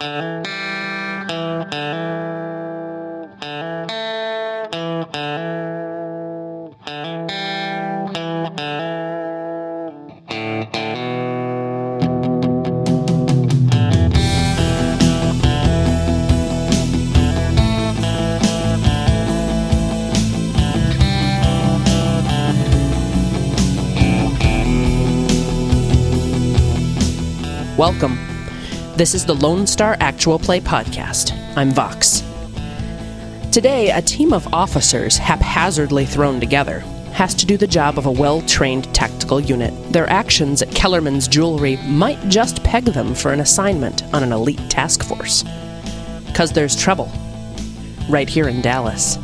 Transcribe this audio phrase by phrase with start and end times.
[0.00, 0.65] Welcome.
[28.96, 31.36] This is the Lone Star Actual Play Podcast.
[31.54, 32.22] I'm Vox.
[33.52, 36.80] Today, a team of officers, haphazardly thrown together,
[37.12, 39.92] has to do the job of a well trained tactical unit.
[39.92, 44.70] Their actions at Kellerman's Jewelry might just peg them for an assignment on an elite
[44.70, 45.44] task force.
[46.24, 47.12] Because there's trouble.
[48.08, 49.18] Right here in Dallas.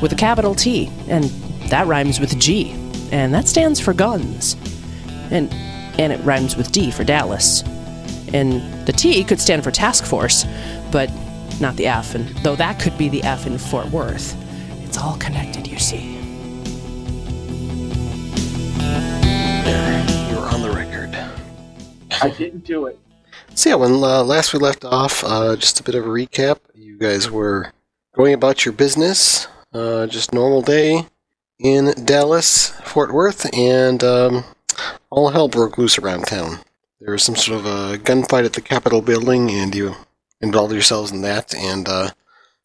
[0.00, 1.24] With a capital T, and
[1.70, 2.70] that rhymes with G,
[3.10, 4.54] and that stands for guns.
[5.32, 5.52] And
[5.98, 7.64] and it rhymes with D for Dallas.
[8.32, 10.46] And the T could stand for task force,
[10.90, 11.10] but
[11.60, 14.34] not the F, and though that could be the F in Fort Worth,
[14.82, 16.16] it's all connected, you see.
[18.78, 21.14] There, you're on the record.
[22.22, 22.98] I didn't do it.
[23.54, 26.60] So yeah, when uh, last we left off, uh, just a bit of a recap.
[26.74, 27.74] You guys were
[28.14, 31.04] going about your business, uh, just normal day
[31.58, 34.44] in Dallas, Fort Worth, and um,
[35.10, 36.60] all hell broke loose around town.
[37.00, 39.94] There was some sort of a gunfight at the Capitol building, and you
[40.40, 42.10] involved yourselves in that, and uh,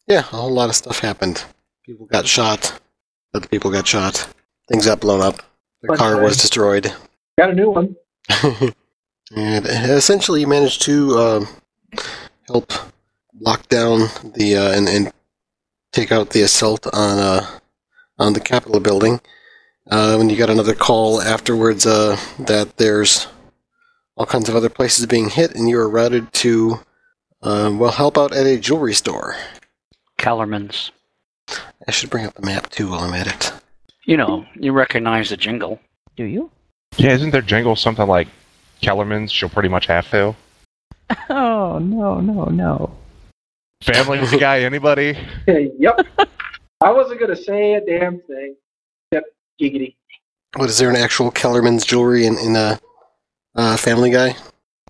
[0.08, 1.44] yeah, a whole lot of stuff happened.
[1.86, 2.80] People got shot,
[3.32, 4.28] other people got shot,
[4.68, 5.36] things got blown up,
[5.82, 6.92] the Fun car was destroyed.
[7.38, 7.94] Got a new one.
[9.36, 11.48] and essentially, you managed to um,
[12.48, 12.72] help
[13.38, 15.12] lock down the uh, and, and
[15.92, 17.46] take out the assault on uh,
[18.18, 19.20] on the Capitol building.
[19.88, 23.28] Uh, when you got another call afterwards uh, that there's
[24.16, 26.80] all kinds of other places being hit, and you are routed to
[27.42, 29.36] uh, well help out at a jewelry store.
[30.18, 30.92] Kellerman's.
[31.86, 33.52] I should bring up the map too while I'm at it.
[34.04, 35.80] You know, you recognize the jingle.
[36.16, 36.50] Do you?
[36.96, 38.28] Yeah, isn't there jingle something like
[38.80, 39.32] Kellerman's?
[39.32, 40.34] She'll pretty much have to.
[41.28, 42.96] Oh, no, no, no.
[43.82, 45.18] Family guy, anybody?
[45.46, 46.06] yep.
[46.80, 48.56] I wasn't gonna say a damn thing.
[49.12, 49.28] Except
[49.60, 49.96] giggity.
[50.56, 52.78] What is there an actual Kellerman's jewelry in in a
[53.54, 54.36] uh, Family Guy?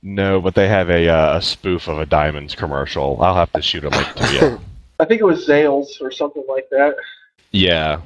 [0.03, 3.23] No, but they have a, uh, a spoof of a Diamonds commercial.
[3.23, 4.61] I'll have to shoot a link to you.
[5.01, 6.95] I think it was Zales or something like that.
[7.51, 8.01] yeah.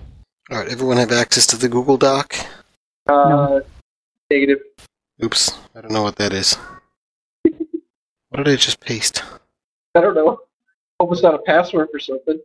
[0.51, 2.35] All right, everyone have access to the Google Doc.
[3.07, 3.61] Uh,
[4.31, 4.61] Negative.
[5.23, 6.57] Oops, I don't know what that is.
[8.31, 9.23] What did I just paste?
[9.95, 10.41] I don't know.
[11.01, 12.39] Hope it's not a password or something.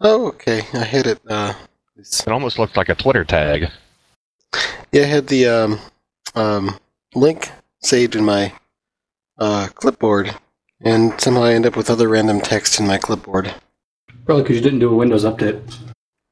[0.00, 1.20] Oh, okay, I hit it.
[1.28, 1.52] Uh,
[1.96, 3.68] it's, It almost looks like a Twitter tag.
[4.92, 5.78] yeah, I had the um,
[6.36, 6.76] um,
[7.16, 7.50] link
[7.82, 8.52] saved in my
[9.38, 10.34] uh, clipboard,
[10.80, 13.54] and somehow I end up with other random text in my clipboard.
[14.24, 15.60] Probably because you didn't do a Windows update.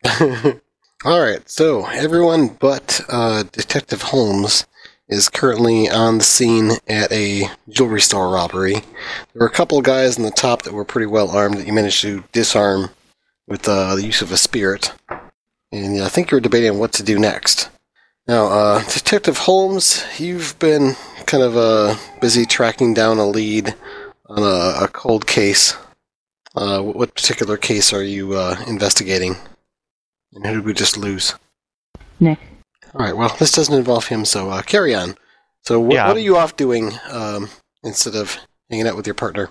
[1.04, 4.66] All right, so everyone but uh, Detective Holmes
[5.08, 8.74] is currently on the scene at a jewelry store robbery.
[8.74, 11.66] There were a couple of guys in the top that were pretty well armed that
[11.66, 12.90] you managed to disarm
[13.46, 14.92] with uh, the use of a spirit.
[15.70, 17.68] And yeah, I think you were debating what to do next.
[18.26, 20.96] Now, uh, Detective Holmes, you've been
[21.26, 23.74] kind of uh, busy tracking down a lead
[24.26, 25.76] on a, a cold case.
[26.54, 29.36] Uh, what what particular case are you uh, investigating?
[30.32, 31.34] And who did we just lose?
[32.20, 32.38] Nick.
[32.94, 33.16] All right.
[33.16, 35.16] Well, this doesn't involve him, so uh, carry on.
[35.62, 36.06] So, wh- Yeah.
[36.08, 37.48] what are you off doing um,
[37.82, 38.36] instead of
[38.70, 39.50] hanging out with your partner?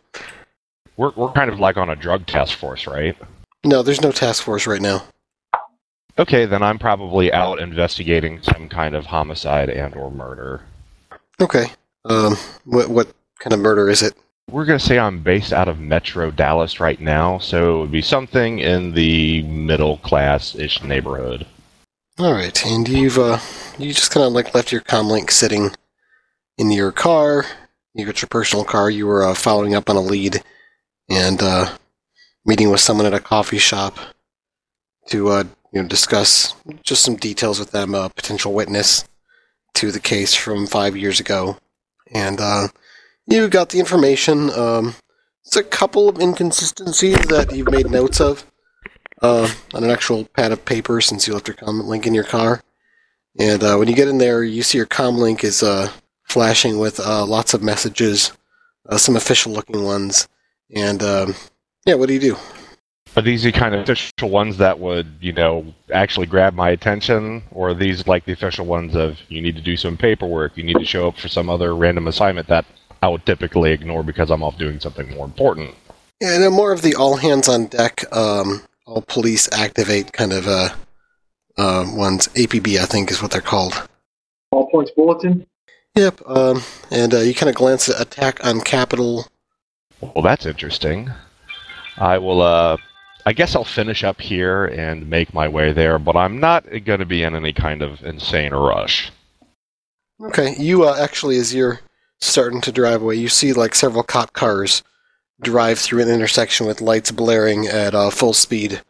[0.98, 3.18] We're, we're kind of like on a drug task force, right?
[3.66, 5.04] No, there's no task force right now.
[6.19, 10.62] Okay, then I'm probably out investigating some kind of homicide and or murder.
[11.40, 11.66] Okay.
[12.06, 12.35] Um,
[12.66, 14.13] what what kind of murder is it?
[14.51, 17.91] We're going to say I'm based out of Metro Dallas right now, so it would
[17.91, 21.47] be something in the middle class-ish neighborhood.
[22.19, 23.40] All right, and you've uh,
[23.80, 25.72] you just kind of like left your comlink sitting
[26.57, 27.45] in your car.
[27.95, 28.90] You got your personal car.
[28.90, 30.44] You were uh, following up on a lead
[31.09, 31.77] and uh,
[32.45, 33.98] meeting with someone at a coffee shop
[35.07, 35.44] to uh,
[35.74, 39.06] you know discuss just some details with them, a potential witness
[39.74, 41.58] to the case from five years ago,
[42.14, 42.68] and uh,
[43.25, 44.50] you got the information.
[44.52, 44.96] Um,
[45.46, 48.46] it's a couple of inconsistencies that you've made notes of
[49.22, 52.24] uh, on an actual pad of paper since you left your comm link in your
[52.24, 52.62] car.
[53.40, 55.90] And uh, when you get in there, you see your comm link is uh,
[56.24, 58.31] flashing with uh, lots of messages,
[58.88, 60.28] uh, some official-looking ones.
[60.76, 61.36] And um,
[61.86, 62.38] yeah, what do you do?
[63.15, 67.44] Are these the kind of official ones that would, you know, actually grab my attention?
[67.51, 70.63] Or are these like the official ones of you need to do some paperwork, you
[70.63, 72.65] need to show up for some other random assignment that
[73.04, 75.75] I would typically ignore because I'm off doing something more important.
[76.21, 80.48] Yeah, and more of the all hands on deck, um, all police activate kind of
[80.48, 80.69] uh,
[81.57, 82.30] uh, ones.
[82.30, 83.89] APB, I think, is what they're called.
[84.51, 85.45] All points bulletin.
[85.95, 86.21] Yep.
[86.25, 89.27] Um, and uh, you kind of glance at attack on capital.
[90.01, 91.12] Well, that's interesting.
[91.98, 92.77] I will, uh,
[93.25, 97.00] I guess I'll finish up here and make my way there, but I'm not going
[97.00, 99.12] to be in any kind of insane rush.
[100.22, 101.80] Okay, you uh, actually, as you're
[102.20, 104.84] starting to drive away, you see like several cop cars
[105.42, 108.81] drive through an intersection with lights blaring at uh, full speed.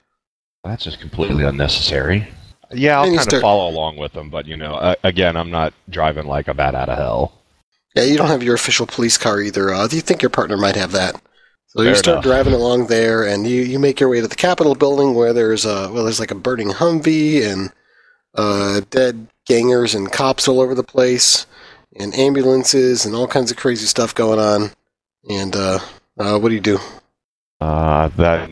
[0.64, 2.28] That's just completely unnecessary.
[2.72, 5.52] Yeah, I'll kind start- of follow along with them, but you know, uh, again, I'm
[5.52, 7.34] not driving like a bat out of hell.
[7.96, 9.72] Yeah, you don't have your official police car either.
[9.72, 11.22] Uh, do you think your partner might have that?
[11.76, 12.24] So you start enough.
[12.24, 15.66] driving along there, and you, you make your way to the Capitol building where there's
[15.66, 17.74] a well, there's like a burning Humvee and
[18.36, 21.48] uh, dead gangers and cops all over the place,
[21.96, 24.70] and ambulances and all kinds of crazy stuff going on.
[25.28, 25.80] And uh,
[26.20, 26.78] uh, what do you do?
[27.60, 28.52] Uh, that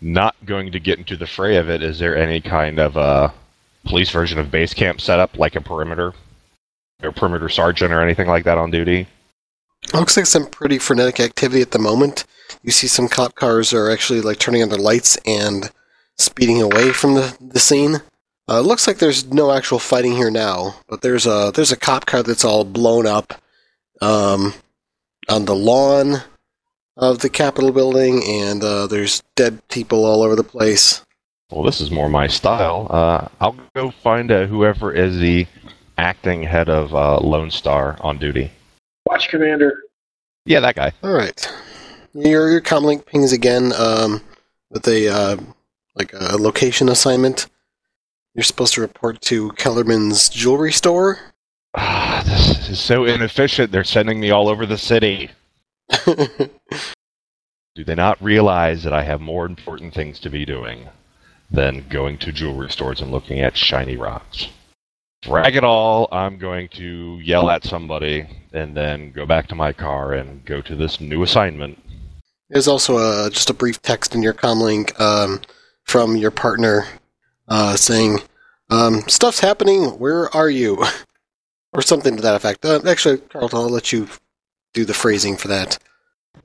[0.00, 1.84] not going to get into the fray of it.
[1.84, 3.30] Is there any kind of uh,
[3.84, 6.14] police version of base camp setup, like a perimeter,
[7.00, 9.06] or perimeter sergeant, or anything like that on duty?
[9.94, 12.24] Looks like some pretty frenetic activity at the moment.
[12.62, 15.70] You see some cop cars are actually like turning on their lights and
[16.18, 17.96] speeding away from the, the scene.
[18.48, 21.76] Uh, it looks like there's no actual fighting here now, but there's a there's a
[21.76, 23.34] cop car that's all blown up
[24.00, 24.54] um,
[25.28, 26.22] on the lawn
[26.96, 31.02] of the Capitol building, and uh, there's dead people all over the place.
[31.50, 32.86] Well, this is more my style.
[32.90, 35.46] Uh, I'll go find whoever is the
[35.98, 38.50] acting head of uh, Lone Star on duty.
[39.06, 39.84] Watch commander.
[40.44, 40.92] Yeah, that guy.
[41.02, 41.48] All right,
[42.12, 44.20] your your comlink pings again um,
[44.70, 45.36] with a uh,
[45.94, 47.46] like a location assignment.
[48.34, 51.18] You're supposed to report to Kellerman's jewelry store.
[51.74, 53.72] Ah, this is so inefficient.
[53.72, 55.30] They're sending me all over the city.
[56.04, 60.88] Do they not realize that I have more important things to be doing
[61.50, 64.48] than going to jewelry stores and looking at shiny rocks?
[65.22, 69.72] Drag it all, I'm going to yell at somebody and then go back to my
[69.72, 71.78] car and go to this new assignment.
[72.48, 75.40] There's also a, just a brief text in your comlink um,
[75.84, 76.86] from your partner
[77.48, 78.20] uh, saying,
[78.70, 79.98] um, "Stuff's happening.
[79.98, 80.84] Where are you?"
[81.72, 82.64] or something to that effect.
[82.64, 84.08] Uh, actually, Carlton, I'll let you
[84.72, 85.78] do the phrasing for that.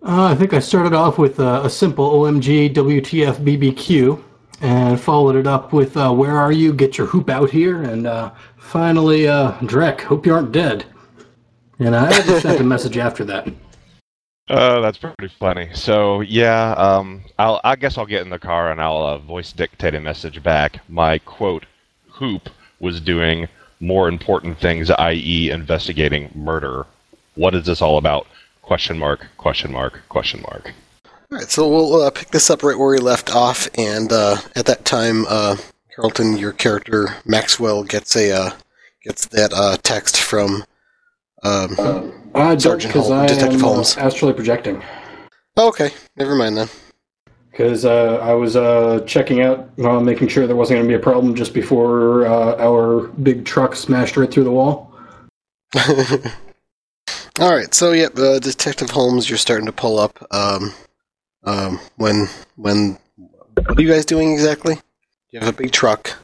[0.04, 4.22] Uh, I think I started off with uh, a simple OMG WTF BBQ
[4.62, 6.74] and followed it up with uh, Where are you?
[6.74, 7.82] Get your hoop out here.
[7.82, 10.86] And uh, finally, uh, Drek, hope you aren't dead.
[11.80, 13.52] And I just sent a message after that.
[14.50, 15.70] Oh, that's pretty funny.
[15.74, 19.52] So yeah, um, I'll I guess I'll get in the car and I'll uh, voice
[19.52, 20.80] dictate a message back.
[20.90, 21.66] My quote
[22.10, 22.50] hoop
[22.80, 23.48] was doing
[23.80, 26.86] more important things, i.e., investigating murder.
[27.36, 28.28] What is this all about?
[28.62, 29.26] Question mark?
[29.38, 30.02] Question mark?
[30.10, 30.74] Question mark?
[31.32, 34.36] All right, so we'll uh, pick this up right where we left off, and uh,
[34.54, 35.56] at that time, uh,
[35.96, 38.52] Carlton, your character Maxwell gets a uh,
[39.02, 40.66] gets that uh, text from.
[41.44, 43.98] Um, I Sergeant Hol- I Detective uh, Holmes.
[43.98, 44.84] astrally projecting.
[45.58, 46.68] okay, never mind then.
[47.50, 51.04] Because uh, I was uh, checking out, making sure there wasn't going to be a
[51.04, 54.94] problem just before uh, our big truck smashed right through the wall.
[57.40, 60.26] All right, so yep, uh, Detective Holmes, you're starting to pull up.
[60.32, 60.74] Um,
[61.44, 62.98] um, when when
[63.56, 64.80] what are you guys doing exactly?
[65.30, 66.18] You have a big truck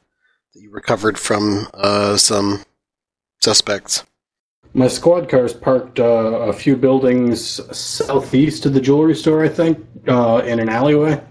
[0.53, 2.63] that you recovered from uh, some
[3.39, 4.03] suspects.
[4.73, 9.49] My squad car is parked uh, a few buildings southeast of the jewelry store, I
[9.49, 11.21] think, uh, in an alleyway.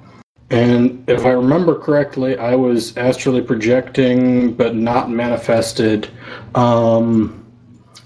[0.50, 6.09] And if I remember correctly, I was astrally projecting, but not manifested,
[6.55, 7.45] um,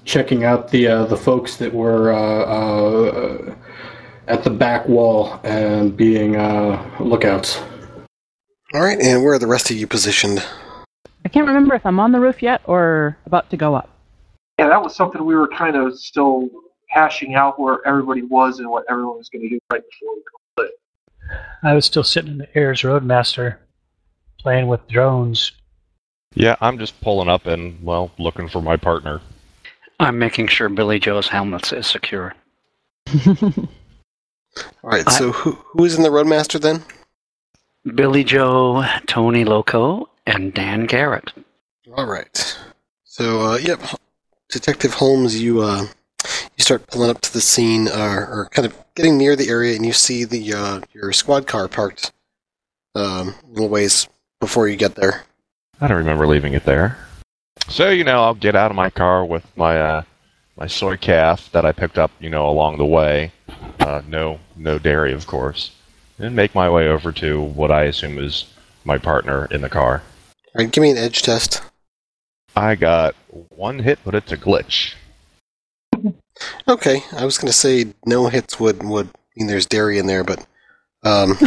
[0.05, 3.55] checking out the uh, the folks that were uh, uh,
[4.31, 7.61] at the back wall and being uh, lookouts.
[8.73, 10.47] All right, and where are the rest of you positioned?
[11.25, 13.91] I can't remember if I'm on the roof yet or about to go up.
[14.59, 16.49] Yeah, that was something we were kind of still
[16.89, 20.23] hashing out where everybody was and what everyone was going to do right before we
[20.23, 21.39] called it.
[21.65, 23.59] I was still sitting in the Ares Roadmaster
[24.39, 25.53] playing with drones.
[26.35, 29.21] Yeah, I'm just pulling up and well, looking for my partner.
[29.99, 32.35] I'm making sure Billy Joe's helmet is secure.
[34.83, 36.85] All right, I- so who who is in the Roadmaster then?
[37.95, 41.33] Billy Joe, Tony Loco, and Dan Garrett.
[41.97, 42.59] All right.
[43.05, 43.81] So, uh, yep,
[44.51, 45.83] Detective Holmes, you uh,
[46.57, 49.75] you start pulling up to the scene, uh, or kind of getting near the area,
[49.77, 52.13] and you see the uh, your squad car parked
[52.95, 54.09] um, a little ways
[54.41, 55.25] before you get there.
[55.81, 56.99] I don't remember leaving it there.
[57.69, 60.03] So you know, I'll get out of my car with my uh,
[60.57, 63.33] my soycaf that I picked up, you know, along the way.
[63.81, 65.73] Uh, no, no dairy, of course.
[66.19, 68.47] And make my way over to what I assume is
[68.85, 70.03] my partner in the car.
[70.55, 71.63] All right, give me an edge test.
[72.57, 73.15] I got
[73.51, 74.95] one hit, but it's a glitch.
[76.67, 80.25] Okay, I was going to say no hits would would mean there's dairy in there,
[80.25, 80.47] but
[81.03, 81.31] um,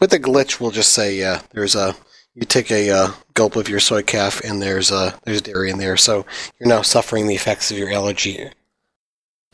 [0.00, 1.42] with the glitch, we'll just say yeah.
[1.50, 1.94] There's a
[2.34, 5.96] you take a uh, gulp of your soycaf, and there's uh, there's dairy in there,
[5.96, 6.26] so
[6.58, 8.50] you're now suffering the effects of your allergy.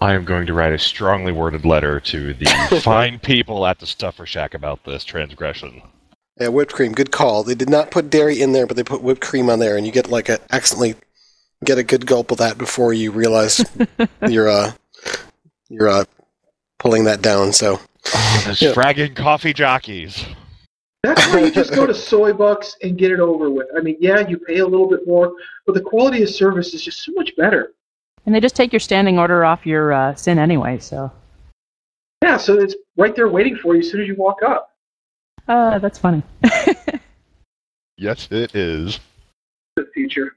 [0.00, 3.86] I am going to write a strongly worded letter to the fine people at the
[3.86, 5.82] Stuffer Shack about this transgression.
[6.40, 7.42] Yeah, whipped cream, good call.
[7.44, 9.86] They did not put dairy in there, but they put whipped cream on there, and
[9.86, 10.96] you get like a accidentally
[11.64, 13.64] get a good gulp of that before you realize
[14.28, 14.72] you're uh
[15.68, 16.04] you're uh
[16.78, 17.52] pulling that down.
[17.52, 17.78] So
[18.14, 18.72] Oh, those Yeah.
[18.72, 20.24] fragging coffee jockeys.
[21.04, 23.68] That's why you just go to Soy Bucks and get it over with.
[23.76, 25.32] I mean, yeah, you pay a little bit more,
[25.66, 27.74] but the quality of service is just so much better.
[28.26, 31.10] And they just take your standing order off your uh, sin anyway, so.
[32.22, 34.70] Yeah, so it's right there waiting for you as soon as you walk up.
[35.48, 36.22] Uh, that's funny.
[37.98, 38.98] Yes, it is.
[39.76, 40.34] The future.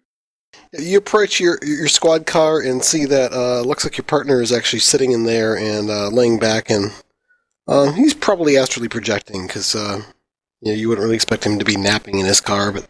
[0.74, 4.52] you approach your your squad car and see that uh looks like your partner is
[4.52, 6.92] actually sitting in there and uh, laying back, and
[7.68, 10.02] um, he's probably astrally projecting because uh,
[10.62, 12.88] you know you wouldn't really expect him to be napping in his car, but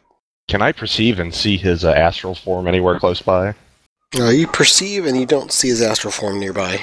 [0.50, 3.54] Can I perceive and see his uh, astral form anywhere close by?
[4.20, 6.80] Uh, you perceive and you don't see his astral form nearby.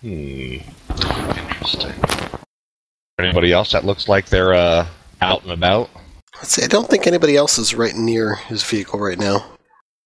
[0.00, 0.56] Hmm.
[0.90, 1.94] Interesting.
[3.18, 4.86] Anybody else that looks like they're uh,
[5.20, 5.88] out and about?
[6.36, 6.64] Let's see.
[6.64, 9.44] I don't think anybody else is right near his vehicle right now.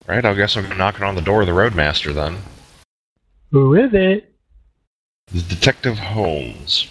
[0.07, 2.39] Right, I guess I'm knocking on the door of the Roadmaster then.
[3.51, 4.33] Who is it?
[5.33, 6.89] This Detective Holmes.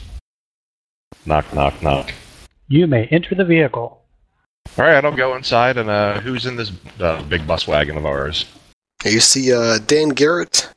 [1.26, 2.14] Knock, knock, knock.
[2.68, 4.04] You may enter the vehicle.
[4.78, 5.78] All right, I'll go inside.
[5.78, 8.46] And uh, who's in this uh, big bus wagon of ours?
[9.10, 10.70] You see, uh, Dan Garrett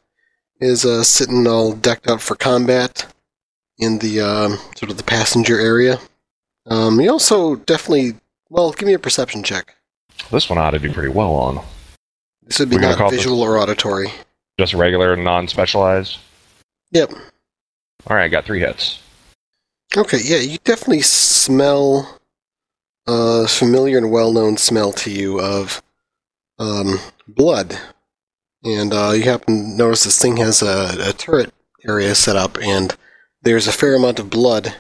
[0.60, 3.06] is uh, sitting all decked out for combat
[3.78, 5.99] in the um, sort of the passenger area.
[6.66, 8.14] Um, he also definitely,
[8.49, 9.75] well, give me a perception check.
[10.30, 11.64] This one ought to do pretty well on.
[12.42, 14.08] This would be We're not visual or auditory.
[14.58, 16.18] Just regular, non-specialized.
[16.92, 17.12] Yep.
[18.06, 19.00] All right, I got three hits.
[19.96, 22.18] Okay, yeah, you definitely smell
[23.06, 25.82] a familiar and well-known smell to you of
[26.58, 27.78] um, blood,
[28.64, 31.52] and uh, you happen to notice this thing has a, a turret
[31.86, 32.96] area set up, and
[33.42, 34.74] there's a fair amount of blood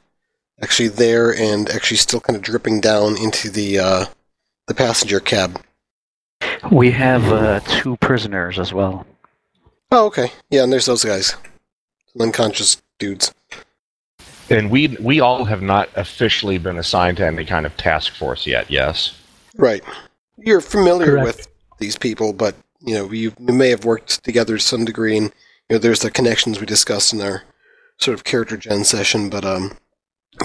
[0.62, 4.04] actually there, and actually still kind of dripping down into the uh,
[4.66, 5.62] the passenger cab.
[6.70, 9.06] We have uh, two prisoners as well.
[9.90, 11.34] Oh, okay, yeah, and there's those guys,
[12.18, 13.34] unconscious dudes.
[14.50, 18.46] And we we all have not officially been assigned to any kind of task force
[18.46, 18.70] yet.
[18.70, 19.16] Yes.
[19.56, 19.82] Right.
[20.36, 21.24] You're familiar Correct.
[21.24, 25.32] with these people, but you know you may have worked together to some degree, and
[25.68, 27.42] you know there's the connections we discussed in our
[27.98, 29.76] sort of character gen session, but um,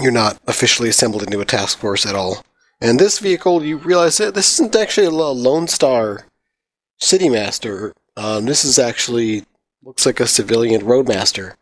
[0.00, 2.44] you're not officially assembled into a task force at all.
[2.80, 6.26] And this vehicle, you realize that this isn't actually a Lo- Lone Star
[7.00, 7.92] Citymaster.
[8.16, 9.44] Um, this is actually
[9.82, 11.56] looks like a civilian roadmaster.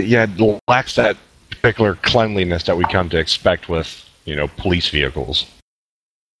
[0.00, 1.16] Yeah, it lacks that
[1.50, 5.46] particular cleanliness that we come to expect with you know police vehicles.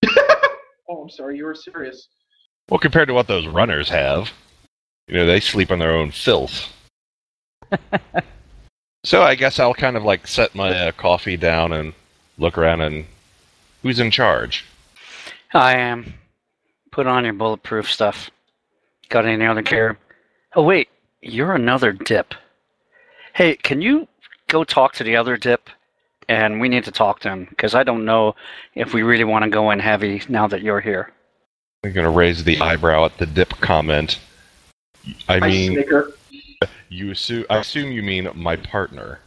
[0.86, 2.08] Oh, I'm sorry, you were serious.
[2.68, 4.30] Well, compared to what those runners have,
[5.06, 6.72] you know, they sleep on their own filth.
[9.04, 11.92] so I guess I'll kind of like set my uh, coffee down and
[12.38, 13.04] look around and
[13.82, 14.64] who's in charge?
[15.52, 16.14] I am.
[16.90, 18.30] Put on your bulletproof stuff.
[19.08, 19.98] Got any other gear?
[20.54, 20.88] Oh, wait.
[21.20, 22.34] You're another dip.
[23.34, 24.08] Hey, can you
[24.48, 25.68] go talk to the other dip?
[26.28, 28.34] And we need to talk to him because I don't know
[28.74, 31.13] if we really want to go in heavy now that you're here.
[31.84, 34.18] I'm gonna raise the eyebrow at the dip comment.
[35.28, 36.12] I I mean, snicker.
[36.88, 39.20] you assume I assume you mean my partner.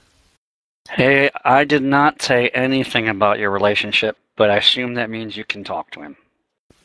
[0.89, 5.43] Hey, I did not say anything about your relationship, but I assume that means you
[5.43, 6.17] can talk to him.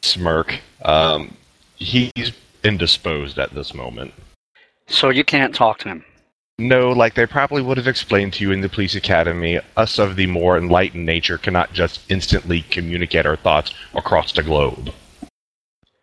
[0.02, 0.60] Smirk.
[0.84, 1.34] Um,
[1.76, 2.32] he's
[2.64, 4.12] indisposed at this moment.
[4.88, 6.04] So you can't talk to him.
[6.58, 10.16] No, like they probably would have explained to you in the police academy, us of
[10.16, 14.92] the more enlightened nature cannot just instantly communicate our thoughts across the globe.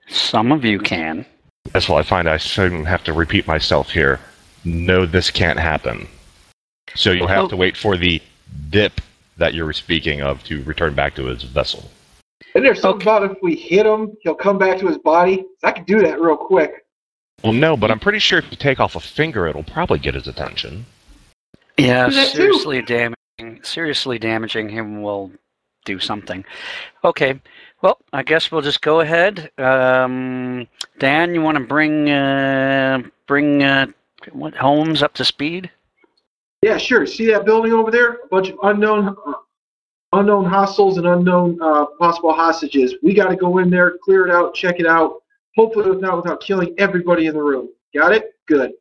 [0.09, 1.25] Some of you can.
[1.71, 4.19] That's why I find I soon have to repeat myself here.
[4.65, 6.07] No, this can't happen.
[6.95, 8.21] So you'll have to wait for the
[8.69, 8.99] dip
[9.37, 11.89] that you're speaking of to return back to his vessel.
[12.55, 15.45] And there's something about if we hit him, he'll come back to his body.
[15.63, 16.85] I can do that real quick.
[17.43, 20.15] Well, no, but I'm pretty sure if you take off a finger, it'll probably get
[20.15, 20.85] his attention.
[21.77, 22.37] Yeah, Do that too.
[22.37, 23.63] seriously damaging.
[23.63, 25.31] Seriously damaging him will
[25.85, 26.43] do something.
[27.05, 27.39] Okay,
[27.81, 29.51] Well, I guess we'll just go ahead.
[29.57, 30.67] Um,
[30.97, 33.87] Dan, you want to bring uh, bring uh,
[34.33, 35.71] what Holmes up to speed?
[36.61, 37.05] Yeah, sure.
[37.05, 38.15] See that building over there?
[38.15, 39.33] A bunch of unknown, uh,
[40.11, 42.95] unknown hostiles and unknown uh, possible hostages.
[43.01, 45.23] We got to go in there, clear it out, check it out.
[45.55, 47.69] Hopefully, not without killing everybody in the room.
[47.93, 48.33] Got it?
[48.45, 48.73] Good.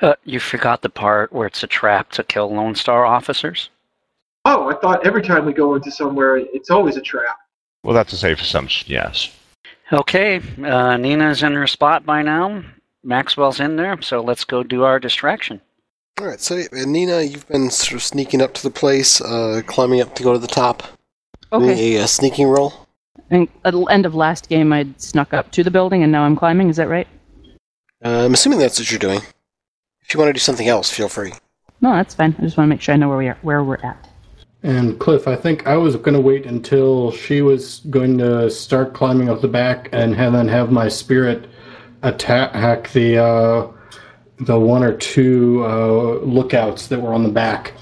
[0.00, 3.70] Uh, you forgot the part where it's a trap to kill Lone Star officers.
[4.44, 7.36] Oh, I thought every time we go into somewhere, it's always a trap.
[7.82, 9.36] Well, that's a safe assumption, yes.
[9.92, 12.62] Okay, uh, Nina's in her spot by now.
[13.04, 15.60] Maxwell's in there, so let's go do our distraction.
[16.20, 19.62] All right, so uh, Nina, you've been sort of sneaking up to the place, uh,
[19.66, 20.84] climbing up to go to the top.
[21.52, 21.96] Okay.
[21.96, 22.72] a, uh sneaking roll.
[23.28, 26.22] And at the end of last game, I'd snuck up to the building, and now
[26.22, 26.70] I'm climbing.
[26.70, 27.08] Is that right?
[28.04, 29.20] Uh, I'm assuming that's what you're doing.
[30.02, 31.32] If you want to do something else, feel free.
[31.80, 32.34] No, that's fine.
[32.38, 34.08] I just want to make sure I know where we are, where we're at.
[34.62, 38.94] And Cliff, I think I was going to wait until she was going to start
[38.94, 41.48] climbing up the back and have, then have my spirit
[42.02, 43.68] attack the uh,
[44.40, 47.74] the one or two uh, lookouts that were on the back,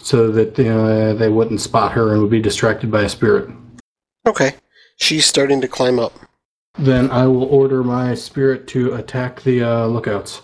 [0.00, 3.50] so that uh, they wouldn't spot her and would be distracted by a spirit.
[4.26, 4.54] Okay.
[4.96, 6.12] She's starting to climb up.
[6.78, 10.42] Then I will order my spirit to attack the uh, lookouts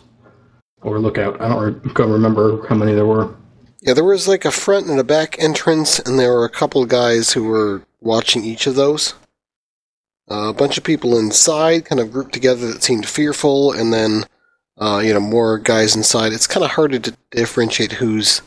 [0.82, 1.40] or lookout.
[1.40, 3.34] I don't re- remember how many there were.
[3.82, 6.80] Yeah, there was like a front and a back entrance, and there were a couple
[6.84, 9.14] of guys who were watching each of those.
[10.30, 14.22] Uh, a bunch of people inside, kind of grouped together that seemed fearful, and then,
[14.78, 16.32] uh, you know, more guys inside.
[16.32, 18.40] It's kind of hard to differentiate who's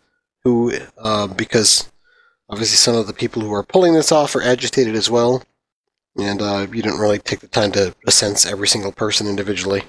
[0.46, 1.92] who, uh, because
[2.50, 5.44] obviously some of the people who are pulling this off are agitated as well,
[6.18, 9.84] and uh, you didn't really take the time to sense every single person individually.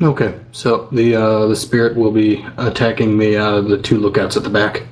[0.00, 4.42] Okay, so the uh, the spirit will be attacking the uh, the two lookouts at
[4.42, 4.82] the back.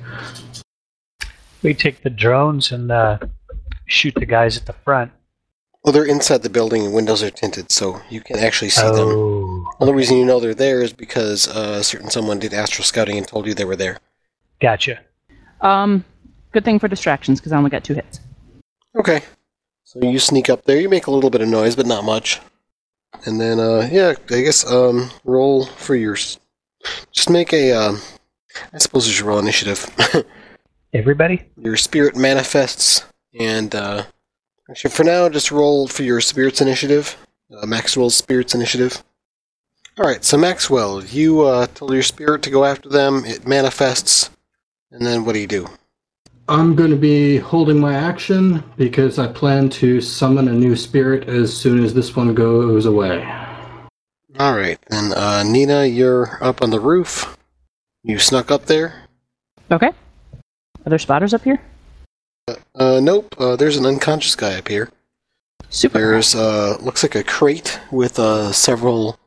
[1.61, 3.19] We take the drones and uh,
[3.85, 5.11] shoot the guys at the front.
[5.83, 9.07] Well, they're inside the building and windows are tinted, so you can actually see them.
[9.07, 12.83] Oh, Only reason you know they're there is because uh, a certain someone did astral
[12.83, 13.99] scouting and told you they were there.
[14.59, 14.99] gotcha.
[15.61, 16.03] Um,
[16.51, 18.19] good thing for distractions because I only got two hits.
[18.95, 19.21] Okay.
[19.83, 20.79] So you sneak up there.
[20.79, 22.39] You make a little bit of noise, but not much.
[23.25, 26.15] And then, uh, yeah, I guess um, roll for your.
[26.15, 27.71] Just make a.
[27.71, 27.99] Um,
[28.73, 29.85] I suppose it's your roll initiative.
[30.93, 31.43] Everybody?
[31.57, 33.03] your spirit manifests,
[33.37, 34.03] and uh,
[34.69, 37.17] actually, for now, just roll for your spirits initiative.
[37.51, 39.03] Uh, Maxwell's spirits initiative.
[39.97, 43.23] All right, so Maxwell, you uh, told your spirit to go after them.
[43.25, 44.29] It manifests,
[44.91, 45.67] and then what do you do?
[46.47, 51.27] I'm going to be holding my action because I plan to summon a new spirit
[51.27, 53.23] as soon as this one goes away.
[54.37, 57.35] All right, then uh, Nina, you're up on the roof.
[58.03, 59.07] You snuck up there.
[59.71, 59.87] Okay.
[59.87, 61.59] Are there spotters up here?
[62.75, 63.33] Uh, nope.
[63.39, 64.91] Uh, there's an unconscious guy up here.
[65.69, 65.97] Super.
[65.97, 69.17] There's uh, looks like a crate with uh, several,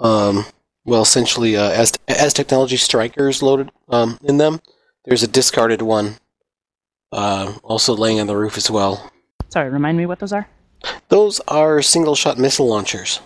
[0.00, 0.44] um,
[0.84, 4.60] well, essentially uh, as Aztechnology strikers loaded um, in them.
[5.04, 6.16] There's a discarded one,
[7.12, 9.10] uh, also laying on the roof as well.
[9.48, 10.48] Sorry, remind me what those are.
[11.08, 13.20] Those are single shot missile launchers.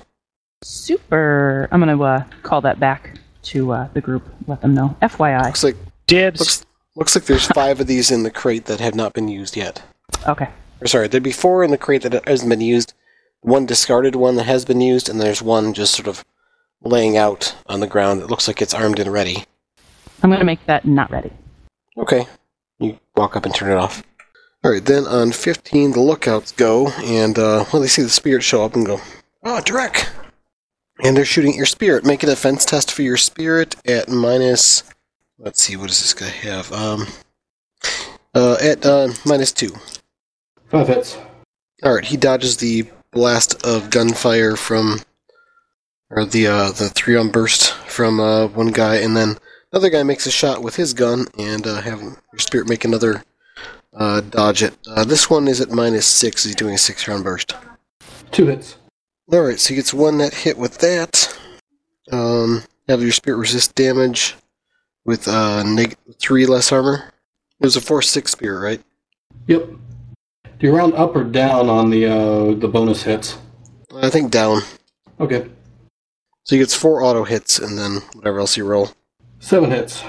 [0.62, 1.68] Super.
[1.72, 4.22] I'm gonna uh, call that back to uh, the group.
[4.46, 4.96] Let them know.
[5.02, 5.44] FYI.
[5.44, 6.40] Looks like Dibs.
[6.40, 9.56] looks looks like there's five of these in the crate that have not been used
[9.56, 9.82] yet.
[10.28, 10.48] Okay.
[10.80, 12.92] Or sorry, there'd be four in the crate that hasn't been used,
[13.40, 16.24] one discarded one that has been used, and there's one just sort of
[16.82, 18.20] laying out on the ground.
[18.20, 19.44] It looks like it's armed and ready.
[20.22, 21.32] I'm gonna make that not ready.
[21.96, 22.26] Okay.
[23.14, 24.02] You walk up and turn it off.
[24.64, 28.64] Alright, then on 15, the lookouts go, and, uh, well, they see the spirit show
[28.64, 29.00] up and go,
[29.42, 30.08] Oh, Drek!
[31.02, 32.04] And they're shooting at your spirit.
[32.04, 34.84] Make a defense test for your spirit at minus.
[35.36, 36.72] Let's see, what does this guy have?
[36.72, 37.08] Um,
[38.34, 39.74] uh, at, uh, minus two.
[40.68, 41.18] Five hits.
[41.84, 45.00] Alright, he dodges the blast of gunfire from,
[46.08, 49.38] or the, uh, the three on burst from, uh, one guy, and then
[49.72, 53.24] another guy makes a shot with his gun, and, uh, have your spirit make another,
[53.94, 54.74] uh, dodge it.
[54.86, 57.54] Uh, this one is at minus six, he's doing a six round burst.
[58.30, 58.76] Two hits.
[59.32, 61.38] Alright, so he gets one net hit with that.
[62.10, 64.34] Um, have your spirit resist damage
[65.04, 67.12] with, uh, neg- three less armor.
[67.60, 68.82] It was a 4-6 spear, right?
[69.46, 69.68] Yep.
[70.58, 73.36] Do you round up or down on the uh, the bonus hits?
[73.96, 74.62] I think down.
[75.18, 75.48] Okay.
[76.44, 78.90] So he gets four auto hits, and then whatever else you roll.
[79.42, 80.04] Seven hits.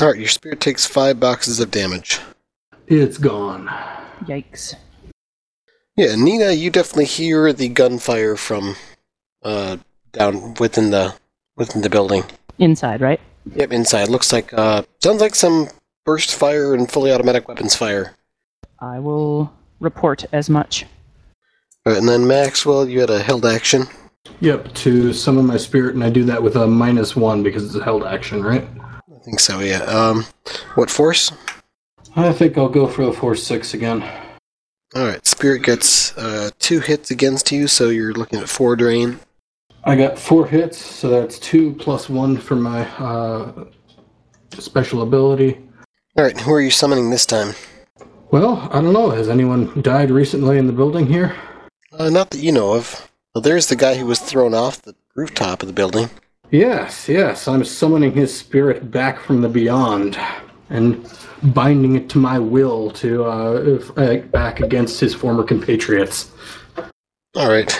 [0.00, 2.20] Alright, your spirit takes five boxes of damage.
[2.86, 3.66] It's gone.
[4.24, 4.76] Yikes.
[5.96, 8.76] Yeah, Nina, you definitely hear the gunfire from
[9.42, 9.78] uh
[10.12, 11.14] down within the
[11.56, 12.22] within the building.
[12.58, 13.20] Inside, right?
[13.52, 14.08] Yep, inside.
[14.08, 15.68] Looks like uh sounds like some
[16.04, 18.14] burst fire and fully automatic weapons fire.
[18.80, 20.84] I will report as much.
[21.84, 23.88] All right, and then Maxwell, you had a held action.
[24.40, 27.74] Yep, to summon my spirit, and I do that with a minus one because it's
[27.74, 28.68] a held action, right?
[28.90, 29.82] I think so, yeah.
[29.82, 30.24] Um,
[30.74, 31.32] what force?
[32.14, 34.02] I think I'll go for the force six again.
[34.94, 39.18] All right, spirit gets uh, two hits against you, so you're looking at four drain.
[39.84, 43.66] I got four hits, so that's two plus one for my uh,
[44.58, 45.60] special ability.
[46.16, 47.54] All right, who are you summoning this time?
[48.30, 49.10] Well, I don't know.
[49.10, 51.36] Has anyone died recently in the building here?
[51.92, 53.08] Uh, not that you know of.
[53.36, 56.08] Well, there's the guy who was thrown off the rooftop of the building.
[56.50, 57.46] Yes, yes.
[57.46, 60.18] I'm summoning his spirit back from the beyond
[60.70, 61.06] and
[61.42, 66.30] binding it to my will to uh, fight back against his former compatriots.
[67.34, 67.78] All right.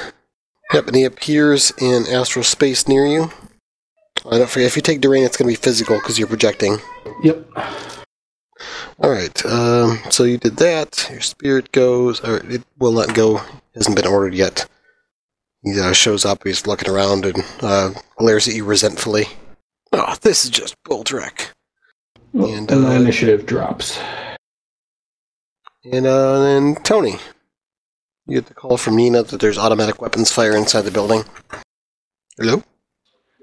[0.75, 3.31] Yep, and he appears in astral space near you.
[4.31, 6.77] I don't forget if you take drain, it's going to be physical because you're projecting.
[7.23, 7.49] Yep.
[8.99, 9.47] All right.
[9.47, 11.09] Um, so you did that.
[11.11, 13.41] Your spirit goes, or it will not go.
[13.75, 14.69] Hasn't been ordered yet.
[15.67, 16.45] He uh, shows up.
[16.45, 19.25] He's looking around and uh, glares at you resentfully.
[19.93, 21.49] Oh, this is just Bulldrek.
[22.33, 23.99] And, And, my uh, initiative drops.
[25.93, 27.17] And uh, then Tony,
[28.27, 31.25] you get the call from Nina that there's automatic weapons fire inside the building.
[32.39, 32.63] Hello.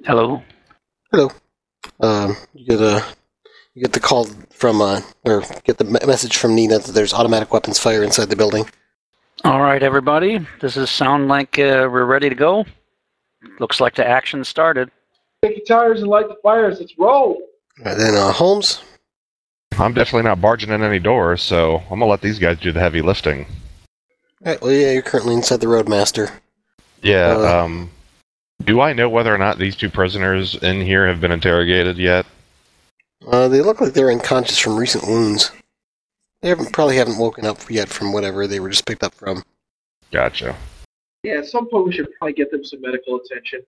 [0.06, 0.42] Hello.
[1.12, 1.30] Hello.
[2.00, 3.04] Um, you get a
[3.74, 7.52] you get the call from uh, or get the message from Nina that there's automatic
[7.52, 8.66] weapons fire inside the building.
[9.44, 10.46] All right, everybody.
[10.60, 12.66] Does this sound like uh, we're ready to go?
[13.60, 14.90] Looks like the action started.
[15.42, 16.80] Take your tires and light the fires.
[16.80, 17.42] Let's roll.
[17.80, 18.82] All right, then uh, Holmes.
[19.78, 22.80] I'm definitely not barging in any doors, so I'm gonna let these guys do the
[22.80, 23.46] heavy lifting.
[24.46, 26.30] All right, well, yeah, you're currently inside the Roadmaster.
[27.02, 27.36] Yeah.
[27.36, 27.90] Uh, um,
[28.64, 32.26] do I know whether or not these two prisoners in here have been interrogated yet?
[33.28, 35.52] Uh, they look like they're unconscious from recent wounds.
[36.44, 39.44] They haven't probably haven't woken up yet from whatever they were just picked up from.
[40.12, 40.58] Gotcha.
[41.24, 43.62] Yeah, at some point we should probably get them some medical attention.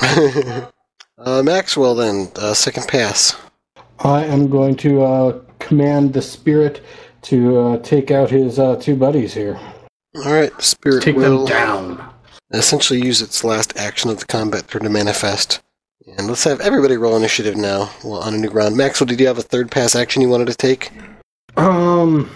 [1.18, 3.36] uh, Maxwell, then uh, second pass.
[3.98, 6.80] I am going to uh, command the spirit
[7.22, 9.60] to uh, take out his uh, two buddies here.
[10.16, 12.14] All right, spirit Take will them down.
[12.52, 15.60] essentially use its last action of the combat turn to manifest.
[16.16, 18.78] And let's have everybody roll initiative now well, on a new round.
[18.78, 20.90] Maxwell, did you have a third pass action you wanted to take?
[21.58, 22.26] Um,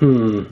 [0.00, 0.44] hmm.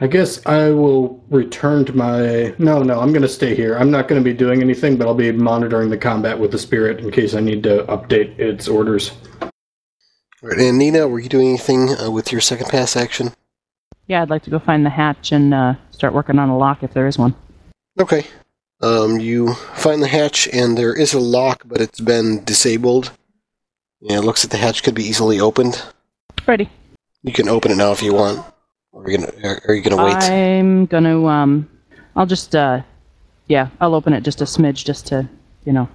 [0.00, 2.54] I guess I will return to my.
[2.58, 3.78] No, no, I'm going to stay here.
[3.78, 6.58] I'm not going to be doing anything, but I'll be monitoring the combat with the
[6.58, 9.12] spirit in case I need to update its orders.
[9.40, 9.50] All
[10.42, 13.32] right, and Nina, were you doing anything uh, with your second pass action?
[14.06, 16.82] Yeah, I'd like to go find the hatch and uh, start working on a lock
[16.82, 17.34] if there is one.
[17.98, 18.26] Okay.
[18.82, 23.12] Um, you find the hatch, and there is a lock, but it's been disabled.
[24.02, 25.82] And it looks like the hatch could be easily opened.
[26.46, 26.68] Ready.
[27.24, 28.44] You can open it now if you want.
[28.92, 29.60] Or are you gonna?
[29.66, 30.14] Are you gonna wait?
[30.14, 31.68] I'm gonna um,
[32.14, 32.82] I'll just uh,
[33.48, 35.28] yeah, I'll open it just a smidge just to
[35.64, 35.88] you know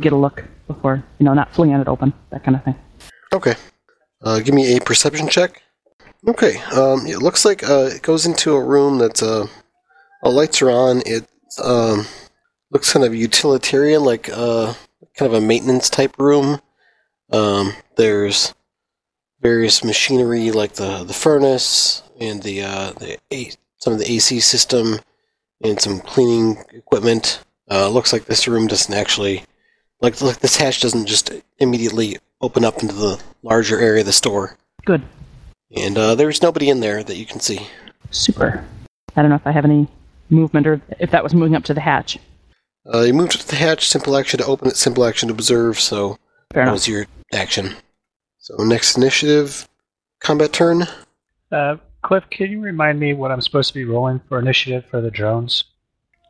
[0.00, 2.76] get a look before you know not flinging it open that kind of thing.
[3.34, 3.56] Okay.
[4.22, 5.60] Uh, give me a perception check.
[6.26, 6.58] Okay.
[6.72, 9.46] Um, it looks like uh, it goes into a room that's uh,
[10.22, 11.02] all lights are on.
[11.04, 11.28] It
[11.62, 12.06] um,
[12.70, 14.72] looks kind of utilitarian, like uh,
[15.16, 16.60] kind of a maintenance type room.
[17.32, 18.54] Um, there's
[19.40, 24.40] various machinery like the the furnace and the uh, the a- some of the AC
[24.40, 24.98] system
[25.62, 27.40] and some cleaning equipment.
[27.70, 29.42] Uh, looks like this room doesn't actually
[30.00, 34.12] like like this hatch doesn't just immediately open up into the larger area of the
[34.12, 34.56] store.
[34.84, 35.02] Good.
[35.76, 37.66] And uh, there's nobody in there that you can see.
[38.10, 38.64] Super.
[39.16, 39.88] I don't know if I have any
[40.30, 42.18] movement or if that was moving up to the hatch.
[42.92, 45.80] Uh, you moved to the hatch, simple action to open it, simple action to observe,
[45.80, 46.10] so
[46.52, 46.72] Fair that enough.
[46.74, 47.74] was your action.
[48.46, 49.68] So next initiative,
[50.20, 50.84] combat turn.
[51.50, 55.00] Uh, Cliff, can you remind me what I'm supposed to be rolling for initiative for
[55.00, 55.64] the drones?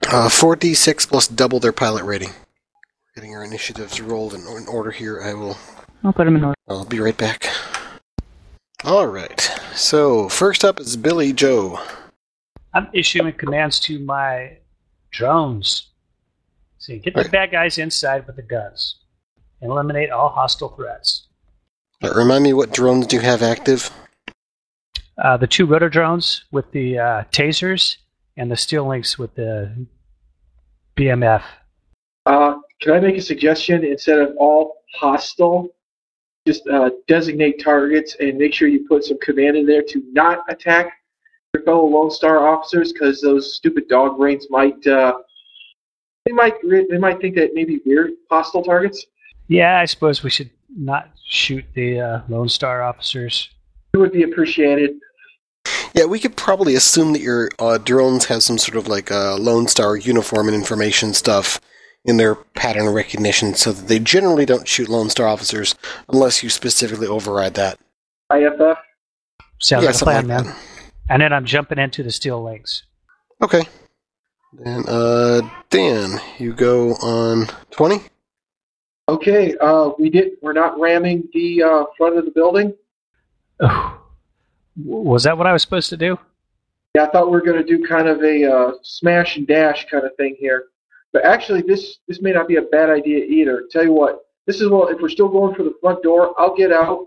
[0.07, 2.31] Uh, 4d6 plus double their pilot rating.
[3.14, 5.20] Getting our initiatives rolled in, in order here.
[5.20, 5.59] I will.
[6.05, 6.55] I'll put them in order.
[6.66, 7.48] I'll be right back.
[8.83, 9.38] All right.
[9.74, 11.79] So first up is Billy Joe.
[12.72, 14.57] I'm issuing commands to my
[15.11, 15.88] drones.
[16.79, 17.31] See, get the Right.
[17.31, 18.96] bad guys inside with the guns.
[19.61, 21.26] and Eliminate all hostile threats.
[22.03, 23.91] Uh, remind me what drones do you have active?
[25.19, 27.97] Uh, the two rotor drones with the uh, tasers
[28.37, 29.87] and the Steel Lynx with the
[30.97, 31.43] BMF.
[32.27, 33.83] Uh, can I make a suggestion?
[33.85, 35.69] Instead of all hostile,
[36.47, 40.45] just uh, designate targets and make sure you put some command in there to not
[40.49, 40.93] attack
[41.55, 45.19] your fellow Lone Star officers, because those stupid dog brains might uh,
[46.27, 49.07] they might they might think that maybe we're hostile targets.
[49.49, 53.49] Yeah, I suppose we should not shoot the uh, Lone Star officers.
[53.95, 54.97] It would be appreciated.
[55.95, 59.37] Yeah, we could probably assume that your uh, drones have some sort of like uh,
[59.37, 61.61] Lone Star uniform and information stuff
[62.05, 65.75] in their pattern recognition, so that they generally don't shoot Lone Star officers
[66.09, 67.79] unless you specifically override that.
[68.33, 68.79] IFF.
[69.59, 70.55] Sounds yeah, like a plan, like man.
[71.09, 72.83] And then I'm jumping into the Steel Lynx.
[73.43, 73.62] Okay.
[74.53, 78.03] Then, uh, Dan, you go on twenty.
[79.09, 80.33] Okay, uh, we did.
[80.42, 82.75] We're not ramming the uh, front of the building.
[83.61, 84.01] Oh,
[84.77, 86.19] was that what I was supposed to do?
[86.95, 89.87] Yeah, I thought we were going to do kind of a uh, smash and dash
[89.88, 90.64] kind of thing here,
[91.12, 93.64] but actually, this this may not be a bad idea either.
[93.71, 94.88] Tell you what, this is well.
[94.88, 97.07] If we're still going for the front door, I'll get out,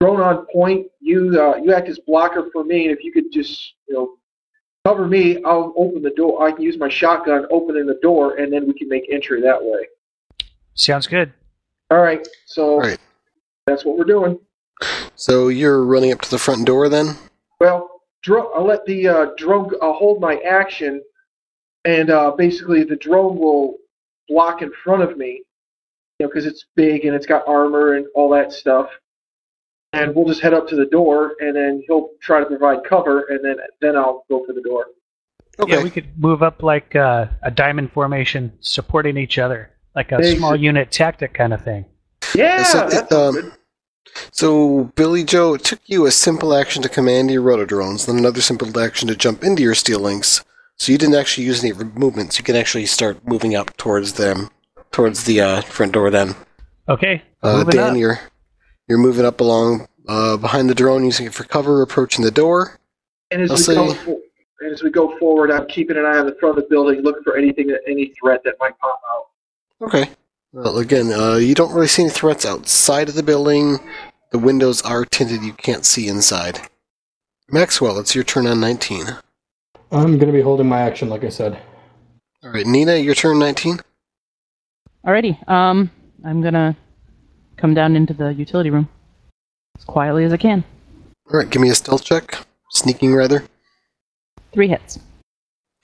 [0.00, 0.88] drone on point.
[1.00, 4.16] You uh, you act as blocker for me, and if you could just you know
[4.84, 6.46] cover me, I'll open the door.
[6.46, 9.62] I can use my shotgun opening the door, and then we can make entry that
[9.62, 9.86] way.
[10.74, 11.32] Sounds good.
[11.90, 12.98] All right, so All right.
[13.66, 14.38] that's what we're doing.
[15.14, 17.16] So you're running up to the front door then.
[17.60, 19.70] Well, dro- I'll let the uh, drone.
[19.80, 21.02] I'll hold my action,
[21.84, 23.76] and uh, basically the drone will
[24.28, 25.42] block in front of me,
[26.18, 28.88] you know, because it's big and it's got armor and all that stuff.
[29.92, 33.26] And we'll just head up to the door, and then he'll try to provide cover,
[33.28, 34.86] and then then I'll go for the door.
[35.60, 35.76] Okay.
[35.76, 40.18] Yeah, we could move up like uh, a diamond formation, supporting each other, like a
[40.18, 40.38] Basic.
[40.38, 41.84] small unit tactic kind of thing.
[42.34, 43.52] Yeah, So, that's um.
[44.30, 48.40] So, Billy Joe, it took you a simple action to command your rotodrones, then another
[48.40, 50.44] simple action to jump into your Steel Lynx.
[50.76, 52.38] So you didn't actually use any movements.
[52.38, 54.50] You can actually start moving up towards them,
[54.92, 56.10] towards the uh, front door.
[56.10, 56.34] Then,
[56.88, 57.96] Okay, uh, Dan, up.
[57.96, 58.18] you're
[58.88, 62.78] you're moving up along uh, behind the drone, using it for cover, approaching the door.
[63.30, 64.20] And as I'll we say- go, for-
[64.60, 67.00] and as we go forward, I'm keeping an eye on the front of the building,
[67.02, 69.23] looking for anything, any threat that might pop out.
[69.82, 70.10] Okay.
[70.52, 73.78] Well, again, uh, you don't really see any threats outside of the building.
[74.30, 76.60] The windows are tinted; you can't see inside.
[77.50, 79.06] Maxwell, it's your turn on 19.
[79.92, 81.60] I'm going to be holding my action, like I said.
[82.42, 83.80] All right, Nina, your turn 19.
[85.06, 85.48] Alrighty.
[85.48, 85.90] Um,
[86.24, 86.76] I'm gonna
[87.56, 88.88] come down into the utility room
[89.76, 90.64] as quietly as I can.
[91.30, 92.46] All right, give me a stealth check.
[92.70, 93.44] Sneaking, rather.
[94.52, 94.98] Three hits.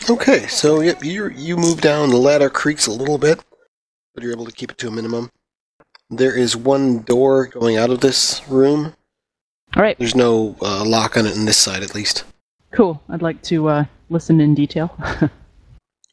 [0.09, 2.11] Okay, so yep, you you move down.
[2.11, 3.40] The ladder creaks a little bit,
[4.14, 5.31] but you're able to keep it to a minimum.
[6.11, 8.94] There is one door going out of this room.
[9.77, 9.96] All right.
[9.99, 12.25] There's no uh, lock on it on this side, at least.
[12.73, 13.01] Cool.
[13.09, 14.94] I'd like to uh, listen in detail.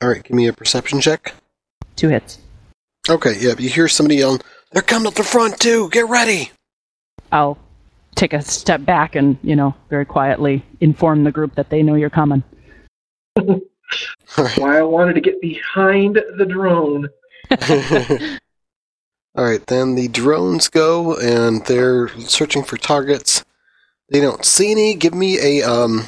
[0.01, 1.33] All right, give me a perception check.
[1.95, 2.37] Two hits.
[3.09, 5.89] Okay, yep, you hear somebody yelling, "They're coming up the front too!
[5.89, 6.51] Get ready!"
[7.31, 7.57] I'll
[8.13, 11.95] take a step back and, you know, very quietly inform the group that they know
[11.95, 12.43] you're coming.
[13.37, 13.61] All
[14.37, 14.57] right.
[14.57, 17.07] Why I wanted to get behind the drone.
[19.35, 23.45] All right, then the drones go and they're searching for targets.
[24.09, 24.95] They don't see any.
[24.95, 26.05] Give me a um,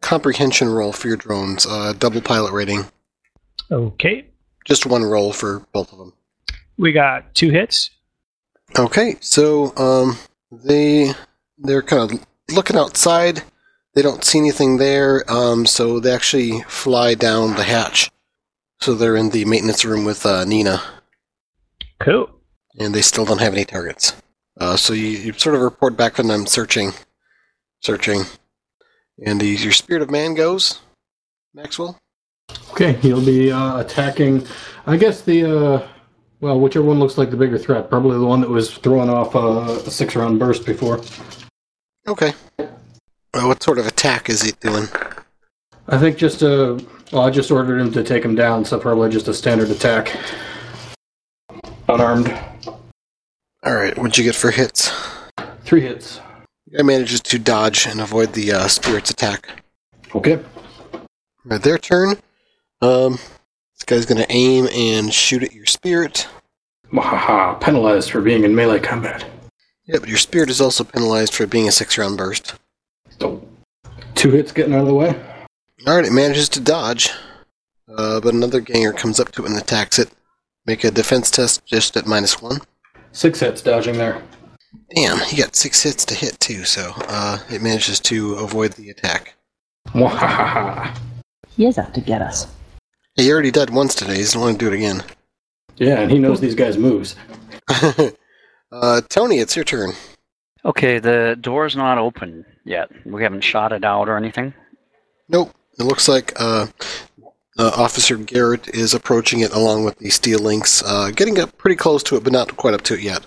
[0.00, 1.66] comprehension roll for your drones.
[1.66, 2.84] Uh, double pilot rating.
[3.70, 4.26] Okay,
[4.66, 6.12] Just one roll for both of them.
[6.76, 7.90] we got two hits.
[8.78, 10.18] Okay, so um,
[10.50, 11.12] they
[11.58, 13.42] they're kind of looking outside.
[13.94, 18.10] They don't see anything there, um, so they actually fly down the hatch.
[18.82, 20.82] So they're in the maintenance room with uh, Nina.
[22.00, 22.28] Cool.
[22.80, 24.20] and they still don't have any targets.
[24.58, 26.92] Uh, so you, you sort of report back to them searching,
[27.80, 28.24] searching,
[29.24, 30.80] and the, your spirit of man goes,
[31.54, 31.96] Maxwell.
[32.72, 34.44] Okay, he'll be uh, attacking.
[34.86, 35.88] I guess the uh,
[36.40, 37.88] well, whichever one looks like the bigger threat.
[37.88, 41.00] Probably the one that was throwing off uh, a six-round burst before.
[42.08, 42.32] Okay.
[42.58, 42.66] Uh,
[43.44, 44.88] what sort of attack is he doing?
[45.88, 46.78] I think just uh,
[47.12, 50.16] well, I just ordered him to take him down, so probably just a standard attack.
[51.88, 52.32] Unarmed,
[53.64, 53.96] All right.
[53.98, 54.90] What'd you get for hits?
[55.64, 56.20] three hits.
[56.74, 59.62] Guy manages to dodge and avoid the uh, spirit's attack.
[60.14, 60.38] Okay.
[61.44, 62.16] Right, their turn.
[62.80, 63.12] Um,
[63.74, 66.28] this guy's gonna aim and shoot at your spirit.
[66.92, 67.60] Wahaha!
[67.60, 69.24] Penalized for being in melee combat.
[69.84, 72.54] Yeah, but your spirit is also penalized for being a six-round burst.
[73.18, 73.46] So,
[74.14, 75.20] two hits getting out of the way.
[75.84, 77.10] All right, it manages to dodge,
[77.88, 80.10] uh, but another ganger comes up to it and attacks it.
[80.64, 82.58] Make a defense test just at minus one.
[83.10, 84.22] Six hits dodging there.
[84.94, 88.90] Damn, he got six hits to hit too, so uh, it manages to avoid the
[88.90, 89.34] attack.
[89.88, 90.96] Wahaha!
[91.56, 92.46] He is out to get us.
[93.16, 94.14] He already died once today.
[94.14, 95.02] He doesn't want to do it again.
[95.78, 97.16] Yeah, and he knows these guys' moves.
[98.72, 99.94] uh, Tony, it's your turn.
[100.64, 102.88] Okay, the door's not open yet.
[103.04, 104.54] We haven't shot it out or anything.
[105.28, 105.52] Nope.
[105.78, 106.66] It looks like uh,
[107.58, 111.76] uh, Officer Garrett is approaching it along with the Steel Lynx, uh, getting up pretty
[111.76, 113.24] close to it, but not quite up to it yet.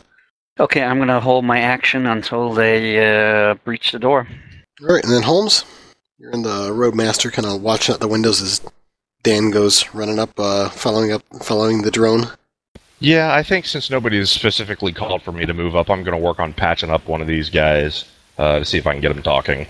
[0.60, 4.27] Okay, I'm gonna hold my action until they uh, breach the door.
[4.81, 5.65] All right, and then Holmes.
[6.17, 8.62] You're in the roadmaster, kind of watching out the windows as
[9.23, 12.27] Dan goes running up, uh, following up, following the drone.
[12.99, 16.17] Yeah, I think since nobody has specifically called for me to move up, I'm going
[16.17, 18.05] to work on patching up one of these guys
[18.38, 19.67] uh, to see if I can get him talking.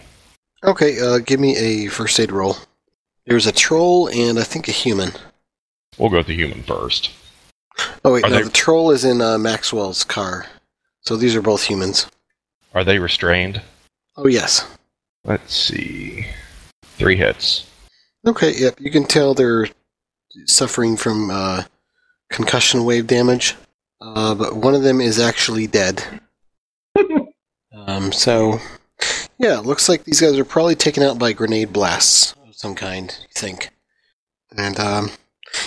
[0.65, 2.57] Okay, uh, give me a first aid roll.
[3.25, 5.11] There's a troll and I think a human.
[5.97, 7.11] We'll go with the human first.
[8.03, 10.45] Oh wait, Are no, they- the troll is in uh, Maxwell's car.
[11.01, 12.07] So these are both humans.
[12.73, 13.61] Are they restrained?
[14.17, 14.65] Oh yes.
[15.23, 16.25] Let's see.
[16.83, 17.69] Three hits.
[18.27, 18.79] Okay, yep.
[18.79, 19.67] You can tell they're
[20.45, 21.63] suffering from uh,
[22.29, 23.55] concussion wave damage,
[24.01, 26.03] uh, but one of them is actually dead.
[27.73, 28.59] um, so,
[29.37, 32.75] yeah, it looks like these guys are probably taken out by grenade blasts of some
[32.75, 33.15] kind.
[33.21, 33.71] You think?
[34.57, 35.11] And um,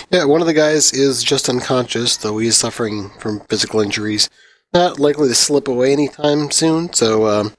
[0.09, 4.29] yeah, one of the guys is just unconscious, though he is suffering from physical injuries.
[4.73, 6.93] Not likely to slip away anytime soon.
[6.93, 7.53] So um,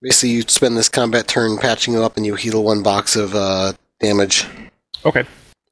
[0.00, 3.34] basically, you spend this combat turn patching him up, and you heal one box of
[3.34, 4.46] uh, damage.
[5.04, 5.24] Okay.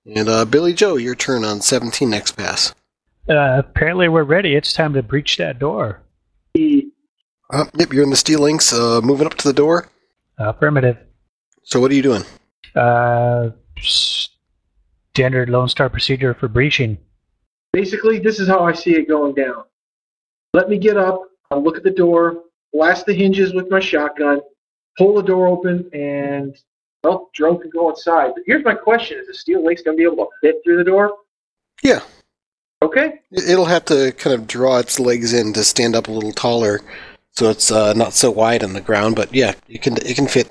[0.06, 2.74] And uh, Billy Joe, your turn on 17 next pass.
[3.28, 4.56] Uh, apparently, we're ready.
[4.56, 6.00] It's time to breach that door.
[7.52, 9.88] Uh, yep, you're in the Steel Lynx, uh, moving up to the door.
[10.38, 10.96] Affirmative.
[11.62, 12.22] So what are you doing?
[12.74, 16.98] Uh, standard Lone Star procedure for breaching.
[17.72, 19.64] Basically, this is how I see it going down.
[20.54, 24.40] Let me get up, I'll look at the door, blast the hinges with my shotgun,
[24.98, 26.56] pull the door open, and
[27.04, 28.32] well, drone can go inside.
[28.34, 30.78] But here's my question: Is the Steel Lynx going to be able to fit through
[30.78, 31.12] the door?
[31.82, 32.00] Yeah.
[32.82, 33.20] Okay.
[33.30, 36.32] It- It'll have to kind of draw its legs in to stand up a little
[36.32, 36.80] taller,
[37.32, 39.16] so it's uh, not so wide on the ground.
[39.16, 40.50] But yeah, you can it can fit.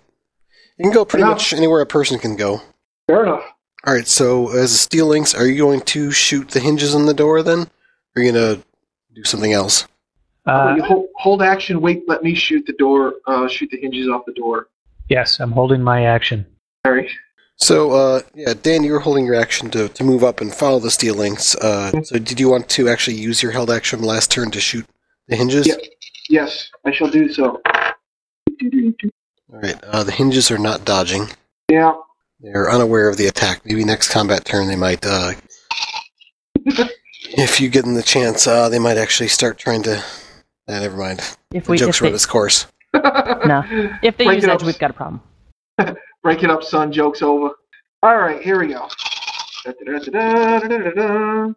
[0.77, 1.35] You can go pretty Enough.
[1.37, 2.61] much anywhere a person can go.
[3.07, 3.43] Fair enough.
[3.85, 4.07] All right.
[4.07, 7.43] So as a Steel Lynx, are you going to shoot the hinges on the door
[7.43, 7.59] then?
[7.61, 7.67] Or
[8.17, 8.61] are you gonna
[9.13, 9.87] do something else?
[10.45, 11.79] Uh, you hold, hold action.
[11.81, 12.03] Wait.
[12.07, 13.15] Let me shoot the door.
[13.27, 14.67] Uh, shoot the hinges off the door.
[15.09, 16.45] yes, I'm holding my action.
[16.85, 17.09] Sorry.
[17.57, 20.79] So, uh, yeah, Dan, you were holding your action to, to move up and follow
[20.79, 21.55] the Steel Lynx.
[21.57, 24.85] Uh, so, did you want to actually use your held action last turn to shoot
[25.27, 25.67] the hinges?
[25.67, 25.75] Yeah.
[26.29, 27.59] Yes, I shall do so.
[27.65, 29.83] All right.
[29.83, 31.27] Uh, the hinges are not dodging.
[31.69, 31.93] Yeah.
[32.39, 33.65] They're unaware of the attack.
[33.65, 35.03] Maybe next combat turn they might.
[35.05, 35.31] Uh,
[37.25, 39.97] if you give them the chance, uh, they might actually start trying to.
[40.67, 41.19] Uh, never mind.
[41.51, 42.67] If The we if joke's run they, its course.
[42.93, 43.63] no,
[44.03, 44.65] if they Break use it edge, up.
[44.67, 45.21] we've got a problem.
[46.23, 46.91] Break it up, son.
[46.91, 47.51] Joke's over.
[48.03, 48.87] All right, here we go.
[49.65, 51.53] Da-da-da-da-da-da-da-da.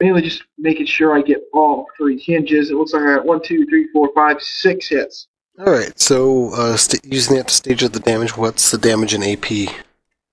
[0.00, 2.70] Mainly just making sure I get all three hinges.
[2.70, 5.28] It looks like I got one, two, three, four, five, six hits.
[5.58, 5.98] All right.
[5.98, 9.74] So, uh, st- using that to stage of the damage, what's the damage in AP?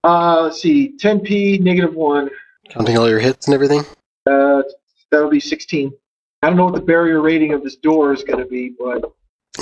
[0.04, 2.30] Uh, let's see, 10p, negative one.
[2.70, 3.86] Counting all your hits and everything.
[4.30, 4.64] Uh,
[5.12, 5.94] that'll be 16.
[6.42, 9.06] I don't know what the barrier rating of this door is going to be, but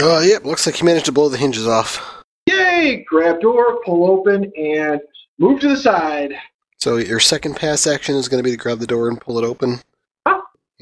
[0.02, 0.44] Uh, yep.
[0.46, 2.24] looks like you managed to blow the hinges off.
[2.48, 3.06] yay!
[3.08, 5.00] Grab door, pull open, and
[5.38, 6.34] move to the side.
[6.80, 9.38] So your second pass action is going to be to grab the door and pull
[9.38, 9.80] it open.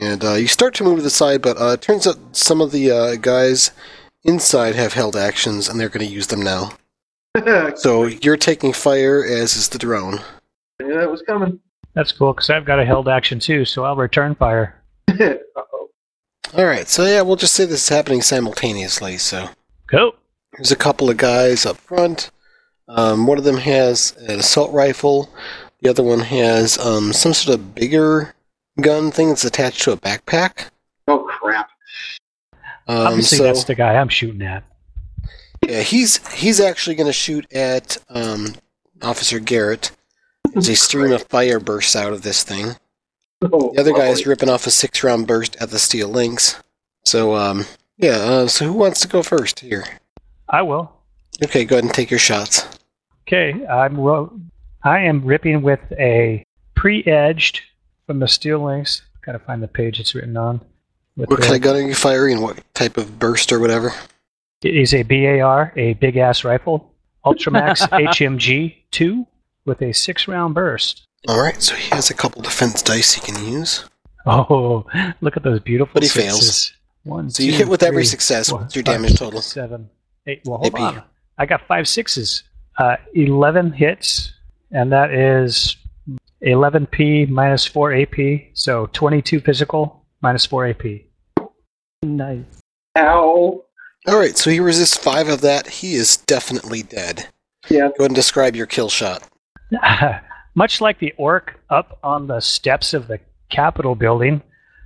[0.01, 2.61] And uh, you start to move to the side, but uh, it turns out some
[2.61, 3.71] of the uh, guys
[4.23, 6.71] inside have held actions, and they're going to use them now.
[7.75, 10.19] So you're taking fire, as is the drone.
[10.81, 11.59] yeah, it was coming.
[11.93, 14.81] That's cool because I've got a held action too, so I'll return fire.
[15.09, 15.89] Uh-oh.
[16.57, 19.17] All right, so yeah, we'll just say this is happening simultaneously.
[19.17, 19.49] So
[19.87, 20.15] Go.
[20.53, 22.31] there's a couple of guys up front.
[22.87, 25.29] Um, one of them has an assault rifle.
[25.81, 28.33] The other one has um, some sort of bigger
[28.79, 30.69] gun thing that's attached to a backpack.
[31.07, 31.69] Oh, crap.
[32.87, 34.63] Um, Obviously, so- that's the guy I'm shooting at.
[35.67, 38.55] Yeah, he's he's actually going to shoot at um,
[39.01, 39.91] Officer Garrett.
[40.55, 42.75] As a stream of fire bursts out of this thing.
[43.43, 46.59] Oh, The other guy is ripping off a six-round burst at the Steel Lynx.
[47.05, 47.65] So, um,
[47.97, 48.15] yeah.
[48.17, 49.85] Uh, so who wants to go first here?
[50.49, 50.91] I will.
[51.43, 52.65] Okay, go ahead and take your shots.
[53.27, 54.39] Okay, I'm ro-
[54.83, 56.43] I am ripping with a
[56.75, 57.61] pre-edged
[58.09, 59.03] from the Steel Lynx.
[59.23, 60.61] Gotta find the page it's written on.
[61.15, 62.41] With What the- kind of gun are you firing?
[62.41, 63.93] What type of burst or whatever?
[64.63, 66.91] It is a BAR, a big ass rifle,
[67.23, 69.27] Ultimax HMG 2
[69.65, 71.05] with a six round burst.
[71.27, 73.85] All right, so he has a couple defense dice he can use.
[74.25, 74.85] Oh,
[75.21, 76.39] look at those beautiful But he sixes.
[76.69, 76.73] fails.
[77.03, 78.49] One, So you two, hit with every success.
[78.49, 79.41] four, What's your five, damage six, total?
[79.43, 79.87] Seven,
[80.25, 80.41] eight.
[80.45, 80.81] Well, hold AP.
[80.81, 81.03] on.
[81.37, 82.41] I got five sixes.
[82.79, 84.33] Uh, 11 hits,
[84.71, 85.75] and that is
[86.45, 88.17] 11p minus 4 AP.
[88.53, 90.85] So 22 physical minus 4 AP.
[92.03, 92.45] Nice.
[92.97, 93.63] Ow.
[94.07, 95.67] All right, so he resists five of that.
[95.67, 97.27] He is definitely dead.
[97.69, 97.89] Yeah.
[97.89, 99.27] Go ahead and describe your kill shot.
[100.55, 103.19] Much like the orc up on the steps of the
[103.49, 104.41] Capitol building,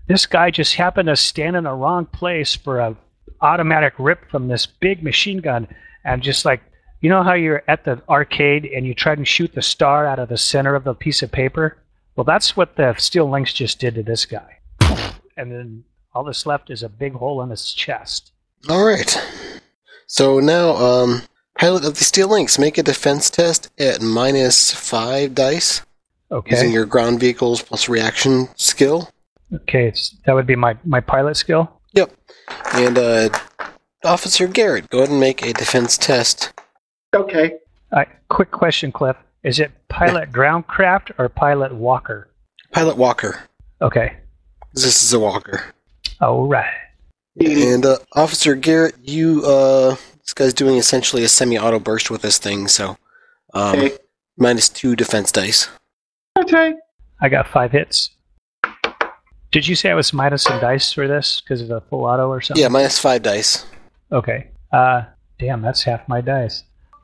[0.08, 2.96] this guy just happened to stand in the wrong place for a
[3.42, 5.68] automatic rip from this big machine gun,
[6.04, 6.62] and just like
[7.04, 10.20] You know how you're at the arcade and you try to shoot the star out
[10.20, 11.78] of the center of the piece of paper?
[12.16, 14.60] Well, that's what the Steel Lynx just did to this guy.
[15.36, 15.84] And then
[16.16, 18.32] all that's left is a big hole in his chest.
[18.70, 19.22] All right.
[20.08, 21.24] So now, um,
[21.60, 25.82] pilot of the Steel Lynx, make a defense test at minus five dice
[26.32, 26.52] Okay.
[26.56, 29.10] using your ground vehicles plus reaction skill.
[29.54, 29.94] Okay,
[30.26, 31.82] that would be my, my pilot skill.
[31.96, 32.12] Yep.
[32.74, 33.30] And uh,
[34.06, 36.54] Officer Garrett, go ahead and make a defense test.
[37.14, 37.58] Okay.
[37.92, 39.16] Uh, quick question, Cliff.
[39.44, 42.30] Is it pilot groundcraft or pilot walker?
[42.72, 43.44] Pilot Walker.
[43.82, 44.16] Okay.
[44.74, 45.64] This is a walker.
[46.22, 46.74] All right.
[47.40, 52.38] And uh, Officer Garrett, you uh, this guy's doing essentially a semi-auto burst with this
[52.40, 52.98] thing, so
[53.54, 53.98] um, Okay.
[54.38, 55.70] minus two defense dice.
[56.40, 56.74] Okay.
[57.22, 58.10] I got five hits.
[59.52, 62.28] Did you say I was minus some dice for this because of the full auto
[62.28, 62.62] or something?
[62.62, 63.66] Yeah, minus five dice.
[64.12, 64.48] Okay.
[64.72, 65.04] Uh,
[65.38, 66.64] damn, that's half my dice.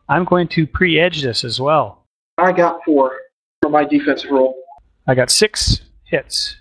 [0.09, 2.05] I'm going to pre-edge this as well.
[2.37, 3.15] I got four
[3.61, 4.61] for my defensive roll.
[5.07, 6.55] I got six hits.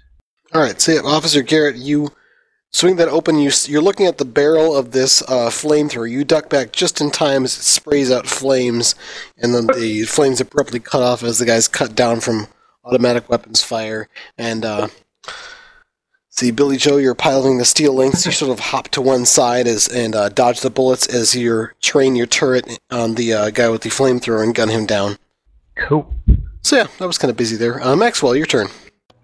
[0.54, 2.10] All right, so yeah, Officer Garrett, you
[2.70, 3.38] swing that open.
[3.38, 6.10] You you're looking at the barrel of this uh, flamethrower.
[6.10, 8.94] You duck back just in time as it sprays out flames,
[9.36, 12.48] and then the flames abruptly cut off as the guys cut down from
[12.84, 14.08] automatic weapons fire.
[14.36, 14.88] And uh,
[16.38, 18.24] see, Billy Joe, you're piloting the Steel Lynx.
[18.24, 21.68] You sort of hop to one side as and uh, dodge the bullets as you
[21.82, 25.18] train your turret on the uh, guy with the flamethrower and gun him down.
[25.76, 26.14] Cool.
[26.62, 27.82] So yeah, that was kind of busy there.
[27.82, 28.68] Uh, Maxwell, your turn.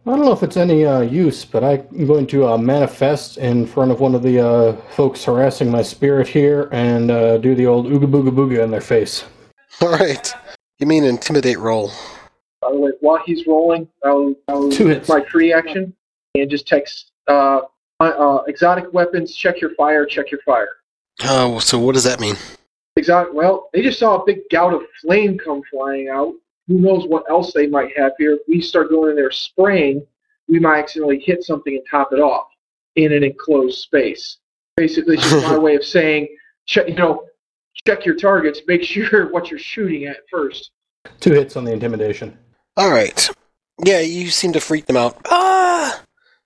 [0.06, 3.64] I don't know if it's any uh, use, but I'm going to uh, manifest in
[3.64, 7.66] front of one of the uh, folks harassing my spirit here and uh, do the
[7.66, 9.24] old ooga booga booga in their face.
[9.80, 10.32] All right,
[10.78, 11.90] You mean intimidate roll.
[12.60, 15.08] By the way, while he's rolling, I'll, I'll Two hits.
[15.08, 15.94] my free action
[16.34, 17.60] and just text uh,
[18.00, 19.34] uh, exotic weapons.
[19.34, 20.04] Check your fire.
[20.04, 20.68] Check your fire.
[21.22, 22.36] Oh, so what does that mean?
[22.96, 23.32] Exotic.
[23.32, 26.34] Well, they just saw a big gout of flame come flying out.
[26.68, 28.32] Who knows what else they might have here?
[28.32, 30.06] If we start going in there spraying,
[30.48, 32.48] we might accidentally hit something and top it off
[32.96, 34.38] in an enclosed space.
[34.76, 36.28] Basically, it's just my way of saying,
[36.66, 37.26] check, you know,
[37.86, 38.60] check your targets.
[38.66, 40.70] Make sure what you're shooting at first.
[41.20, 42.36] Two hits on the intimidation.
[42.76, 43.28] All right.
[43.84, 45.20] Yeah, you seem to freak them out.
[45.26, 46.00] Ah!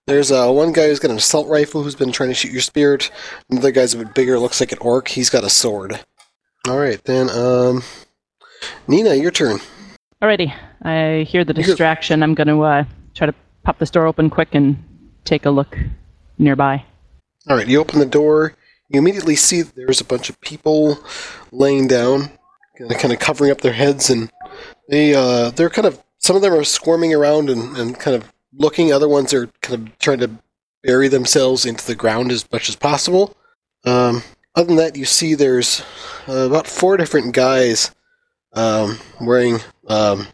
[0.08, 2.62] There's uh, one guy who's got an assault rifle who's been trying to shoot your
[2.62, 3.10] spirit.
[3.50, 5.06] Another guy's a bit bigger, looks like an orc.
[5.06, 6.00] He's got a sword.
[6.66, 7.28] All right, then.
[7.28, 7.82] Um,
[8.86, 9.58] Nina, your turn.
[10.22, 10.50] Alrighty,
[10.82, 12.22] I hear the distraction.
[12.22, 13.34] I'm going to uh, try to
[13.64, 14.82] pop this door open quick and
[15.26, 15.76] take a look
[16.38, 16.82] nearby.
[17.46, 18.54] All right, you open the door.
[18.88, 20.98] You immediately see that there's a bunch of people
[21.52, 22.30] laying down,
[22.78, 24.32] kind of covering up their heads, and
[24.88, 28.32] they uh, they're kind of some of them are squirming around and, and kind of
[28.52, 28.92] looking.
[28.92, 30.30] Other ones are kind of trying to
[30.82, 33.36] bury themselves into the ground as much as possible.
[33.84, 34.22] Um,
[34.54, 35.82] other than that, you see there's
[36.28, 37.94] uh, about four different guys
[38.52, 40.28] um, wearing um,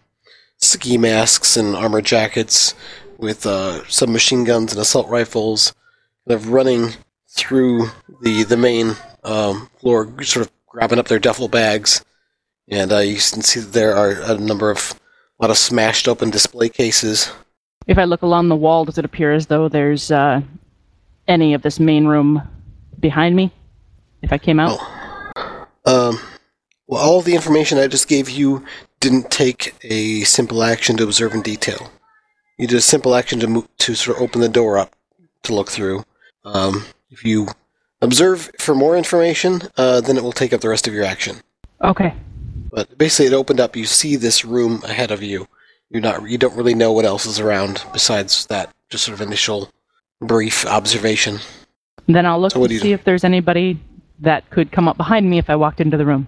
[0.58, 2.74] ski masks and armor jackets
[3.18, 5.74] with uh, machine guns and assault rifles,
[6.26, 6.90] kind of running
[7.28, 7.88] through
[8.22, 12.04] the the main um, floor, sort of grabbing up their duffel bags,
[12.68, 14.98] and uh, you can see that there are a number of
[15.38, 17.30] a lot of smashed open display cases.
[17.86, 20.40] If I look along the wall, does it appear as though there's uh,
[21.28, 22.42] any of this main room
[22.98, 23.52] behind me?
[24.22, 24.78] If I came out?
[25.84, 26.18] Um,
[26.86, 28.64] well, all the information I just gave you
[29.00, 31.90] didn't take a simple action to observe in detail.
[32.56, 34.94] You did a simple action to move, to sort of open the door up
[35.42, 36.04] to look through.
[36.44, 37.48] Um, if you
[38.00, 41.36] observe for more information, uh, then it will take up the rest of your action.
[41.82, 42.14] Okay.
[42.70, 43.76] But basically, it opened up.
[43.76, 45.48] You see this room ahead of you.
[45.94, 46.28] You're not.
[46.28, 48.68] You don't really know what else is around besides that.
[48.90, 49.70] Just sort of initial,
[50.20, 51.38] brief observation.
[52.08, 52.94] Then I'll look So to see do?
[52.94, 53.80] if there's anybody
[54.18, 56.26] that could come up behind me if I walked into the room.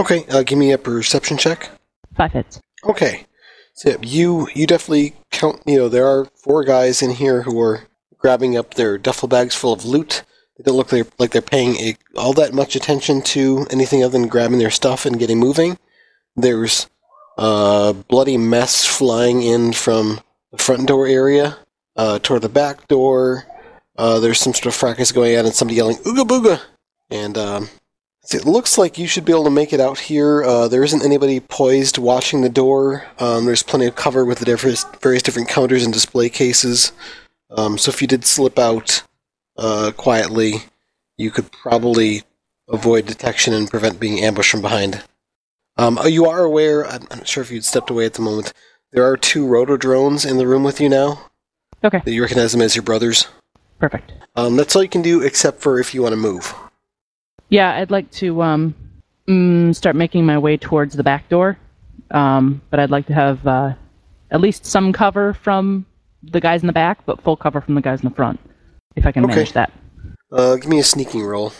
[0.00, 1.70] Okay, uh, give me a perception check.
[2.16, 2.60] Five hits.
[2.84, 3.26] Okay,
[3.74, 5.62] so you you definitely count.
[5.66, 7.84] You know, there are four guys in here who are
[8.18, 10.24] grabbing up their duffel bags full of loot.
[10.58, 14.18] They don't look like, like they're paying a, all that much attention to anything other
[14.18, 15.78] than grabbing their stuff and getting moving.
[16.34, 16.88] There's
[17.36, 20.20] a bloody mess flying in from
[20.52, 21.58] the front door area
[21.96, 23.44] uh, toward the back door.
[23.96, 26.60] Uh, there's some sort of fracas going on and somebody yelling "Ooga booga!"
[27.10, 27.68] And um,
[28.34, 30.42] it looks like you should be able to make it out here.
[30.42, 33.06] Uh, there isn't anybody poised watching the door.
[33.18, 36.92] Um, there's plenty of cover with the different, various different counters and display cases.
[37.50, 39.02] Um, so if you did slip out
[39.56, 40.64] uh, quietly,
[41.16, 42.24] you could probably
[42.68, 45.02] avoid detection and prevent being ambushed from behind.
[45.78, 48.22] Um, oh, you are aware, I'm I'm not sure if you'd stepped away at the
[48.22, 48.52] moment,
[48.92, 51.20] there are two rotodrones in the room with you now.
[51.84, 52.00] Okay.
[52.04, 53.28] That you recognize them as your brothers.
[53.78, 54.12] Perfect.
[54.36, 56.54] Um, that's all you can do except for if you want to move.
[57.50, 58.74] Yeah, I'd like to um,
[59.28, 61.58] mm, start making my way towards the back door.
[62.10, 63.74] Um, but I'd like to have uh,
[64.30, 65.84] at least some cover from
[66.22, 68.40] the guys in the back, but full cover from the guys in the front,
[68.96, 69.34] if I can Okay.
[69.34, 69.72] manage that.
[70.32, 71.52] Uh, give me a sneaking roll.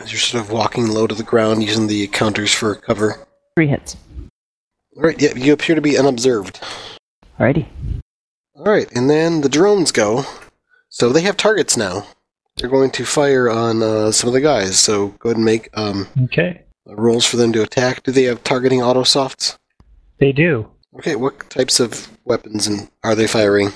[0.00, 3.26] As you're sort of walking low to the ground using the counters for cover.
[3.56, 3.96] Three hits.
[4.96, 6.60] All right, yeah, you appear to be unobserved.
[7.38, 7.66] Alrighty.
[8.54, 10.24] All right, and then the drones go.
[10.88, 12.06] So they have targets now.
[12.56, 14.78] They're going to fire on uh, some of the guys.
[14.78, 16.62] So go ahead and make um, Okay.
[16.86, 18.02] rolls for them to attack.
[18.02, 19.58] Do they have targeting auto softs?
[20.18, 20.68] They do.
[20.96, 23.70] Okay, what types of weapons and are they firing?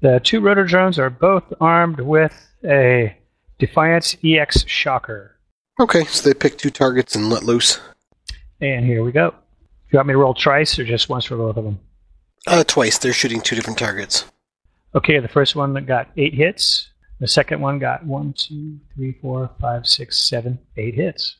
[0.00, 3.16] The two rotor drones are both armed with a
[3.58, 5.36] Defiance EX shocker.
[5.80, 7.78] Okay, so they pick two targets and let loose.
[8.60, 9.30] And here we go.
[9.30, 9.36] Do
[9.92, 11.78] you want me to roll twice or just once for both of them?
[12.46, 12.98] Uh, twice.
[12.98, 14.24] They're shooting two different targets.
[14.94, 16.88] Okay, the first one that got eight hits.
[17.20, 21.36] The second one got one, two, three, four, five, six, seven, eight hits.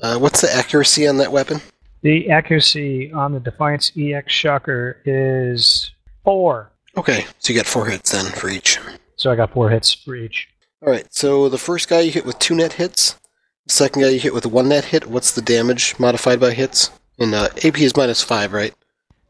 [0.00, 1.60] Uh, what's the accuracy on that weapon?
[2.02, 5.90] The accuracy on the Defiance EX shocker is
[6.24, 6.72] four.
[6.96, 8.78] Okay, so you got four hits then for each.
[9.16, 10.48] So I got four hits for each.
[10.80, 13.16] All right, so the first guy you hit with two net hits.
[13.68, 15.06] Second guy you hit with a one net hit.
[15.06, 16.90] What's the damage modified by hits?
[17.18, 18.74] And uh, AP is minus five, right?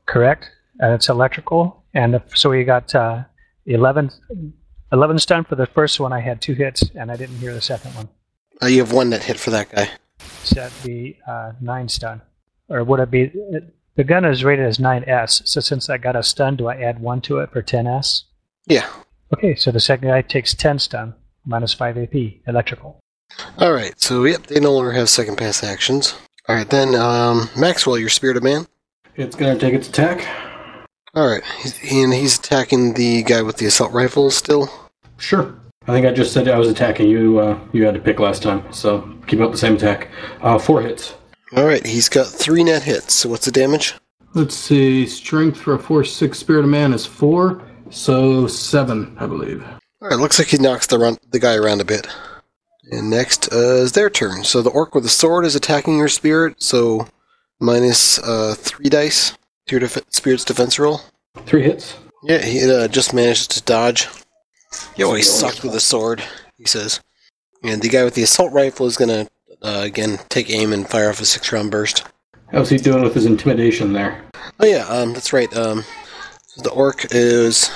[0.06, 0.48] Correct.
[0.78, 1.82] And it's electrical.
[1.94, 3.24] And the, so we got uh,
[3.66, 4.10] 11,
[4.92, 6.12] 11 stun for the first one.
[6.12, 8.08] I had two hits, and I didn't hear the second one.
[8.62, 9.90] Uh, you have one net hit for that guy.
[10.44, 12.22] So that'd be uh, nine stun.
[12.68, 13.32] Or would it be?
[13.96, 15.48] The gun is rated as 9S.
[15.48, 18.22] So since I got a stun, do I add one to it for 10S?
[18.66, 18.88] Yeah.
[19.34, 21.14] Okay, so the second guy takes 10 stun,
[21.44, 22.14] minus 5 AP,
[22.46, 23.00] electrical.
[23.58, 26.14] All right, so yep, they no longer have second pass actions.
[26.48, 28.66] All right, then um, Maxwell, your spirit of man.
[29.16, 30.26] It's gonna take its attack.
[31.14, 34.70] All right, he's, and he's attacking the guy with the assault rifle still.
[35.16, 35.54] Sure.
[35.88, 37.38] I think I just said I was attacking you.
[37.38, 40.08] Uh, you had to pick last time, so keep up the same attack.
[40.42, 41.14] Uh, four hits.
[41.56, 43.14] All right, he's got three net hits.
[43.14, 43.94] So what's the damage?
[44.34, 45.06] Let's see.
[45.06, 49.64] Strength for a force six spirit of man is four, so seven, I believe.
[50.02, 52.06] All right, looks like he knocks the run, the guy around a bit.
[52.90, 54.44] And next uh, is their turn.
[54.44, 56.62] So the orc with the sword is attacking your spirit.
[56.62, 57.06] So
[57.60, 59.36] minus uh, three dice
[59.66, 61.02] to your def- spirit's defense roll.
[61.44, 61.96] Three hits.
[62.22, 64.08] Yeah, he uh, just managed to dodge.
[64.96, 66.22] You always sucked with a sword,
[66.56, 67.00] he says.
[67.62, 69.28] And the guy with the assault rifle is gonna
[69.62, 72.04] uh, again take aim and fire off a six-round burst.
[72.52, 74.24] How's he doing with his intimidation there?
[74.60, 75.54] Oh yeah, um, that's right.
[75.56, 75.84] Um,
[76.62, 77.70] the orc is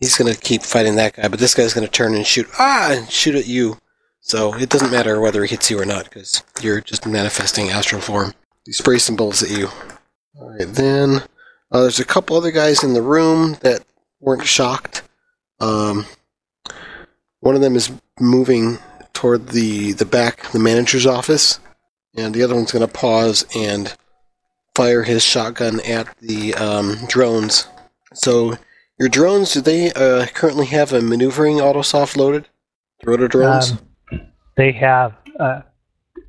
[0.00, 3.10] he's gonna keep fighting that guy, but this guy's gonna turn and shoot ah and
[3.10, 3.78] shoot at you.
[4.26, 8.00] So it doesn't matter whether he hits you or not because you're just manifesting astral
[8.00, 8.34] form.
[8.64, 9.68] He sprays some bullets at you.
[10.34, 11.22] All right, then
[11.70, 13.84] uh, there's a couple other guys in the room that
[14.18, 15.04] weren't shocked.
[15.60, 16.06] Um,
[17.38, 18.78] one of them is moving
[19.12, 21.60] toward the the back, the manager's office,
[22.16, 23.94] and the other one's gonna pause and
[24.74, 27.68] fire his shotgun at the um, drones.
[28.12, 28.58] So,
[28.98, 32.48] your drones, do they uh, currently have a maneuvering autosoft loaded?
[33.00, 33.70] The rotor drones?
[33.70, 33.85] Um,
[34.56, 35.62] they have uh,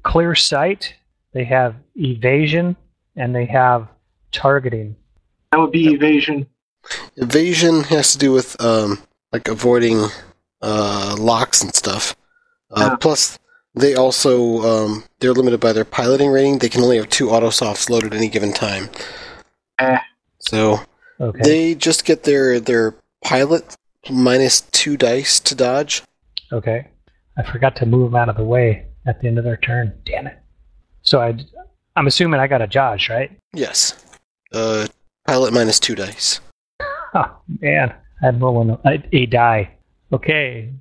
[0.03, 0.93] clear sight,
[1.34, 2.75] they have evasion,
[3.15, 3.88] and they have
[4.32, 4.95] targeting.
[5.51, 6.47] That would be evasion.
[7.15, 8.99] Evasion has to do with um,
[9.32, 10.07] like avoiding
[10.61, 12.15] uh, locks and stuff.
[12.71, 12.95] Uh, Yeah.
[12.97, 13.39] Plus,
[13.75, 16.59] they also um, they're limited by their piloting rating.
[16.59, 18.89] They can only have two autosofts loaded at any given time.
[19.80, 19.99] Eh.
[20.39, 20.80] So
[21.19, 21.41] Okay.
[21.43, 23.75] they just get their their pilot
[24.09, 26.03] minus two dice to dodge.
[26.51, 26.88] Okay.
[27.38, 29.94] I forgot to move them out of the way at the end of their turn.
[30.06, 30.38] Damn it.
[31.02, 31.38] So I,
[31.96, 33.32] I'm assuming I got a dodge, right?
[33.54, 34.04] Yes.
[34.52, 34.88] Uh,
[35.28, 36.40] pilot minus two dice.
[37.14, 37.94] Oh, man.
[38.24, 39.72] I'm rolling a, a die.
[40.12, 40.74] Okay.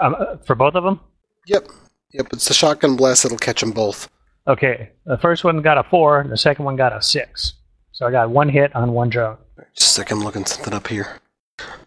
[0.00, 1.00] Um, uh, for both of them?
[1.46, 1.68] Yep.
[2.12, 2.26] Yep.
[2.32, 4.10] It's the shotgun blast that'll catch them both.
[4.48, 4.90] Okay.
[5.06, 7.54] The first one got a four, and the second one got a six.
[7.92, 9.36] So I got one hit on one drone.
[9.74, 11.20] Just a second, I'm looking something up here.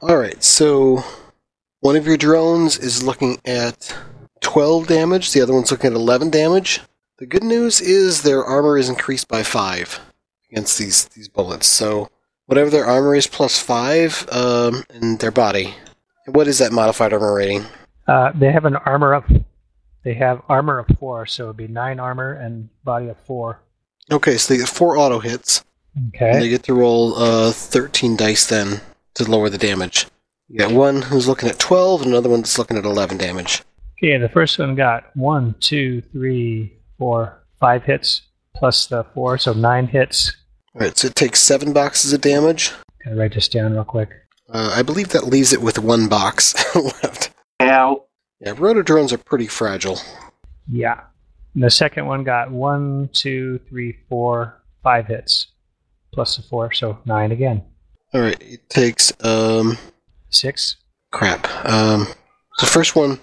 [0.02, 0.42] All right.
[0.44, 1.04] So
[1.82, 3.96] one of your drones is looking at
[4.44, 5.32] 12 damage.
[5.32, 6.82] The other one's looking at 11 damage.
[7.18, 10.00] The good news is their armor is increased by five
[10.52, 11.68] against these these bullets.
[11.68, 12.10] So
[12.46, 15.76] whatever their armor is plus five, um, and their body.
[16.28, 17.66] What is that modified armor rating?
[18.08, 19.26] Uh, they have an armor of.
[20.04, 23.62] They have armor of four, so it'd be nine armor and body of four.
[24.12, 25.64] Okay, so they get four auto hits.
[25.96, 28.82] And they get to roll uh, 13 dice then
[29.14, 30.08] to lower the damage.
[30.50, 33.62] You got one who's looking at 12, and another one that's looking at 11 damage.
[34.04, 38.24] Okay, the first one got one, two, three, four, five hits
[38.54, 40.36] plus the four, so nine hits.
[40.76, 42.74] Alright, so it takes seven boxes of damage.
[43.06, 44.10] Gotta write this down real quick.
[44.50, 47.32] Uh, I believe that leaves it with one box left.
[47.62, 48.04] Ow.
[48.42, 49.98] Yeah, rotodrones are pretty fragile.
[50.70, 51.00] Yeah.
[51.56, 55.48] And the second one got one, two, three, four, five hits,
[56.14, 57.64] plus the four, so nine again.
[58.14, 58.42] All right.
[58.42, 59.78] It takes um
[60.30, 60.76] Six.
[61.12, 61.48] crap.
[61.66, 62.08] Um,
[62.60, 63.22] the first one,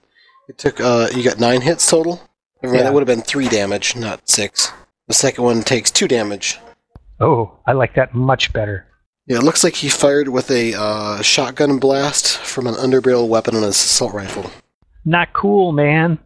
[0.50, 2.20] it took uh you got nine hits total.
[2.62, 2.82] Never mind, Yeah.
[2.84, 4.72] That would have been three damage, not six.
[5.08, 6.58] The second one takes two damage.
[7.20, 8.86] Oh, I like that much better.
[9.26, 13.54] Yeah, it looks like he fired with a uh, shotgun blast from an underbarrel weapon
[13.54, 14.50] on his assault rifle.
[15.04, 16.18] Not cool, man.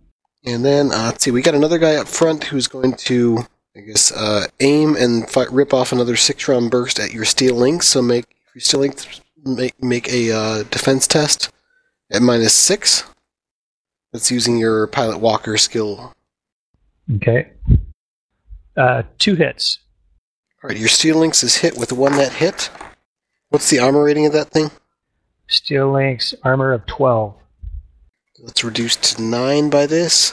[0.47, 3.41] And then uh, let's see, we got another guy up front who's going to,
[3.77, 7.87] I guess, uh, aim and fi- rip off another six-round burst at your Steel Lynx.
[7.89, 11.51] So make your Steel Lynx make make a uh, defense test
[12.11, 13.05] at minus six.
[14.14, 16.14] That's using your pilot walker skill.
[17.16, 17.50] Okay.
[18.76, 19.80] Uh, two hits.
[20.62, 22.70] All right, your Steel Lynx is hit with one net hit.
[23.48, 24.70] What's the armor rating of that thing?
[25.48, 27.34] Steel Lynx, armor of 12.
[28.38, 30.32] Let's reduce to nine by this.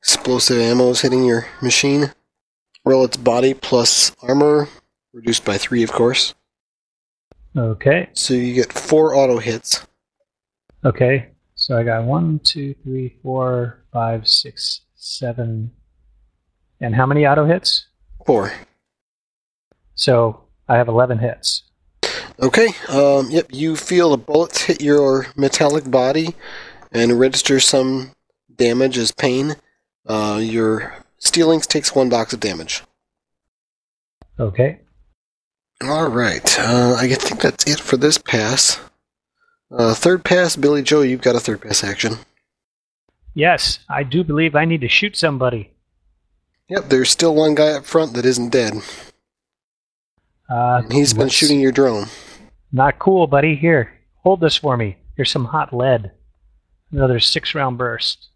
[0.00, 2.12] Explosive ammo is hitting your machine.
[2.84, 4.68] Roll its body plus armor,
[5.14, 6.34] reduced by three, of course.
[7.56, 8.10] Okay.
[8.12, 9.86] So you get four auto hits.
[10.84, 11.31] Okay.
[11.62, 15.70] So I got one, two, three, four, five, six, seven.
[16.80, 17.86] And how many auto hits?
[18.26, 18.52] Four.
[19.94, 21.62] So I have 11 hits.
[22.40, 22.70] Okay.
[22.88, 23.46] Um, yep.
[23.52, 26.34] You feel the bullets hit your metallic body
[26.90, 28.10] and register some
[28.52, 29.54] damage as pain.
[30.04, 32.82] Uh, your Steel Lynx takes one box of damage.
[34.40, 34.80] Okay.
[35.80, 36.58] All right.
[36.58, 38.80] Uh, I think that's it for this pass.
[39.76, 41.00] Uh, third pass, Billy Joe.
[41.02, 42.16] You've got a third pass action.
[43.34, 45.70] Yes, I do believe I need to shoot somebody.
[46.68, 46.88] Yep.
[46.88, 48.74] There's still one guy up front that isn't dead.
[50.50, 52.06] Uh, And he's been shooting your drone.
[52.72, 53.54] Not cool, buddy.
[53.54, 53.92] Here,
[54.22, 54.96] hold this for me.
[55.16, 56.12] Here's some hot lead.
[56.90, 58.28] Another six round burst.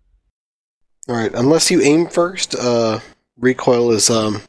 [1.08, 1.32] All right.
[1.34, 3.00] Unless you aim first, uh,
[3.38, 4.42] recoil is um,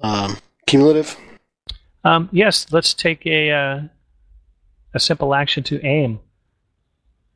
[0.00, 0.36] um,
[0.66, 1.16] cumulative.
[2.04, 3.80] Um, yes, let's take a uh,
[4.94, 6.20] a simple action to aim,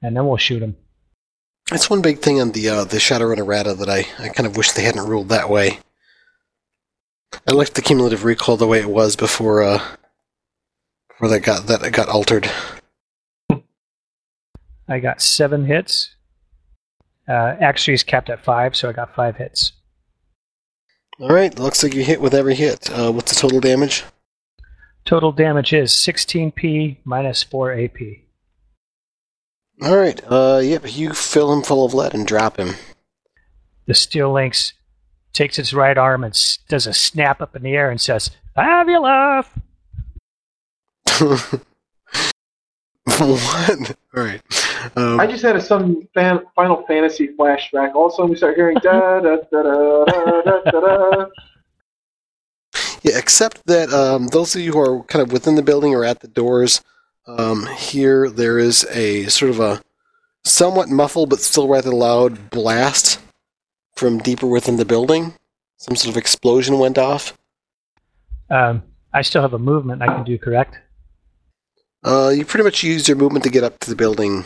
[0.02, 0.76] and then we'll shoot him.
[1.70, 4.56] That's one big thing on the uh, the Shadowrun errata that I, I kind of
[4.56, 5.80] wish they hadn't ruled that way.
[7.46, 9.82] I liked the cumulative recoil the way it was before uh,
[11.08, 12.48] before that got that got altered.
[14.88, 16.14] I got seven hits.
[17.28, 19.72] Uh, actually, is capped at five, so I got five hits.
[21.18, 21.58] All right.
[21.58, 22.88] Looks like you hit with every hit.
[22.90, 24.04] Uh, what's the total damage?
[25.06, 27.96] Total damage is 16p minus 4 AP.
[29.82, 30.20] All right.
[30.26, 30.82] Uh, yep.
[30.86, 32.74] You fill him full of lead and drop him.
[33.86, 34.72] The steel lynx
[35.32, 38.30] takes its right arm and s- does a snap up in the air and says,
[38.56, 39.56] "Have you laugh?"
[43.04, 43.96] what?
[44.16, 44.40] All right.
[44.96, 47.94] Um, I just had a some fan, Final Fantasy flashback.
[47.94, 51.26] All of a sudden, we start hearing da da da da da da da.
[53.06, 53.12] Da.
[53.12, 56.04] Yeah, except that um, those of you who are kind of within the building or
[56.04, 56.82] at the doors,
[57.26, 59.82] um, here there is a sort of a
[60.44, 63.18] somewhat muffled but still rather loud blast
[63.94, 65.34] from deeper within the building.
[65.78, 67.36] Some sort of explosion went off.
[68.50, 68.82] Um,
[69.12, 70.76] I still have a movement I can do, correct?
[72.04, 74.44] Uh, you pretty much used your movement to get up to the building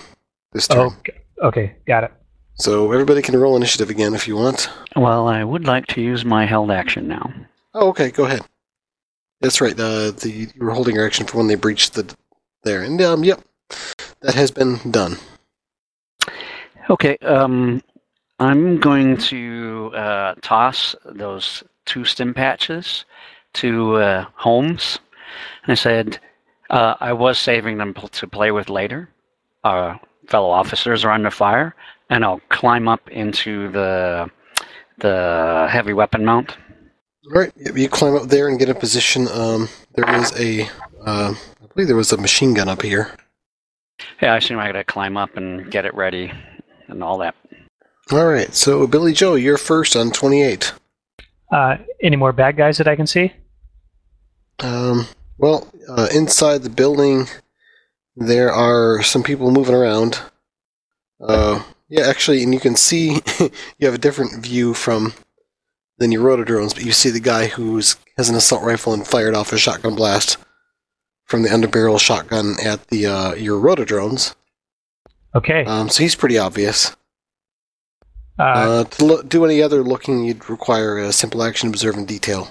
[0.53, 0.91] this turn.
[1.43, 2.13] Oh, okay, got it.
[2.55, 4.71] So everybody can roll initiative again if you want.
[4.97, 7.33] Well, I would like to use my held action now.
[7.75, 8.41] Oh, okay, go ahead.
[9.41, 9.73] That's right.
[9.73, 12.15] Uh, the you were holding your action for when they breached the
[12.63, 13.41] there, and um, yep,
[14.21, 15.17] that has been done.
[16.91, 17.83] Okay, um,
[18.39, 23.05] I'm going to uh, toss those two stim patches
[23.55, 24.99] to uh, Holmes.
[25.65, 26.19] And I said,
[26.71, 29.09] uh, I was saving them to play with later.
[29.65, 31.75] Uh, fellow officers are under fire,
[32.09, 34.31] and I'll climb up into the
[34.99, 36.57] the heavy weapon mount.
[37.27, 39.29] All right, you climb up there and get a position.
[39.29, 40.63] Um, there is a,
[41.05, 43.15] uh, I believe there was a machine gun up here.
[44.23, 46.33] Yeah, I assume I gotta climb up and get it ready
[46.89, 47.35] and all that.
[48.11, 50.73] All right, so Billy Joe, you're first on 28.
[51.53, 53.33] Uh, any more bad guys that I can see?
[54.61, 55.07] Um,
[55.37, 57.27] well, uh, inside the building,
[58.17, 60.21] there are some people moving around.
[61.21, 63.21] Uh, yeah, actually, and you can see
[63.79, 65.13] you have a different view from
[66.01, 69.35] than your rotodrones, but you see the guy who has an assault rifle and fired
[69.35, 70.39] off a shotgun blast
[71.27, 74.35] from the underbarrel shotgun at the uh, your rotodrones.
[75.35, 75.63] Okay.
[75.65, 76.97] Um, so he's pretty obvious.
[78.39, 82.51] Uh, Uh, to lo- do any other looking, you'd require a simple action, observe, detail.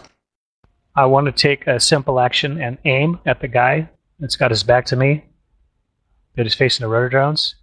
[0.95, 3.89] I want to take a simple action and aim at the guy
[4.19, 5.25] that's got his back to me,
[6.35, 7.55] that is facing the rotor drones.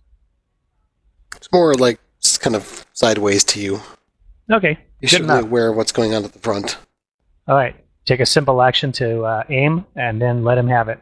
[1.37, 3.80] It's more like just kind of sideways to you.
[4.51, 4.78] Okay.
[5.01, 6.79] You Good should be aware of what's going on at the front.
[7.47, 7.77] All right.
[8.05, 11.01] Take a simple action to uh, aim, and then let him have it.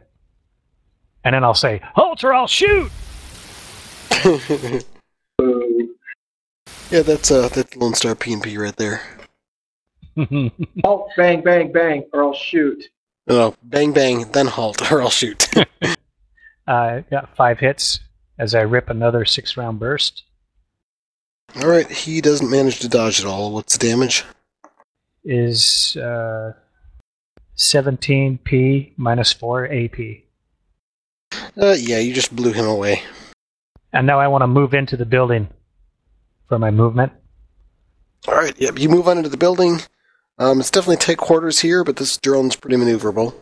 [1.23, 2.91] And then I'll say, "Halt or I'll shoot."
[6.91, 9.01] Yeah, that's uh, that's Lone Star PNP right there.
[10.85, 12.85] Oh, bang, bang, bang, or I'll shoot.
[13.27, 15.49] No, bang bang, then halt, or I'll shoot.
[16.67, 17.99] uh, got five hits
[18.39, 20.23] as I rip another six-round burst.
[21.61, 23.53] All right, he doesn't manage to dodge at all.
[23.53, 24.23] What's the damage?
[25.23, 26.53] Is uh,
[27.57, 29.99] 17p minus four AP.
[31.57, 33.01] Uh, yeah, you just blew him away.
[33.93, 35.47] And now I want to move into the building
[36.47, 37.13] for my movement.
[38.27, 38.77] All right, yep.
[38.79, 39.81] You move on into the building.
[40.37, 43.33] Um, it's definitely tight quarters here, but this drone's pretty maneuverable.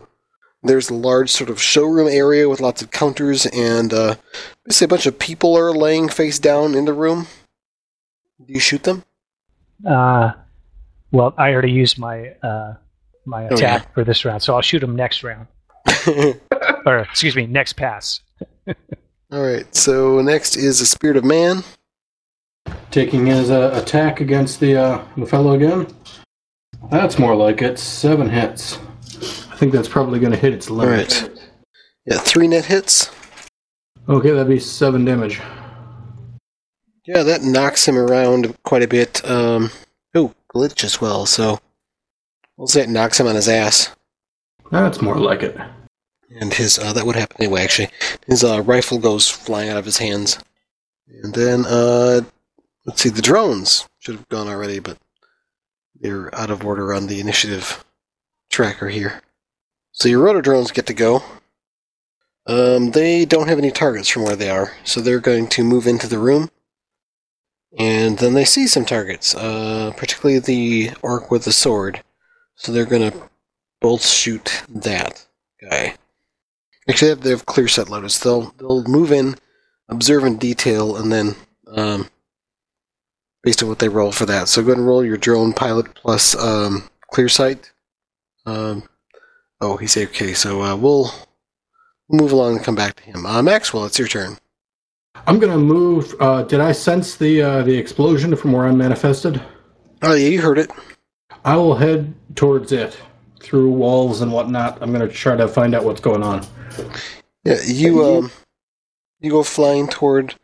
[0.62, 4.14] There's a large sort of showroom area with lots of counters, and uh,
[4.64, 7.26] basically a bunch of people are laying face down in the room.
[8.46, 9.04] Do you shoot them?
[9.86, 10.32] Uh,
[11.12, 12.74] well, I already used my uh,
[13.26, 15.46] my Oh, attack for this round, so I'll shoot him next round,
[16.86, 18.20] or excuse me, next pass.
[19.32, 19.72] All right.
[19.74, 21.62] So next is the Spirit of Man.
[22.90, 25.86] Taking his uh, attack against the, uh, the fellow again.
[26.90, 27.78] That's more like it.
[27.78, 28.78] Seven hits.
[29.50, 31.22] I think that's probably going to hit its All limit.
[31.22, 31.50] right.
[32.06, 33.10] Yeah, three net hits.
[34.08, 35.40] Okay, that'd be seven damage.
[37.06, 39.24] Yeah, that knocks him around quite a bit.
[39.28, 39.70] Um,
[40.14, 41.26] oh, glitch as well.
[41.26, 41.60] So
[42.56, 43.94] we'll say it knocks him on his ass.
[44.70, 45.56] That's more like it.
[46.40, 47.62] And his uh, that would happen anyway.
[47.62, 47.90] Actually,
[48.26, 50.38] his uh, rifle goes flying out of his hands.
[51.22, 52.22] And then uh,
[52.86, 54.98] let's see, the drones should have gone already, but
[56.00, 57.84] they're out of order on the initiative
[58.50, 59.22] tracker here.
[59.92, 61.22] So your rotor drones get to go.
[62.46, 65.86] Um, they don't have any targets from where they are, so they're going to move
[65.86, 66.50] into the room.
[67.78, 72.02] And then they see some targets, uh, particularly the orc with the sword.
[72.54, 73.30] So they're going to
[73.80, 75.26] both shoot that
[75.60, 75.96] guy.
[76.88, 78.20] Actually, they have, they have clear set loaders.
[78.20, 79.36] They'll they'll move in,
[79.88, 81.34] observe in detail, and then
[81.66, 82.08] um,
[83.42, 84.48] based on what they roll for that.
[84.48, 87.72] So go ahead and roll your drone pilot plus um, clear sight.
[88.46, 88.88] Um,
[89.60, 90.34] oh, he's okay.
[90.34, 91.12] So uh, we'll
[92.08, 93.26] move along and come back to him.
[93.26, 94.38] Uh, Maxwell, it's your turn.
[95.26, 96.14] I'm going to move.
[96.20, 99.42] Uh, did I sense the uh, the explosion from where I'm manifested?
[100.02, 100.70] Oh yeah, you heard it.
[101.44, 102.98] I will head towards it
[103.40, 104.78] through walls and whatnot.
[104.80, 106.46] I'm going to try to find out what's going on.
[107.44, 108.30] Yeah, you um,
[109.20, 110.34] you go flying toward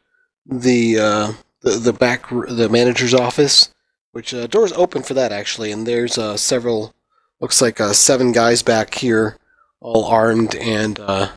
[0.47, 3.73] the uh, the the back the manager's office,
[4.13, 6.95] which uh, doors open for that actually, and there's uh, several
[7.41, 9.39] looks like uh, seven guys back here,
[9.81, 11.33] all armed and uh,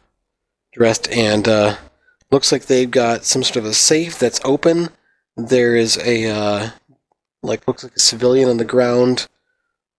[0.71, 1.75] dressed, and uh,
[2.33, 4.89] looks like they've got some sort of a safe that's open.
[5.37, 6.69] There is a uh,
[7.43, 9.27] like looks like a civilian on the ground,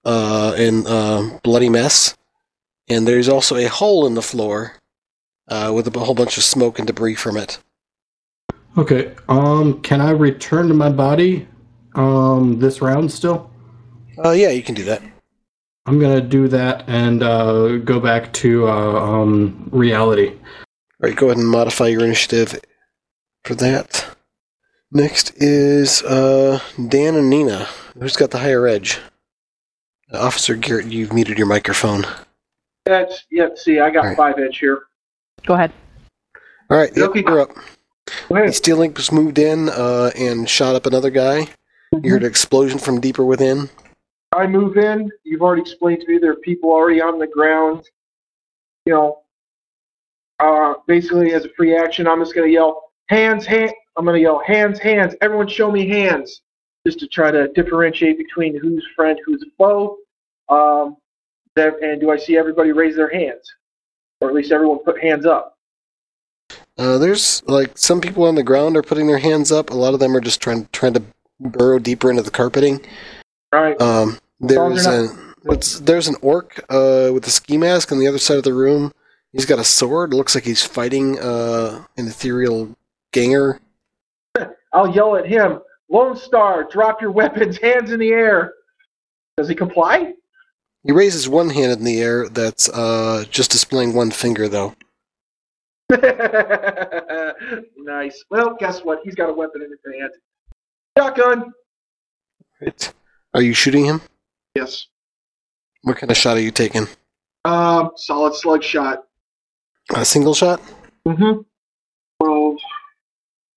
[0.05, 2.17] uh, in a bloody mess,
[2.89, 4.75] and there's also a hole in the floor
[5.49, 7.59] uh, with a whole bunch of smoke and debris from it.
[8.77, 9.15] Okay.
[9.29, 11.47] Um, can I return to my body?
[11.95, 13.51] Um, this round still.
[14.25, 15.01] Uh, yeah, you can do that.
[15.87, 20.37] I'm gonna do that and uh, go back to uh, um, reality.
[21.03, 22.61] All right, go ahead and modify your initiative
[23.45, 24.17] for that.
[24.93, 27.67] Next is uh, Dan and Nina.
[27.99, 29.01] Who's got the higher edge?
[30.13, 32.05] Uh, Officer Garrett, you've muted your microphone.
[32.85, 33.59] That's yep.
[33.59, 34.17] See, I got Alright.
[34.17, 34.83] five edge here.
[35.47, 35.73] Go ahead.
[36.71, 37.51] All right, yep, you're up.
[38.29, 38.55] Go ahead.
[38.55, 41.49] Steel Link was moved in uh, and shot up another guy.
[42.03, 43.69] You heard an explosion from deeper within.
[44.33, 45.11] I move in.
[45.23, 47.85] You've already explained to me there are people already on the ground.
[48.87, 49.19] You know,
[50.45, 53.73] uh, basically as a free action, I'm just gonna yell hands, hand.
[53.97, 55.15] I'm gonna yell hands, hands.
[55.21, 56.43] Everyone, show me hands,
[56.87, 59.97] just to try to differentiate between who's friend, who's foe.
[60.49, 60.97] Um,
[61.57, 63.51] that, and do I see everybody raise their hands,
[64.21, 65.57] or at least everyone put hands up?
[66.77, 69.71] Uh, there's like some people on the ground are putting their hands up.
[69.71, 71.03] A lot of them are just trying trying to
[71.41, 72.85] burrow deeper into the carpeting.
[73.53, 73.81] Right.
[73.81, 78.19] Um, there's an what's there's an orc uh, with a ski mask on the other
[78.19, 78.93] side of the room.
[79.35, 80.15] He's got a sword.
[80.15, 82.77] Looks like he's fighting uh, an ethereal
[83.13, 83.61] ganger.
[84.73, 85.61] I'll yell at him.
[85.91, 88.55] Lone Star, drop your weapons, hands in the air.
[89.37, 90.13] Does he comply?
[90.85, 92.29] He raises one hand in the air.
[92.29, 94.75] That's uh, just displaying one finger, though.
[97.77, 98.25] nice.
[98.31, 99.01] Well, guess what?
[99.03, 100.13] He's got a weapon in his hand.
[100.97, 101.53] Shotgun.
[102.61, 102.93] Right.
[103.35, 104.01] Are you shooting him?
[104.55, 104.87] Yes.
[105.83, 106.87] What kind of shot are you taking?
[107.45, 109.05] Um, solid slug shot.
[109.91, 110.61] A single shot?
[111.07, 111.41] Mm-hmm.
[112.21, 112.57] Well,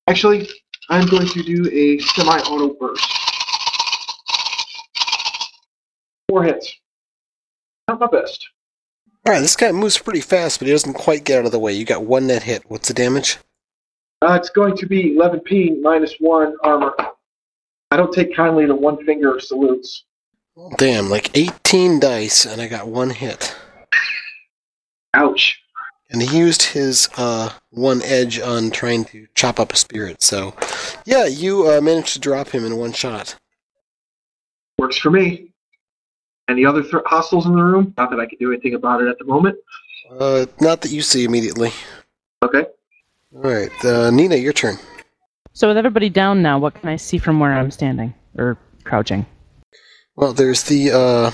[0.08, 0.50] actually,
[0.90, 3.06] I'm going to do a semi-auto burst.
[6.30, 6.74] Four hits.
[7.88, 8.46] Not my best.
[9.26, 11.60] All right, this guy moves pretty fast, but he doesn't quite get out of the
[11.60, 11.74] way.
[11.74, 12.64] You got one net hit.
[12.70, 13.38] What's the damage?
[14.22, 16.94] Uh, it's going to be 11p minus one armor.
[17.92, 20.04] I don't take kindly to one finger salutes.
[20.78, 23.56] Damn, like 18 dice, and I got one hit.
[25.14, 25.62] Ouch.
[26.10, 30.22] And he used his uh, one edge on trying to chop up a spirit.
[30.22, 30.56] So,
[31.06, 33.36] yeah, you uh, managed to drop him in one shot.
[34.80, 35.52] Works for me.
[36.50, 37.94] Any other th- hostiles in the room?
[37.98, 39.58] Not that I can do anything about it at the moment.
[40.10, 41.72] Uh, not that you see immediately.
[42.42, 42.66] Okay.
[43.36, 44.78] All right, uh, Nina, your turn.
[45.52, 49.26] So with everybody down now, what can I see from where I'm standing or crouching?
[50.16, 51.32] Well, there's the uh,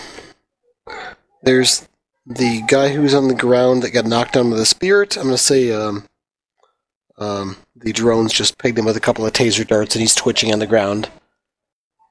[1.43, 1.87] there's
[2.25, 5.17] the guy who's on the ground that got knocked down with the spirit.
[5.17, 6.07] I'm gonna say um,
[7.17, 10.51] um, the drones just pegged him with a couple of taser darts, and he's twitching
[10.53, 11.09] on the ground.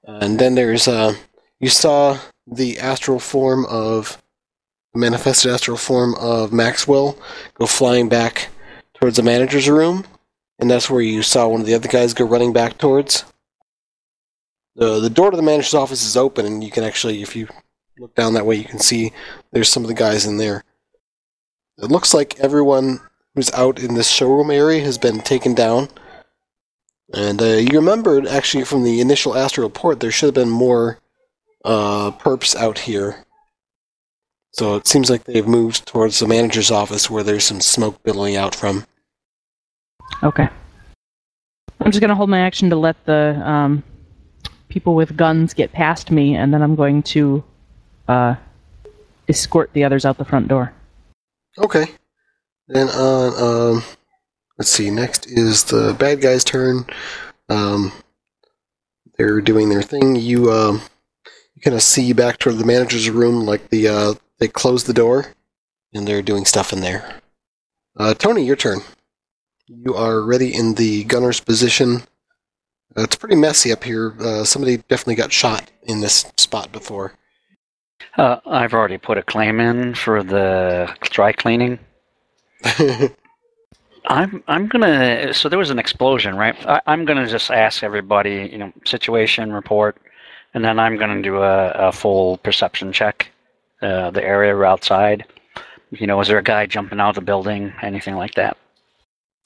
[0.04, 1.14] And then there's uh,
[1.60, 4.20] you saw the astral form of
[4.94, 7.16] manifested astral form of Maxwell
[7.54, 8.48] go flying back
[8.94, 10.04] towards the manager's room,
[10.58, 13.24] and that's where you saw one of the other guys go running back towards.
[14.74, 17.48] The the door to the manager's office is open, and you can actually, if you
[17.98, 19.12] look down that way, you can see
[19.52, 20.64] there's some of the guys in there.
[21.78, 23.00] It looks like everyone
[23.34, 25.88] who's out in this showroom area has been taken down.
[27.14, 30.98] And uh, you remembered actually from the initial astral report, there should have been more
[31.64, 33.24] uh, perps out here.
[34.52, 38.36] So it seems like they've moved towards the manager's office where there's some smoke billowing
[38.36, 38.84] out from.
[40.22, 40.48] Okay.
[41.80, 43.82] I'm just gonna hold my action to let the um,
[44.68, 47.42] people with guns get past me, and then I'm going to
[48.08, 48.36] uh,
[49.28, 50.72] escort the others out the front door.
[51.58, 51.86] Okay.
[52.68, 53.82] Then on, um,
[54.58, 54.90] let's see.
[54.90, 56.86] Next is the bad guy's turn.
[57.48, 57.92] Um,
[59.16, 60.16] they're doing their thing.
[60.16, 60.82] You, um,
[61.54, 64.94] you kind of see back toward the manager's room, like the uh, they close the
[64.94, 65.34] door,
[65.92, 67.20] and they're doing stuff in there.
[67.96, 68.80] Uh, Tony, your turn.
[69.66, 72.02] You are ready in the gunner's position.
[72.96, 74.14] Uh, it's pretty messy up here.
[74.18, 77.14] Uh, somebody definitely got shot in this spot before.
[78.16, 81.78] Uh, I've already put a claim in for the dry cleaning.
[84.06, 85.32] I'm I'm gonna.
[85.32, 86.56] So there was an explosion, right?
[86.66, 89.96] I, I'm gonna just ask everybody, you know, situation report,
[90.54, 93.30] and then I'm gonna do a, a full perception check,
[93.80, 95.24] uh, the area outside.
[95.90, 97.72] You know, is there a guy jumping out of the building?
[97.82, 98.56] Anything like that?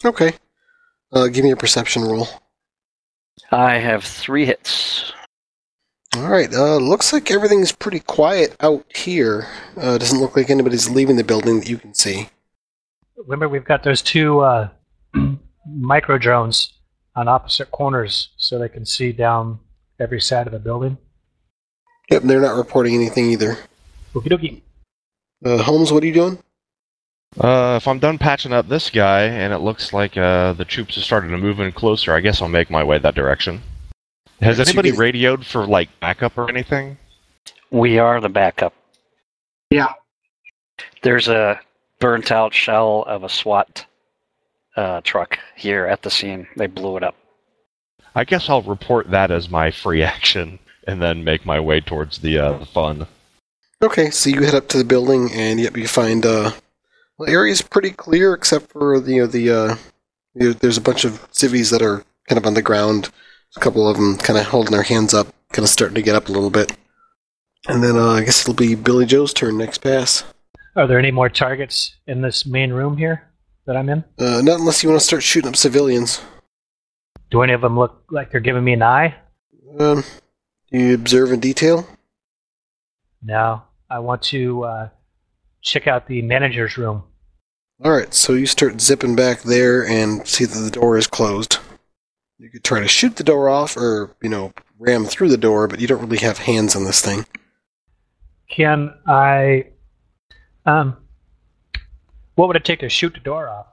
[0.05, 0.33] okay.
[1.13, 2.29] Uh, give me a perception roll.
[3.51, 5.13] I have three hits.
[6.17, 6.53] All right.
[6.53, 9.49] Uh, looks like everything's pretty quiet out here.
[9.77, 12.31] Uh, doesn't look like anybody's leaving the building that you can see.
[13.19, 14.71] Remember, we've got those two uh,
[15.67, 16.73] micro drones
[17.15, 19.59] on opposite corners so they can see down
[20.01, 20.97] every side of the building.
[22.11, 23.59] Yep, they're not reporting anything either.
[24.15, 24.63] Okie dokie.
[25.45, 26.39] Uh, Holmes, what are you doing?
[27.39, 30.95] Uh, if I'm done patching up this guy, and it looks like uh, the troops
[30.95, 33.61] have started to move in closer, I guess I'll make my way that direction.
[34.41, 36.99] Has Right, so you anybody get- radioed for like backup or anything?
[37.71, 38.75] We are the backup.
[39.71, 39.93] Yeah.
[41.03, 41.61] There's a
[42.01, 43.87] burnt out shell of a SWAT
[44.77, 46.47] uh, truck here at the scene.
[46.57, 47.17] They blew it up.
[48.15, 52.19] I guess I'll report that as my free action, and then make my way towards
[52.19, 53.07] the uh, the fun.
[53.83, 56.53] Okay, so you head up to the building, and yep, you find uh,
[57.19, 59.77] well, the area's pretty clear except for the you know, the uh,
[60.35, 63.11] you there's a bunch of civvies that are kind of on the ground.
[63.57, 66.15] A couple of them kind of holding their hands up, kind of starting to get
[66.15, 66.77] up a little bit.
[67.69, 70.25] And then uh, I guess it'll be Billy Joe's turn next pass.
[70.77, 73.29] Are there any more targets in this main room here
[73.67, 74.05] that I'm in?
[74.19, 76.21] Uh, not unless you want to start shooting up civilians.
[77.31, 79.15] Do any of them look like they're giving me an eye?
[79.79, 80.05] Um,
[80.71, 81.89] do you observe in detail?
[83.23, 83.63] No.
[83.89, 84.89] I want to uh,
[85.63, 87.05] check out the manager's room.
[87.85, 91.59] All right, so you start zipping back there and see that the door is closed.
[92.39, 95.69] You could try to shoot the door off, or you know, ram through the door,
[95.69, 97.25] but you don't really have hands on this thing.
[98.51, 99.69] Can I.
[100.67, 100.97] Um,
[102.35, 103.67] what would it take to shoot the door off?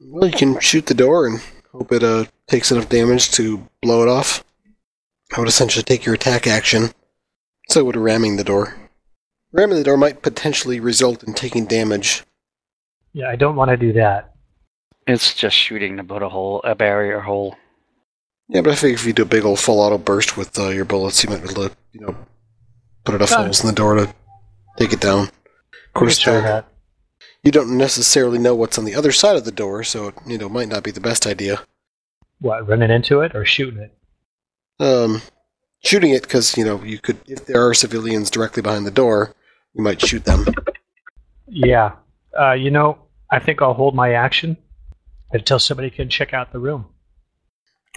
[0.00, 1.40] Well, you can shoot the door and
[1.72, 4.44] hope it uh, takes enough damage to blow it off.
[5.34, 6.90] I would essentially take your attack action.
[7.68, 8.76] So would ramming the door.
[9.52, 12.24] Ramming the door might potentially result in taking damage.
[13.12, 14.34] Yeah, I don't want to do that.
[15.06, 17.56] It's just shooting to put a hole, a barrier hole.
[18.50, 20.68] Yeah, but I figure if you do a big old full auto burst with uh,
[20.70, 22.16] your bullets, you might be able to, you know,
[23.04, 23.44] put enough Uh.
[23.44, 24.12] holes in the door to
[24.76, 25.24] take it down.
[25.28, 26.66] Of course, could try that.
[27.44, 30.36] you don't necessarily know what's on the other side of the door, so it, you
[30.38, 31.62] know might not be the best idea.
[32.40, 33.94] What, running into it or shooting it?
[34.82, 35.22] Um,
[35.84, 39.34] shooting it because you know you could if there are civilians directly behind the door,
[39.74, 40.46] you might shoot them.
[41.46, 41.92] Yeah.
[42.38, 42.98] Uh, you know,
[43.30, 44.56] I think I'll hold my action
[45.32, 46.86] until somebody can check out the room.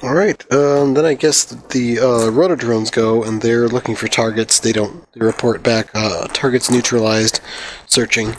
[0.01, 0.41] All right.
[0.51, 4.59] Um, then I guess the uh, rotodrones go, and they're looking for targets.
[4.59, 5.09] They don't.
[5.13, 7.39] They report back uh, targets neutralized,
[7.85, 8.35] searching.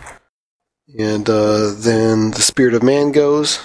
[0.99, 3.65] And uh, then the spirit of man goes.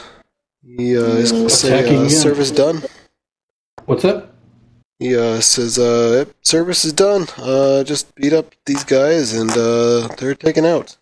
[0.64, 2.84] He uh, is going to say uh, service done.
[3.86, 4.36] What's up?
[5.00, 7.28] He uh, says, uh, yep, service is done.
[7.38, 10.98] Uh, just beat up these guys and uh, they're taken out.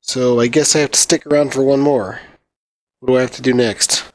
[0.00, 2.20] So I guess I have to stick around for one more.
[2.98, 4.07] What do I have to do next?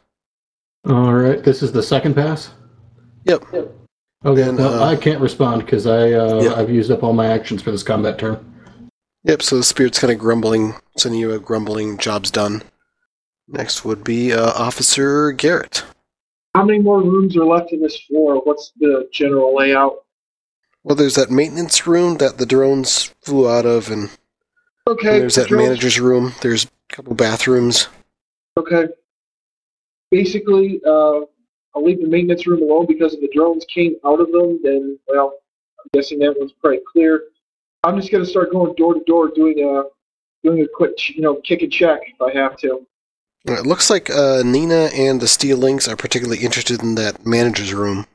[0.86, 1.44] All right.
[1.44, 2.52] This is the second pass.
[3.26, 3.44] Yep.
[4.26, 4.42] Okay.
[4.42, 6.54] And, well, uh, I can't respond because I uh, Yeah.
[6.56, 8.50] I've used up all my actions for this combat turn.
[9.26, 12.62] Yep, so the spirit's kind of grumbling, sending you a grumbling, job's done.
[13.48, 15.84] Next would be uh, Officer Garrett.
[16.56, 18.42] How many more rooms are left in this floor?
[18.44, 20.04] What's the general layout?
[20.84, 24.10] Well, there's that maintenance room that the drones flew out of, and
[24.90, 25.20] Okay.
[25.20, 26.34] there's that drones- manager's room.
[26.42, 27.88] There's a couple bathrooms.
[28.58, 28.88] Okay.
[30.14, 31.22] Basically, uh,
[31.74, 35.00] I'll leave the maintenance room alone because if the drones came out of them, then,
[35.08, 35.40] well,
[35.80, 37.24] I'm guessing that one's probably clear.
[37.84, 39.86] I'm just going to start going door to door doing a,
[40.48, 42.86] doing a quick, you know, kick and check if I have to.
[43.50, 47.26] Uh, It looks like uh, Nina and the Steel Lynx are particularly interested in that
[47.26, 48.06] manager's room.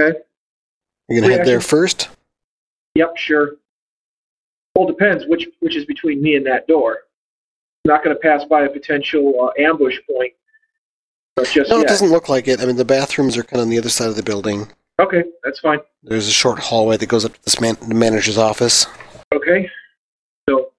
[0.00, 0.18] Okay.
[1.10, 2.08] You're gonna head there first.
[2.94, 3.56] Yep, sure.
[4.74, 7.00] Well, depends which which is between me and that door.
[7.84, 10.32] I'm not going to pass by a potential uh, ambush point
[11.44, 12.60] just No, it doesn't look like it.
[12.60, 14.68] I mean, the bathrooms are kind of on the other side of the building.
[14.98, 15.80] Okay, that's fine.
[16.02, 18.86] There's a short hallway that goes up to this man- the manager's office.
[19.34, 19.68] Okay.
[20.48, 20.70] So All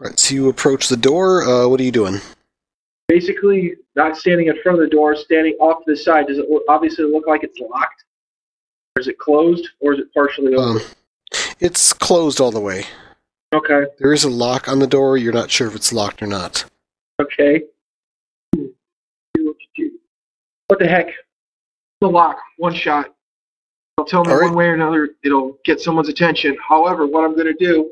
[0.00, 1.44] right, so you approach the door.
[1.44, 2.20] Uh, what are you doing?
[3.08, 6.28] basically, not standing in front of the door, standing off to the side.
[6.28, 8.04] Does it look, obviously look like it's locked?
[8.96, 9.68] Or is it closed?
[9.80, 10.80] Or is it partially open?
[10.80, 12.84] Um, it's closed all the way.
[13.52, 13.86] okay.
[13.98, 15.16] There is a lock on the door.
[15.18, 16.64] You're not sure if it's locked or not.
[17.20, 17.64] Okay.
[20.70, 21.08] What the heck?
[22.00, 22.38] The lock.
[22.58, 23.12] One shot.
[23.98, 24.44] It'll tell me right.
[24.44, 25.08] one way or another.
[25.24, 26.56] It'll get someone's attention.
[26.66, 27.90] However, what I'm going to do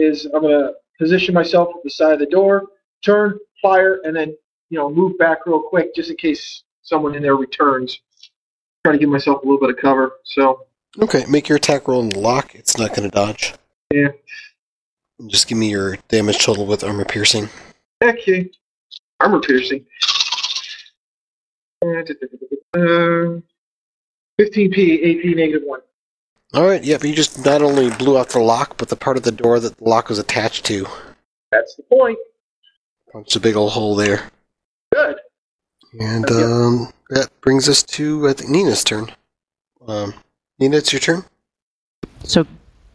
[0.00, 2.64] is I'm going to position myself at the side of the door,
[3.04, 4.36] turn, fire, and then
[4.68, 8.00] you know move back real quick just in case someone in there returns.
[8.84, 10.14] Try to give myself a little bit of cover.
[10.24, 10.66] So
[11.00, 12.56] Okay, make your attack roll on the lock.
[12.56, 13.54] It's not going to dodge.
[13.92, 14.08] yeah.
[15.28, 17.48] Just give me your damage total with armor piercing.
[18.02, 18.50] Okay.
[19.20, 19.86] Armor piercing.
[21.82, 23.40] Uh,
[24.40, 25.80] 15p, AP negative 1.
[26.54, 29.16] All right, yeah, but you just not only blew out the lock, but the part
[29.16, 30.86] of the door that the lock was attached to.
[31.52, 32.18] That's the point.
[33.12, 34.30] Punched a big old hole there.
[34.92, 35.16] Good.
[36.00, 36.36] And Yeah.
[36.44, 39.10] um, that brings us to I think Nina's turn.
[39.86, 40.14] Um,
[40.58, 41.24] Nina, it's your turn.
[42.24, 42.46] So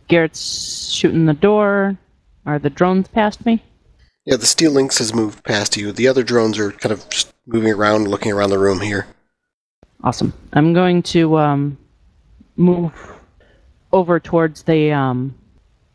[0.07, 1.97] Garrett's shooting the door.
[2.45, 3.63] Are the drones past me?
[4.25, 5.91] Yeah, the steel lynx has moved past you.
[5.91, 9.07] The other drones are kind of just moving around, looking around the room here.
[10.03, 10.33] Awesome.
[10.53, 11.77] I'm going to um,
[12.57, 12.91] move
[13.91, 15.35] over towards the um,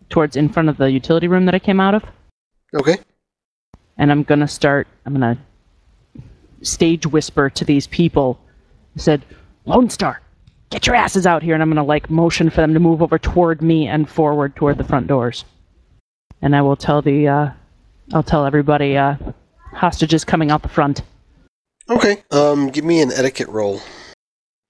[0.09, 2.03] towards in front of the utility room that I came out of,
[2.74, 2.96] Okay.
[3.99, 4.86] and I'm gonna start.
[5.05, 5.36] I'm gonna
[6.62, 8.38] stage whisper to these people.
[8.96, 9.24] I said,
[9.66, 10.22] "Lone Star,
[10.70, 13.18] get your asses out here!" And I'm gonna like motion for them to move over
[13.18, 15.44] toward me and forward toward the front doors.
[16.40, 17.51] And I will tell the uh,
[18.14, 19.16] I'll tell everybody uh,
[19.74, 21.03] hostages coming out the front.
[21.91, 22.22] Okay.
[22.30, 23.80] Um, give me an etiquette roll.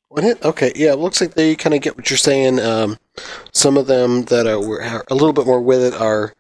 [0.09, 0.43] One hit.
[0.45, 0.73] Okay.
[0.75, 2.61] Yeah, it looks like they kind of get what you're saying.
[2.61, 2.99] Um,
[3.53, 6.33] some of them that are, are a little bit more with it are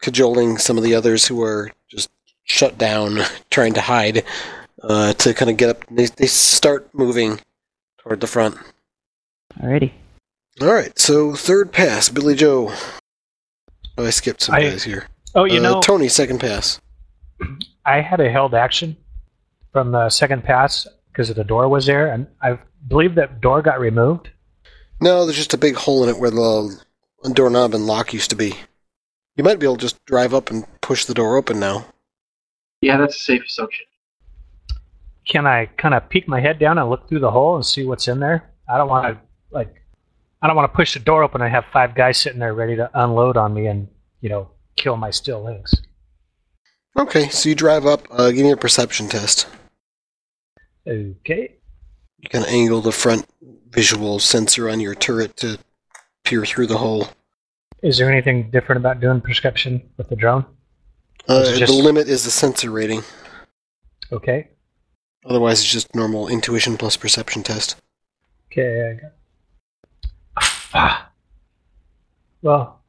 [0.00, 2.10] cajoling some of the others who are just
[2.44, 3.20] shut down,
[3.50, 4.24] trying to hide,
[4.82, 5.84] uh, to kind of get up.
[5.90, 7.40] They they start moving
[7.98, 8.56] toward the front.
[9.60, 9.92] Alrighty.
[10.60, 10.98] All right.
[10.98, 12.72] So third pass, Billy Joe.
[13.98, 15.06] Oh, I skipped some I- guys here.
[15.34, 16.80] Oh, you uh, know, Tony, second pass.
[17.86, 18.96] I had a held action
[19.72, 22.58] from the second pass because the door was there, and I
[22.88, 24.30] believe that door got removed.
[25.00, 26.80] No, there's just a big hole in it where the
[27.32, 28.54] doorknob and lock used to be.
[29.36, 31.86] You might be able to just drive up and push the door open now.
[32.80, 33.86] Yeah, that's a safe assumption.
[35.26, 37.84] Can I kind of peek my head down and look through the hole and see
[37.84, 38.50] what's in there?
[38.68, 39.20] I don't want to
[39.50, 39.74] like,
[40.42, 42.76] I don't want to push the door open and have five guys sitting there ready
[42.76, 43.88] to unload on me and
[44.20, 45.74] you know kill my Steel Lynx.
[46.98, 48.06] Okay, so you drive up.
[48.10, 49.46] Uh, give me a perception test.
[50.86, 51.54] Okay.
[52.18, 53.26] You can angle the front
[53.70, 55.58] visual sensor on your turret to
[56.24, 57.08] peer through the hole.
[57.82, 60.44] Is there anything different about doing prescription with the drone?
[61.28, 63.02] Uh, just- The limit is the sensor rating.
[64.12, 64.48] Okay.
[65.24, 67.76] Otherwise, it's just normal intuition plus perception test.
[68.50, 68.90] Okay.
[68.90, 69.12] I got
[70.74, 71.10] Ah.
[72.40, 72.80] Well,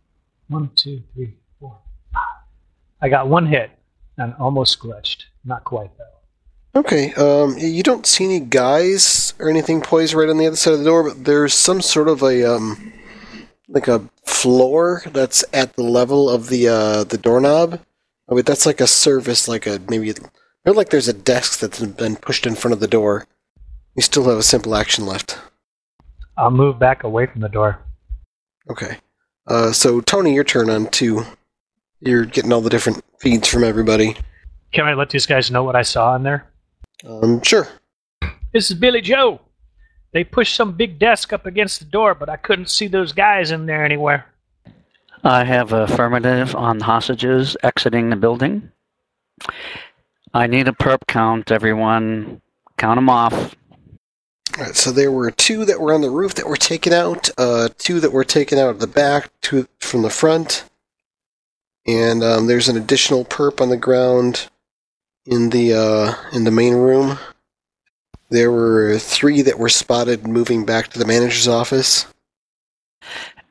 [0.48, 1.78] one, two, three, four,
[2.14, 2.24] five.
[3.02, 3.72] I got one hit
[4.18, 5.24] and almost glitched.
[5.44, 6.06] Not quite though.
[6.76, 10.74] Okay, um, you don't see any guys or anything poised right on the other side
[10.74, 12.92] of the door, but there's some sort of a um,
[13.68, 17.80] like a floor that's at the level of the uh, the doorknob.
[18.28, 20.14] Oh, wait, that's like a service, like a maybe,
[20.66, 23.28] or like there's a desk that's been pushed in front of the door.
[23.96, 25.38] You still have a simple action left.
[26.38, 27.80] I'll move back away from the door.
[28.72, 28.98] Okay.
[29.46, 31.24] Uh, so Tony, your turn on two.
[32.00, 34.18] You're getting all the different feeds from everybody.
[34.72, 36.50] Can I let these guys know what I saw in there?
[37.08, 37.68] Um, sure.
[38.54, 39.42] This is Billy Joe.
[40.12, 43.52] They pushed some big desk up against the door, but I couldn't see those guys
[43.52, 44.28] in there anywhere.
[45.24, 48.72] I have affirmative on hostages exiting the building.
[50.34, 52.42] I need a perp count, everyone.
[52.78, 53.56] Count them off.
[54.58, 57.30] All right, so there were two that were on the roof that were taken out,
[57.38, 60.70] uh, two that were taken out of the back, two from the front,
[61.88, 64.50] and um, there's an additional perp on the ground
[65.26, 67.18] in the uh, in the main room.
[68.30, 72.08] There were three that were spotted moving back to the manager's office.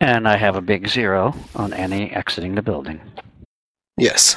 [0.01, 3.01] And I have a big zero on any exiting the building.
[3.97, 4.37] Yes,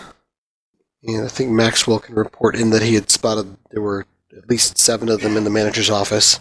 [1.04, 4.06] and I think Maxwell can report in that he had spotted there were
[4.38, 6.40] at least seven of them in the manager's office.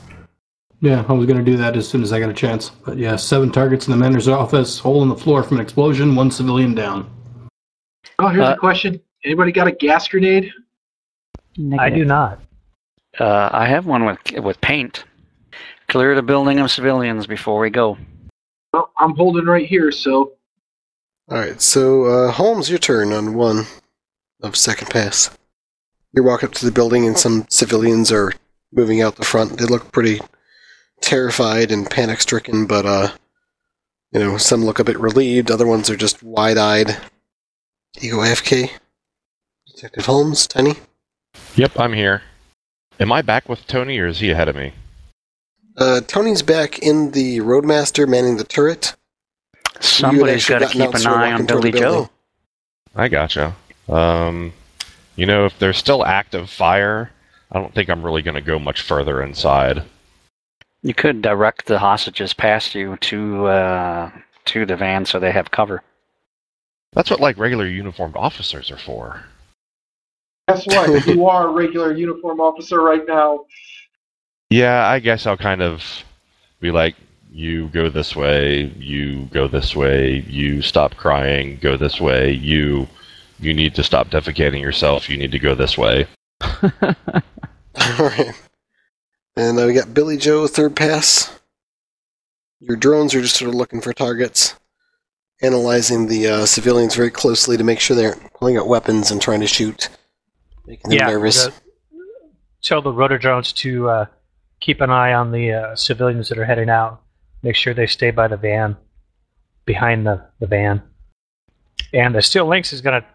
[0.80, 2.68] Yeah, I was going to do that as soon as I got a chance.
[2.68, 6.14] But yeah, seven targets in the manager's office, hole in the floor from an explosion,
[6.14, 7.08] one civilian down.
[8.18, 9.00] Oh, here's Uh, a question.
[9.24, 10.52] Anybody got a gas grenade?
[11.78, 12.40] I do not.
[13.18, 15.04] Uh, I have one with with paint.
[15.88, 17.96] Clear the building of civilians before we go.
[18.72, 20.32] Well, I'm holding right here, so
[21.30, 23.66] All right, so uh, Holmes, your turn on one
[24.42, 25.30] of second pass.
[26.12, 28.32] You walk up to the building, and some civilians are
[28.72, 29.58] moving out the front.
[29.58, 30.20] They look pretty
[31.00, 33.12] terrified and panic-stricken, but uh,
[34.12, 35.50] you know, some look a bit relieved.
[35.50, 36.96] Other ones are just wide-eyed.
[38.00, 38.70] You go AFK.
[39.66, 40.74] Detective Holmes, Tiny.
[41.56, 42.22] Yep, I'm here.
[42.98, 44.72] Am I back with Tony, or is he ahead of me?
[45.76, 48.94] Uh, Tony's back in the Roadmaster manning the turret.
[49.80, 52.04] Somebody's got to keep an eye on Billy the building.
[52.06, 52.10] Joe.
[52.96, 53.54] I gotcha.
[53.88, 54.52] Um,
[55.16, 57.10] you know, if there's still active fire,
[57.52, 59.82] I don't think I'm really going to go much further inside.
[60.82, 64.10] You could direct the hostages past you to uh,
[64.46, 65.82] to the van so they have cover.
[66.92, 69.24] That's what like regular uniformed officers are for.
[70.48, 71.06] Guess what?
[71.14, 73.46] you are a regular uniform officer right now.
[74.50, 75.82] Yeah, I guess I'll kind of
[76.60, 76.96] be like,
[77.32, 82.86] you go this way, you go this way, you stop crying, go this way, you
[83.40, 86.06] you need to stop defecating yourself, you need to go this way.
[87.82, 88.40] Alright.
[89.36, 91.36] And uh, we got Billy Joe, third pass.
[92.60, 94.54] Your drones are just sort of looking for targets,
[95.42, 99.20] analyzing the uh, civilians very closely to make sure they aren't pulling out weapons and
[99.20, 99.88] trying to shoot,
[100.66, 101.06] making them yeah.
[101.08, 101.46] nervous.
[101.46, 101.52] the-
[102.62, 104.06] tell the rotor drones to uh,
[104.60, 107.02] keep an eye on the uh, civilians that are heading out.
[107.42, 108.76] Make sure they stay by the van,
[109.66, 110.82] behind the, the van.
[111.92, 113.06] And the Steel Lynx is going to,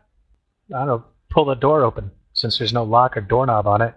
[0.75, 3.93] I don't know, pull the door open since there's no lock or doorknob on it.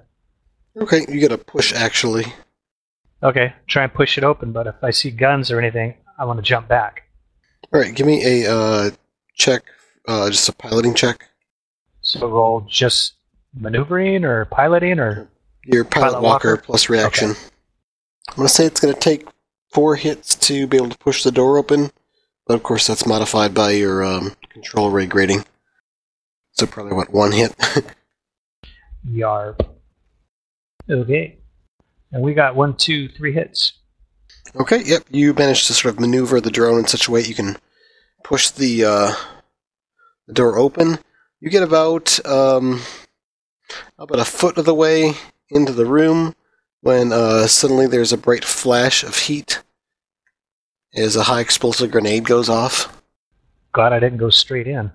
[0.76, 2.24] Okay, you got to push actually.
[3.22, 6.38] Okay, try and push it open, but if I see guns or anything, I want
[6.38, 7.02] to jump back.
[7.72, 8.90] Alright, give me a uh,
[9.34, 9.62] check,
[10.08, 11.28] uh, just a piloting check.
[12.00, 13.14] So roll just
[13.54, 15.28] maneuvering or piloting or
[15.64, 16.62] Your pilot, Pilot walker, walker?
[16.62, 17.30] plus reaction.
[18.28, 19.26] I'm going to say it's going to take
[19.70, 21.90] four hits to be able to push the door open,
[22.46, 25.44] but of course that's modified by your um, control rig rating.
[26.52, 27.54] So probably what one hit.
[29.08, 29.66] yarb.
[30.90, 31.38] Okay.
[32.12, 33.72] And we got one, two, three hits.
[34.56, 35.04] okay, yep.
[35.10, 37.56] You managed to sort of maneuver the drone in such a way you can
[38.22, 39.12] push the uh,
[40.26, 40.98] the door open.
[41.40, 42.80] You get about um,
[44.02, 45.14] about a foot of the way
[45.50, 46.34] into the room
[46.80, 49.62] when uh, suddenly there's a bright flash of heat
[50.94, 53.00] as a high explosive grenade goes off.
[53.72, 54.90] Glad I didn't go straight in.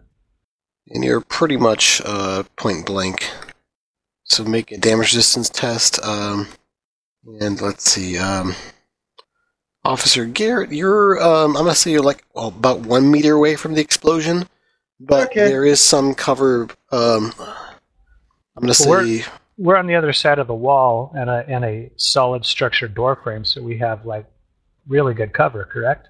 [0.89, 3.25] and you're pretty much uh, point blank.
[4.25, 6.03] So make a damage resistance test.
[6.03, 6.47] Um,
[7.39, 8.17] and let's see.
[8.17, 8.55] Um,
[9.85, 13.73] Officer Garrett, you're um, I'm gonna say you're like well, about one meter away from
[13.73, 14.49] the explosion,
[14.99, 15.45] but Okay.
[15.47, 16.67] there is some cover.
[18.57, 19.25] Um, I'm gonna Well, say
[19.57, 23.15] We're on the other side of the wall and a and a solid structured door
[23.23, 24.25] frame, so we have like
[24.87, 26.07] really good cover, correct?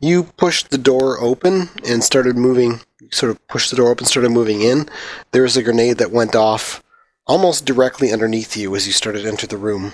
[0.00, 2.80] you pushed the door open and started moving.
[3.00, 4.88] You sort of pushed the door open, started moving in.
[5.30, 6.82] There was a grenade that went off
[7.26, 9.92] almost directly underneath you as you started to enter the room.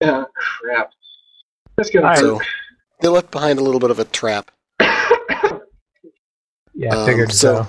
[0.00, 0.90] Yeah, crap.
[1.76, 2.18] That's gonna Alright.
[2.20, 2.40] So
[3.00, 4.50] they left behind a little bit of a trap.
[6.78, 7.62] Yeah, I Um, figured so.
[7.62, 7.68] so.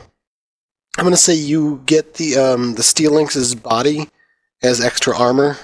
[0.98, 4.10] I'm gonna say you get the um, the Steel Lynx's body
[4.64, 5.58] as extra armor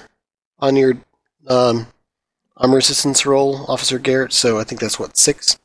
[0.60, 0.94] on your
[1.48, 1.88] um,
[2.56, 4.32] armor resistance roll, Officer Garrett.
[4.32, 5.58] So I think that's what six.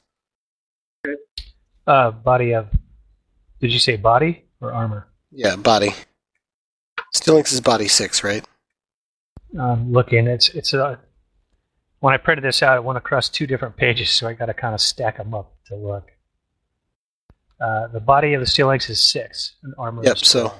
[1.85, 2.67] Uh, body of.
[3.59, 5.07] Did you say body or armor?
[5.31, 5.93] Yeah, body.
[7.13, 8.43] Steel Lynx's body six, right?
[9.57, 10.99] Um, looking, it's it's a.
[11.99, 14.53] When I printed this out, it went across two different pages, so I got to
[14.53, 16.11] kind of stack them up to look.
[17.61, 20.03] Uh, the body of the Steel Lynx is six, and armor.
[20.03, 20.53] Yep, is so-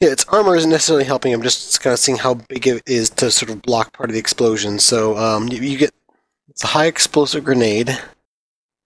[0.00, 1.32] Yeah, its armor isn't necessarily helping.
[1.34, 4.14] I'm just kind of seeing how big it is to sort of block part of
[4.14, 4.78] the explosion.
[4.78, 5.92] So um, you, you get
[6.48, 7.98] it's a high explosive grenade.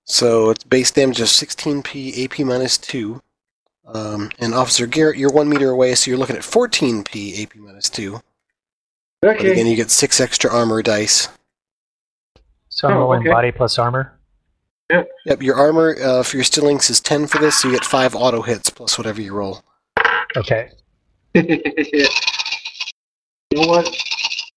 [0.05, 3.21] So it's base damage is 16p, AP minus two.
[3.87, 7.89] Um, and Officer Garrett, you're one meter away, so you're looking at 14p, AP minus
[7.91, 8.21] two.
[9.21, 9.53] But Okay.
[9.53, 11.29] again, you get six extra armor dice.
[12.69, 13.31] So I'm Oh, rolling okay.
[13.31, 14.19] body plus armor.
[15.27, 17.85] Yep, your armor uh, for your Steel Lynx is 10 for this, so you get
[17.85, 19.63] five auto hits plus whatever you roll.
[20.37, 20.71] Okay.
[21.35, 21.45] you
[23.53, 23.87] know what?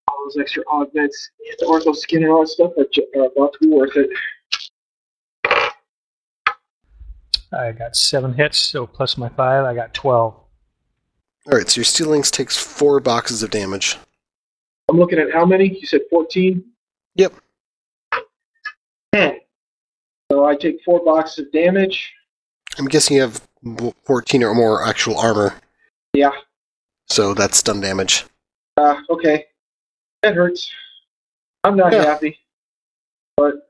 [0.07, 1.29] All those extra augments,
[1.59, 4.09] the ortho skin and all that stuff are, ju- are about to be worth it.
[7.51, 10.35] I got seven hits, so plus my five, I got twelve.
[11.47, 13.97] Alright, so your Steel Lynx takes four boxes of damage.
[14.89, 15.77] I'm looking at how many?
[15.77, 16.63] You said 14?
[17.15, 17.33] Yep.
[19.13, 19.39] 10.
[20.33, 22.11] So I take four boxes of damage.
[22.79, 23.47] I'm guessing you have
[24.05, 25.53] 14 or more actual armor.
[26.13, 26.31] Yeah.
[27.05, 28.25] So that's stun damage.
[28.75, 29.45] Uh, okay.
[30.23, 30.71] That hurts.
[31.63, 32.05] I'm not Yeah.
[32.05, 32.39] happy.
[33.37, 33.67] But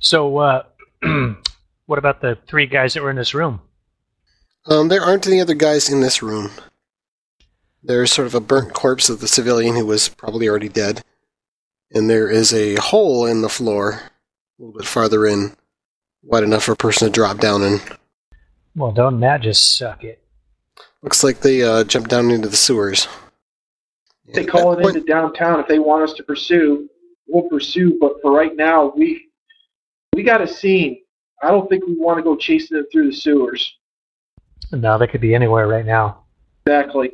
[0.00, 0.64] So, uh,
[1.86, 3.60] what about the three guys that were in this room?
[4.66, 6.50] Um, there aren't any other guys in this room.
[7.84, 11.04] There's sort of a burnt corpse of the civilian who was probably already dead.
[11.92, 14.10] And there is a hole in the floor, a
[14.58, 15.54] little bit farther in,
[16.24, 17.80] wide enough for a person to drop down in.
[18.76, 20.20] Well, don't that just suck it?
[21.02, 23.06] Looks like they uh, jumped down into the sewers.
[24.34, 26.88] they At call it point- into downtown if they want us to pursue.
[27.28, 29.28] We'll pursue, but for right now, we
[30.14, 31.02] we got a scene.
[31.42, 33.76] I don't think we want to go chasing them through the sewers.
[34.72, 36.24] No, they could be anywhere right now.
[36.66, 37.12] Exactly.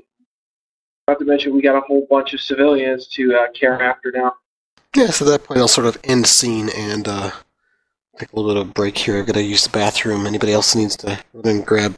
[1.08, 4.32] Not to mention, we got a whole bunch of civilians to uh, care after now.
[4.96, 7.30] Yeah, so at that point I'll sort of end scene and uh,
[8.20, 9.18] take a little bit of a break here.
[9.18, 10.26] I've got to use the bathroom.
[10.26, 11.96] Anybody else needs to run and grab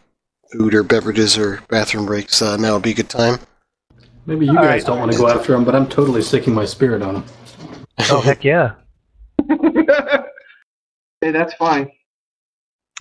[0.53, 3.41] food or beverages or bathroom breaks, uh, now would be a good time.
[4.27, 4.87] Maybe you All guys right.
[4.87, 7.25] don't want to go after him, but I'm totally sticking my spirit on him.
[8.11, 8.75] Oh heck yeah!
[9.49, 11.91] hey, that's fine.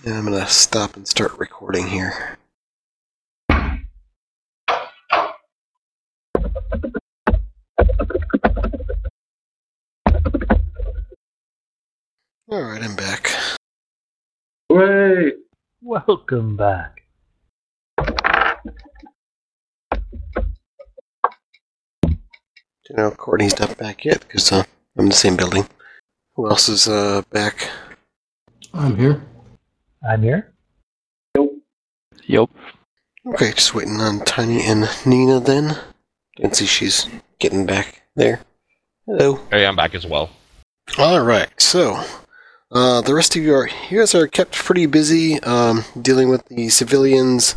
[0.04, 2.38] And I'm going to stop and start recording here.
[12.52, 13.30] Alright, I'm back.
[14.68, 15.36] Wait.
[15.80, 17.00] Welcome back.
[22.90, 24.64] You know, Courtney's not back yet because uh,
[24.98, 25.66] I'm in the same building.
[26.34, 27.70] Who else is uh, back?
[28.74, 29.22] I'm here.
[30.06, 30.52] I'm here.
[31.34, 31.54] Nope.
[32.26, 32.50] Yep.
[33.28, 35.78] Okay, just waiting on Tiny and Nina then.
[36.36, 37.08] Can see she's
[37.38, 38.40] getting back there.
[39.06, 39.40] Hello.
[39.50, 40.28] Hey, I'm back as well.
[40.98, 42.04] All right, so
[42.72, 46.68] uh, the rest of you are guys are kept pretty busy um, dealing with the
[46.70, 47.54] civilians,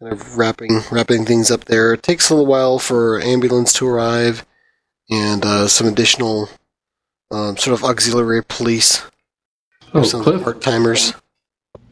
[0.00, 1.92] kind of wrapping wrapping things up there.
[1.94, 4.44] It takes a little while for ambulance to arrive,
[5.10, 6.48] and uh, some additional
[7.30, 9.02] um, sort of auxiliary police,
[9.94, 11.12] Oh, some part timers.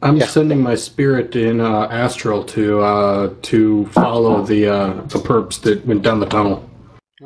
[0.01, 0.27] I'm Yeah.
[0.27, 5.85] sending my spirit in uh, astral to uh, to follow the uh, the perps that
[5.85, 6.65] went down the tunnel.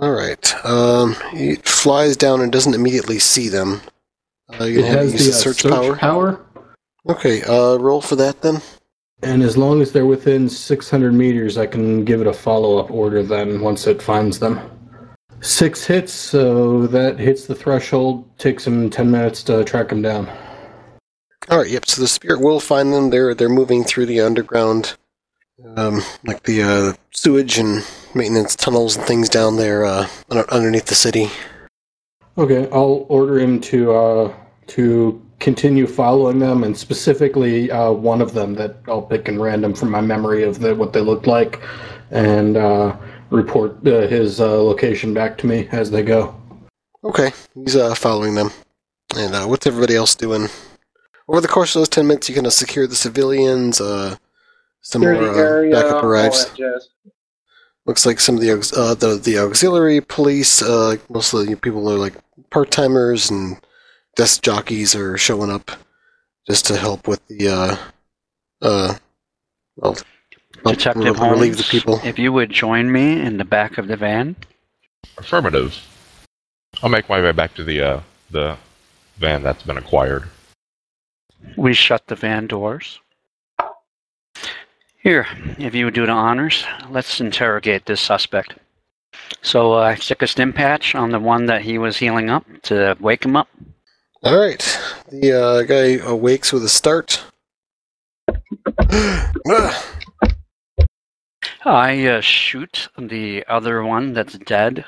[0.02, 3.82] All right, um, it flies down and doesn't immediately see them.
[4.52, 5.96] Uh, It has the the uh, search, search power.
[5.96, 6.40] power,
[7.10, 8.62] Okay, uh, roll for that then.
[9.24, 12.92] and as long as they're within 600 meters, I can give it a follow up
[12.92, 13.24] order.
[13.24, 14.60] Then once it finds them,
[15.42, 18.38] six hits, so that hits the threshold.
[18.38, 20.30] Takes them 10 minutes to track them down.
[21.50, 21.70] All right.
[21.70, 21.86] Yep.
[21.88, 23.10] So the spirit will find them.
[23.10, 24.96] They're they're moving through the underground,
[25.76, 30.96] um, like the uh, sewage and maintenance tunnels and things down there uh, underneath the
[30.96, 31.28] city.
[32.38, 34.36] Okay, I'll order him to uh,
[34.68, 39.74] to continue following them, and specifically uh, one of them that I'll pick in random
[39.74, 41.62] from my memory of the, what they looked like,
[42.12, 42.96] and uh,
[43.30, 46.36] report uh, his uh, location back to me as they go.
[47.04, 47.32] Okay.
[47.54, 48.50] He's uh, following them.
[49.16, 50.48] And uh, what's everybody else doing?
[51.28, 53.80] Over the course of those ten minutes, you kind of secure the civilians.
[53.80, 54.16] Uh,
[54.82, 56.46] some more Security uh, area, backup all arrives.
[56.46, 56.90] that jazz.
[57.86, 61.56] Looks like some of the uh, the the auxiliary police, uh, like most of the
[61.56, 62.14] people are like
[62.50, 63.58] part timers and
[64.16, 65.72] desk jockeys are showing up
[66.48, 67.76] just to help with the uh,
[68.62, 68.96] uh,
[69.76, 69.96] well,
[70.64, 72.00] help Detective relieve Holmes, the people.
[72.04, 74.36] if you would join me in the back of the van.
[75.18, 75.78] Affirmative.
[76.82, 78.02] I'll make my way back to the uh,
[78.32, 78.58] the
[79.18, 80.24] van that's been acquired.
[81.58, 83.00] We shut the van doors.
[85.04, 85.28] Here,
[85.58, 88.54] if you would do the honors, let's interrogate this suspect.
[89.42, 92.46] So uh, I stick a stim patch on the one that he was healing up
[92.64, 93.50] to wake him up.
[94.24, 94.80] All right,
[95.12, 97.22] the uh, guy awakes with a start.
[101.66, 104.86] I uh, shoot the other one that's dead,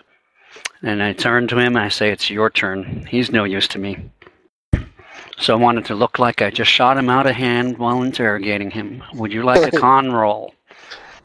[0.82, 3.06] and I turn to him and I say, It's your turn.
[3.10, 3.98] He's no use to me.
[5.38, 8.72] So I wanted to look like I just shot him out of hand while interrogating
[8.72, 9.04] him.
[9.16, 10.54] Would you like a con roll?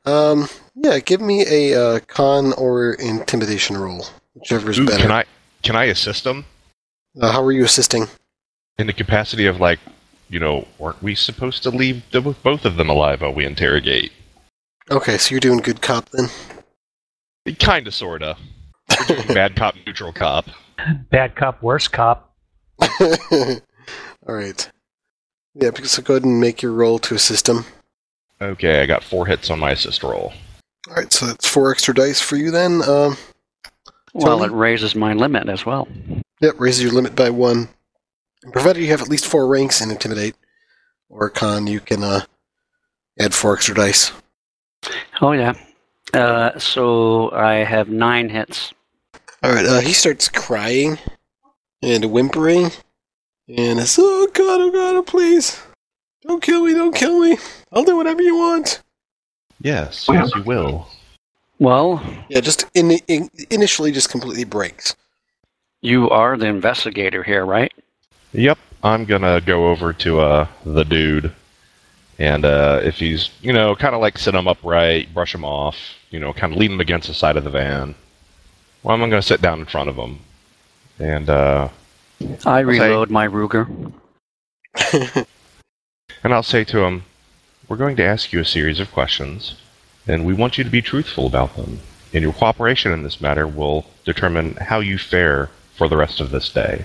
[0.07, 5.03] um, yeah, give me a uh, con or intimidation roll, whichever's Ooh, better.
[5.03, 5.24] can I
[5.62, 6.45] can I assist him
[7.20, 8.07] Uh, how are you assisting?
[8.78, 9.78] in the capacity of like,
[10.31, 14.11] you know, weren't we supposed to leave the, both of them alive while we interrogate?
[14.91, 16.28] Okay, so you're doing good cop then.
[17.59, 18.37] Kinda, sorta.
[19.28, 20.47] Bad cop, neutral cop.
[21.11, 22.35] Bad cop, worst cop.
[24.28, 24.70] All right.
[25.55, 27.64] Yeah, so go ahead and make your roll to assist him.
[28.40, 30.32] Okay, I got four hits on my assist roll.
[30.88, 32.82] All right, so that's four extra dice for you then.
[32.82, 33.16] Um,
[34.14, 34.52] Well, Tony?
[34.52, 35.88] it raises my limit as well.
[36.40, 37.68] yep, raises your limit by one.
[38.52, 40.34] Provided you have at least four ranks in Intimidate
[41.10, 42.20] or Con, you can uh,
[43.18, 44.12] add four extra dice.
[45.20, 45.52] Oh, yeah.
[46.14, 48.72] Uh, so I have nine hits.
[49.42, 50.98] All right, uh, he starts crying
[51.82, 52.70] and whimpering,
[53.56, 55.60] and it's oh god, oh god, oh please,
[56.22, 57.39] don't kill me, don't kill me.
[57.72, 58.82] I'll do whatever you want.
[59.62, 60.89] Yes, yes, you will.
[61.59, 64.97] Well, Yeah, just in, in, initially just completely breaks.
[65.82, 67.72] you are the investigator here, right?
[68.32, 71.32] Yep, I'm gonna go over to uh the dude,
[72.18, 75.77] and uh, if he's you know kind of like sit him upright, brush him off,
[76.10, 77.94] you know, kind of lean him against the side of the van.
[78.82, 80.20] Well, I'm gonna sit down in front of him,
[80.98, 81.68] and uh,
[82.20, 83.92] I say- reload my Ruger.
[86.22, 87.05] and I'll say to him,
[87.68, 89.56] "We're going to ask you a series of questions,
[90.06, 91.80] and we want you to be truthful about them.
[92.12, 96.30] And your cooperation in this matter will determine how you fare for the rest of
[96.30, 96.84] this day."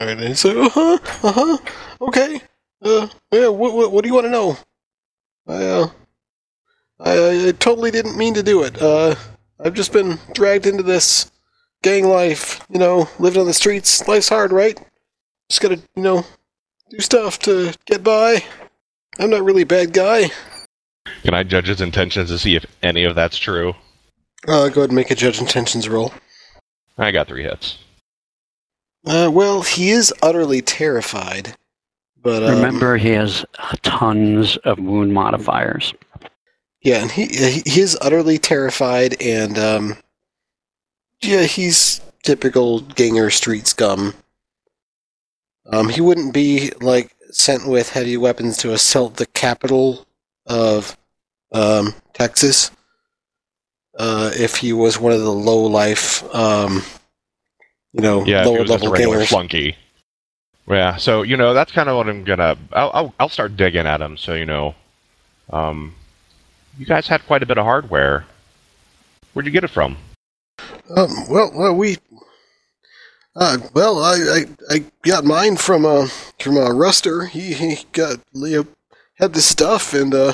[0.00, 1.58] All right, and so uh huh, uh huh,
[2.02, 2.40] okay,
[2.82, 3.48] uh, yeah.
[3.48, 4.56] What, what, what do you want to know?
[5.48, 5.90] I, uh,
[7.00, 8.80] I, I totally didn't mean to do it.
[8.80, 9.16] Uh,
[9.58, 11.32] I've just been dragged into this
[11.82, 12.60] gang life.
[12.70, 14.06] You know, living on the streets.
[14.08, 14.78] Life's hard, right?
[15.48, 16.24] Just gotta, you know,
[16.90, 18.44] do stuff to get by.
[19.18, 20.30] I'm not really a bad guy.
[21.22, 23.74] Can I judge his intentions to see if any of that's true?
[24.46, 26.12] Uh, go ahead and make a judge intentions roll.
[26.96, 27.78] I got three hits.
[29.06, 31.56] Uh, well, he is utterly terrified,
[32.20, 33.44] but um, Remember, he has
[33.82, 35.94] tons of wound modifiers.
[36.82, 39.96] Yeah, and he he he is utterly terrified, and um,
[41.20, 44.14] yeah, he's typical ganger street scum.
[45.70, 50.06] Um, he wouldn't be like sent with heavy weapons to assault the capital
[50.46, 50.96] of
[51.52, 52.70] um, Texas
[53.98, 56.82] uh, if he was one of the low life, um,
[57.92, 59.28] you know, Yeah, lower was just a level gangers.
[59.28, 59.76] flunky.
[60.68, 62.56] Yeah, so you know that's kind of what I'm gonna.
[62.72, 64.18] I'll, I'll I'll start digging at him.
[64.18, 64.74] So you know,
[65.50, 65.94] um,
[66.78, 68.26] you guys had quite a bit of hardware.
[69.32, 69.96] Where'd you get it from?
[70.96, 71.98] Um, well, well, we.
[73.36, 76.08] Uh, well, I, I, I got mine from uh
[76.40, 77.28] from uh, Ruster.
[77.28, 78.66] He he got Leo
[79.14, 80.32] had this stuff and uh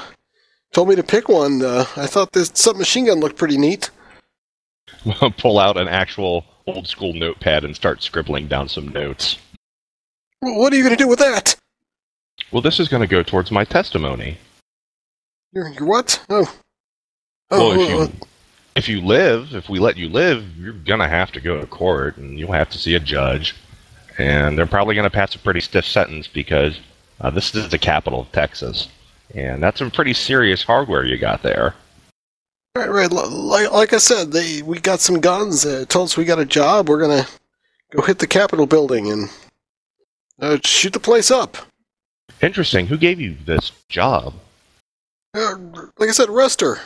[0.73, 1.63] told me to pick one.
[1.63, 3.91] Uh, I thought this submachine gun looked pretty neat.
[5.39, 9.39] Pull out an actual old school notepad and start scribbling down some notes.
[10.41, 11.57] Well, what are you gonna do with that?
[12.51, 14.39] Well, this is going to go towards my testimony.
[15.53, 16.25] Your your what?
[16.29, 16.53] Oh,
[17.51, 18.09] well, oh, if you uh,
[18.77, 22.17] if you live, if we let you live, you're gonna have to go to court,
[22.17, 23.55] and you'll have to see a judge,
[24.19, 26.81] and they're probably gonna pass a pretty stiff sentence because
[27.21, 28.89] uh, this is the capital of Texas,
[29.35, 31.75] and that's some pretty serious hardware you got there.
[32.77, 33.11] right, right.
[33.11, 35.65] Like like I said, they we got some guns.
[35.65, 36.89] Uh, told us we got a job.
[36.89, 37.27] We're gonna
[37.93, 39.31] go hit the Capitol building and
[40.41, 41.57] uh, shoot the place up.
[42.43, 42.89] Interesting.
[42.89, 44.35] Who gave you this job?
[45.33, 45.57] Uh,
[45.99, 46.81] like I said, Ruster.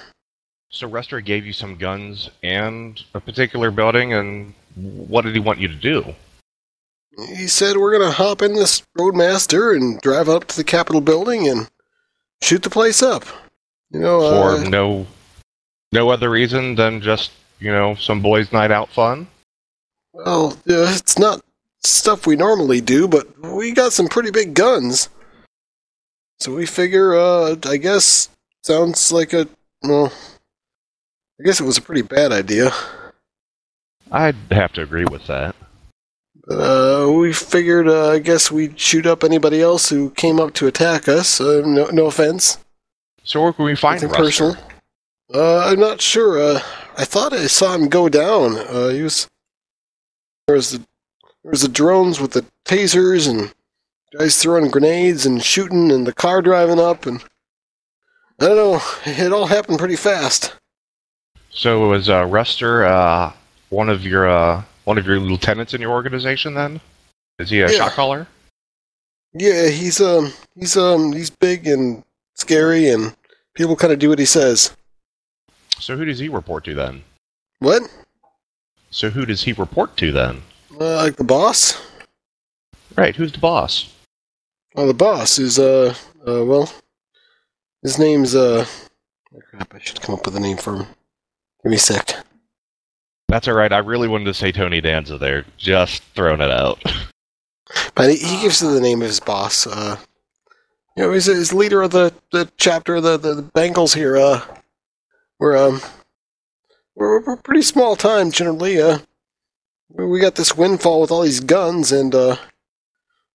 [0.70, 5.59] So Ruster gave you some guns and a particular building, and what did he want
[5.59, 6.15] you to do?
[7.35, 11.49] He said we're gonna hop in this Roadmaster and drive up to the Capitol building
[11.49, 11.69] and
[12.43, 13.24] shoot the place up.
[13.90, 15.07] You know, For uh, no
[15.90, 19.27] no other reason than just you know some boys' night out fun.
[20.12, 21.40] Well, uh, it's not
[21.82, 25.09] stuff we normally do, but we got some pretty big guns.
[26.40, 28.28] So we figure, uh, I guess,
[28.62, 29.49] sounds like a,
[29.82, 30.12] well,
[31.40, 32.73] I guess it was a pretty bad idea.
[34.10, 35.55] I'd have to agree with that.
[36.51, 40.66] Uh, we figured, uh, I guess we'd shoot up anybody else who came up to
[40.66, 41.40] attack us.
[41.40, 42.59] Uh, no, no offense.
[43.23, 44.16] So where can we find Ruster?
[44.16, 44.56] personal.
[45.32, 46.40] Uh, I'm not sure.
[46.40, 46.60] Uh,
[46.97, 48.56] I thought I saw him go down.
[48.56, 49.28] Uh, he was
[50.47, 50.78] there was the
[51.43, 53.52] there was the drones with the tasers and
[54.19, 57.23] guys throwing grenades and shooting and the car driving up and
[58.40, 58.81] I don't know.
[59.05, 60.57] It all happened pretty fast.
[61.50, 63.32] So was uh, Ruster uh,
[63.70, 66.54] one of your uh, one of your lieutenants in your organization?
[66.54, 66.80] Then
[67.38, 67.76] is he a Yeah.
[67.78, 68.26] shot caller?
[69.34, 72.02] Yeah, he's um he's um he's big and
[72.34, 73.14] scary and
[73.54, 74.74] people kind of do what he says.
[75.78, 77.02] So who does he report to then?
[77.60, 77.82] What?
[78.90, 80.42] So who does he report to then?
[80.80, 81.80] Uh, like the boss?
[82.96, 83.92] Right, who's the boss?
[84.74, 85.94] Well, the boss is uh
[86.26, 86.72] uh well,
[87.82, 88.64] his name's uh.
[89.34, 89.74] oh, crap!
[89.74, 90.86] I should come up with a name for him.
[91.69, 92.15] Me a sec.
[93.28, 93.70] That's all right.
[93.70, 95.45] I really wanted to say Tony Danza there.
[95.59, 96.82] Just throwing it out.
[97.95, 99.66] But he, he gives the name of his boss.
[99.66, 99.99] Uh,
[100.97, 104.16] you know, he's, he's leader of the, the chapter of the, the, the Bengals here.
[104.16, 104.40] Uh,
[105.39, 105.82] we're um,
[106.95, 108.81] we're, we're pretty small time generally.
[108.81, 109.01] Uh,
[109.90, 112.36] we we got this windfall with all these guns, and uh,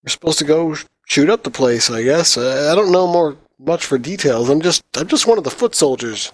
[0.04, 1.92] we're supposed to go shoot up the place.
[1.92, 2.36] I guess.
[2.36, 4.50] I don't know more much for details.
[4.50, 6.32] I'm just I'm just one of the foot soldiers.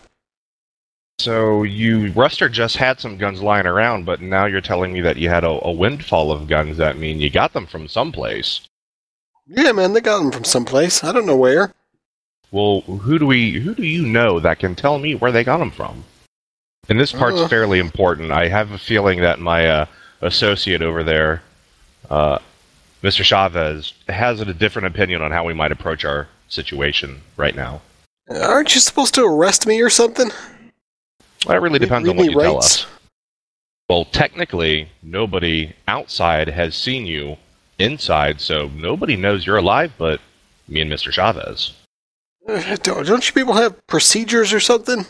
[1.19, 5.17] So you Ruster just had some guns lying around, but now you're telling me that
[5.17, 6.77] you had a, a windfall of guns.
[6.77, 8.61] That mean you got them from someplace.
[9.45, 11.03] Yeah, man, they got them from someplace.
[11.03, 11.73] I don't know where.
[12.51, 13.59] Well, who do we?
[13.59, 16.05] Who do you know that can tell me where they got them from?
[16.87, 17.47] And this part's Uh.
[17.49, 18.31] fairly important.
[18.31, 19.85] I have a feeling that my uh,
[20.21, 21.43] associate over there,
[22.09, 22.39] uh,
[23.03, 23.23] Mr.
[23.23, 27.81] Chavez, has a different opinion on how we might approach our situation right now.
[28.29, 30.31] Aren't you supposed to arrest me or something?
[31.47, 32.85] That really depends Read on what me you tell us.
[33.89, 37.37] Well, technically, nobody outside has seen you
[37.79, 40.21] inside, so nobody knows you're alive but
[40.67, 41.11] me and Mr.
[41.11, 41.73] Chavez.
[42.47, 45.05] Uh, Don't, don't you people have procedures or something?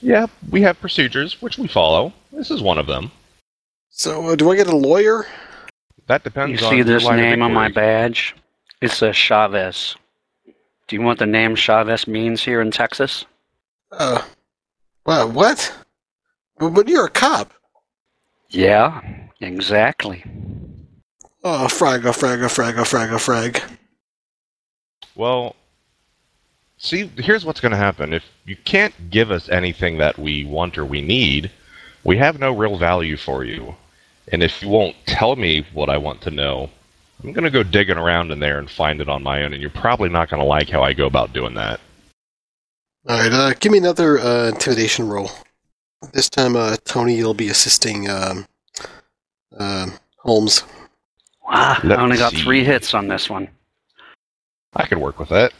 [0.00, 2.12] Yeah, we have procedures which we follow.
[2.32, 3.10] This is one of them.
[3.90, 5.26] So, uh, do I get a lawyer?
[6.06, 8.34] That depends You on see this line of name on my badge?
[8.80, 9.96] It says Chavez.
[10.86, 13.24] Do you know what the name Chavez means here in Texas?
[13.92, 14.22] Uh,
[15.06, 15.72] well, what?
[16.58, 17.52] But, but you're a cop.
[18.48, 19.00] Yeah,
[19.40, 20.24] exactly.
[21.42, 23.62] Oh, fraga, oh, fraga, oh, fraga, oh, fraga, frag.
[25.14, 25.56] Well,
[26.78, 28.12] see, here's what's going to happen.
[28.12, 31.50] If you can't give us anything that we want or we need,
[32.04, 33.74] we have no real value for you.
[34.32, 36.70] And if you won't tell me what I want to know,
[37.22, 39.60] I'm going to go digging around in there and find it on my own, and
[39.60, 41.80] you're probably not going to like how I go about doing that.
[43.06, 45.30] All right, uh, give me another uh, intimidation roll.
[46.12, 48.46] This time, uh, Tony, you'll be assisting um,
[49.58, 50.64] um Holmes.
[51.46, 52.42] Wow, Let I only got see.
[52.42, 53.48] three hits on this one.
[54.74, 55.52] I could work with that.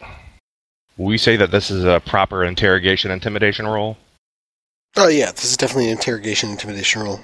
[0.96, 3.98] We say that this is a proper interrogation intimidation roll.
[4.96, 7.20] Oh yeah, this is definitely an interrogation intimidation roll.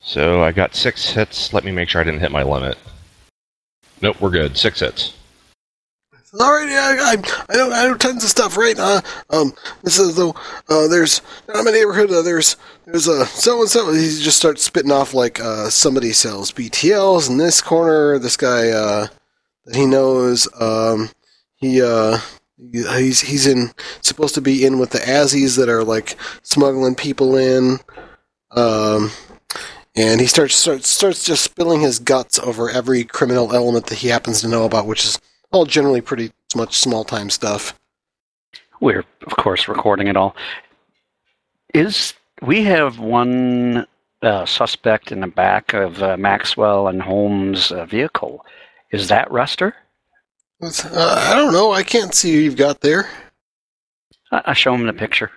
[0.00, 1.54] So I got six hits.
[1.54, 2.76] Let me make sure I didn't hit my limit.
[4.02, 4.58] Nope, we're good.
[4.58, 5.14] Six hits.
[6.36, 8.76] Right, yeah, I, I know, I know tons of stuff, right?
[8.76, 9.00] Uh,
[9.30, 9.54] um,
[9.84, 10.34] this is though.
[10.68, 11.22] Uh, there's
[11.54, 12.10] in my neighborhood.
[12.10, 12.56] Uh, there's
[12.86, 13.92] there's a so and so.
[13.92, 18.18] He just starts spitting off like uh, somebody sells BTLs in this corner.
[18.18, 19.06] This guy uh,
[19.64, 20.48] that he knows.
[20.60, 21.10] Um,
[21.54, 22.18] he uh,
[22.72, 23.70] he's he's in
[24.00, 27.78] supposed to be in with the Azzies that are like smuggling people in.
[28.50, 29.12] Um,
[29.94, 34.08] and he starts starts starts just spilling his guts over every criminal element that he
[34.08, 35.20] happens to know about, which is
[35.54, 37.78] all generally pretty much small time stuff.
[38.80, 40.36] We're of course recording it all.
[41.72, 43.86] Is we have one
[44.22, 48.44] uh, suspect in the back of uh, Maxwell and Holmes' uh, vehicle?
[48.90, 49.72] Is that Ruster?
[50.62, 51.72] Uh, I don't know.
[51.72, 53.08] I can't see who you've got there.
[54.32, 55.30] I, I show him the picture.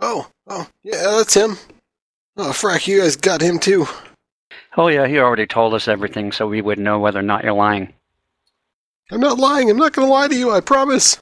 [0.00, 1.56] Oh, oh, yeah, that's him.
[2.36, 3.86] Oh, frack, you guys got him too.
[4.76, 7.52] Oh yeah, he already told us everything, so we would know whether or not you're
[7.52, 7.92] lying.
[9.12, 9.68] I'm not lying.
[9.70, 10.50] I'm not going to lie to you.
[10.50, 11.20] I promise.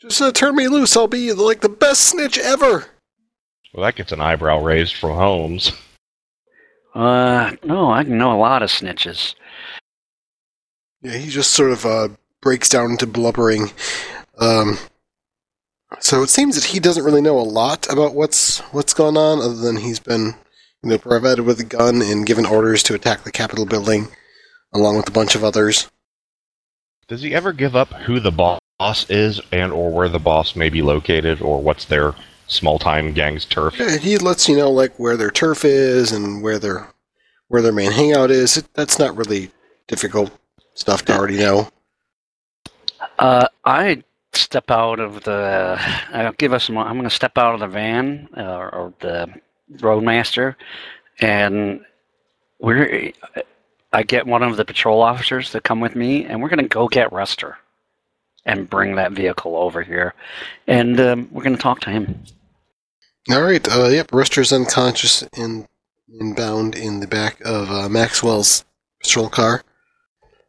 [0.00, 0.96] Just uh, turn me loose.
[0.96, 2.86] I'll be like the best snitch ever.
[3.72, 5.72] Well, that gets an eyebrow raised from Holmes.
[6.92, 9.34] Uh, no, I know a lot of snitches.
[11.02, 12.08] Yeah, he just sort of uh,
[12.40, 13.70] breaks down into blubbering.
[14.38, 14.78] Um,
[16.00, 19.38] so it seems that he doesn't really know a lot about what's what's going on,
[19.38, 20.34] other than he's been,
[20.82, 24.08] you know, provided with a gun and given orders to attack the Capitol building,
[24.72, 25.88] along with a bunch of others.
[27.06, 30.68] Does he ever give up who the boss is and or where the boss may
[30.68, 32.14] be located or what's their
[32.46, 33.78] small time gang's turf?
[33.78, 36.88] Yeah, He lets you know like where their turf is and where their
[37.48, 38.56] where their main hangout is.
[38.56, 39.50] It, that's not really
[39.86, 40.30] difficult
[40.74, 41.68] stuff to already know.
[43.18, 44.02] Uh, I
[44.32, 45.78] step out of the.
[46.12, 46.64] Uh, give us.
[46.64, 49.28] Some, I'm going to step out of the van uh, or the
[49.80, 50.56] roadmaster,
[51.20, 51.84] and
[52.58, 53.12] we're.
[53.94, 56.68] I get one of the patrol officers to come with me, and we're going to
[56.68, 57.56] go get Rester,
[58.44, 60.14] and bring that vehicle over here,
[60.66, 62.24] and um, we're going to talk to him.
[63.30, 63.66] All right.
[63.70, 64.12] Uh, yep.
[64.12, 65.66] Ruster's unconscious and,
[66.36, 68.64] bound in the back of uh, Maxwell's
[69.00, 69.62] patrol car.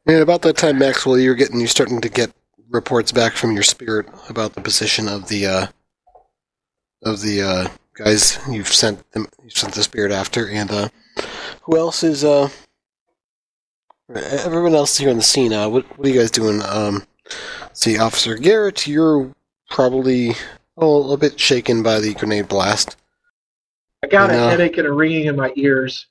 [0.05, 2.31] And about that time, Maxwell, you're getting you're starting to get
[2.69, 5.67] reports back from your spirit about the position of the uh,
[7.03, 10.89] of the uh, guys you've sent them you've sent the spirit after, and uh,
[11.61, 12.49] who else is uh,
[14.13, 15.53] everyone else here in the scene?
[15.53, 16.61] Uh, what what are you guys doing?
[16.63, 17.03] Um,
[17.73, 19.31] see, Officer Garrett, you're
[19.69, 20.35] probably
[20.77, 22.97] oh, a bit shaken by the grenade blast.
[24.03, 24.47] I got No.
[24.47, 26.07] a headache and a ringing in my ears.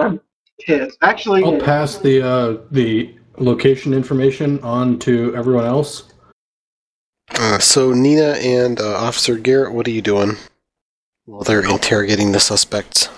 [0.00, 0.20] I'm
[0.60, 0.98] pissed.
[1.02, 6.04] Actually, I'll pass the uh, the location information on to everyone else.
[7.30, 10.36] Uh, so Nina and uh, Officer Garrett, what are you doing
[11.26, 13.08] while they're interrogating the suspects?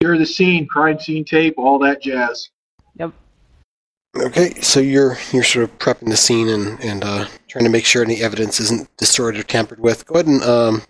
[0.00, 2.48] Clear the scene, crime scene tape, all that jazz.
[4.20, 7.84] Okay, so you're you're sort of prepping the scene and and uh, trying to make
[7.84, 10.06] sure any evidence isn't destroyed or tampered with.
[10.06, 10.82] Go ahead and um,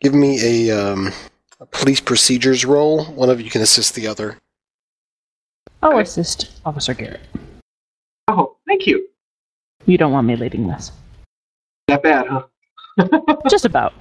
[0.00, 1.12] give me a, um,
[1.60, 3.04] a police procedures roll.
[3.06, 4.38] One of you can assist the other.
[5.82, 7.20] I'll assist Officer Garrett.
[8.28, 9.08] Oh, thank you.
[9.86, 10.92] You don't want me leading this.
[11.88, 12.42] That bad, huh?
[13.48, 13.94] Just about.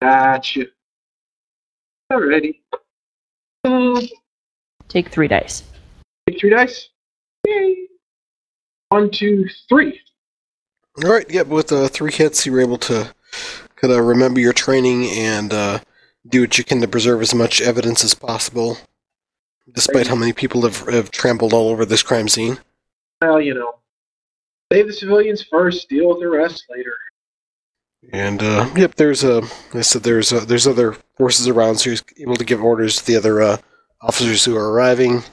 [0.00, 0.66] Gotcha.
[2.12, 2.60] Alrighty.
[3.64, 4.00] Uh,
[4.88, 5.64] Take three dice.
[6.28, 6.88] take three dice.
[7.46, 7.88] Yay.
[8.88, 10.00] One, two, three.
[11.04, 11.46] All right, yep.
[11.46, 13.14] With uh, three hits, you were able to
[13.76, 15.78] kind of remember your training and uh,
[16.28, 18.78] do what you can to preserve as much evidence as possible,
[19.72, 22.58] despite how many people have, have trampled all over this crime scene.
[23.20, 23.74] Well, you know,
[24.72, 26.96] save the civilians first, deal with the rest later.
[28.12, 29.42] And uh, yep, there's a.
[29.74, 33.06] I said there's uh there's other forces around, so you're able to give orders to
[33.06, 33.56] the other uh,
[34.00, 35.24] officers who are arriving.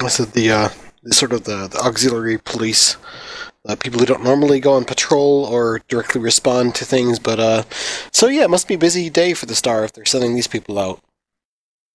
[0.00, 2.96] I said the, uh, the sort of the, the auxiliary police,
[3.66, 7.18] uh, people who don't normally go on patrol or directly respond to things.
[7.18, 7.62] But uh,
[8.12, 10.46] so yeah, it must be a busy day for the Star if they're sending these
[10.46, 11.00] people out.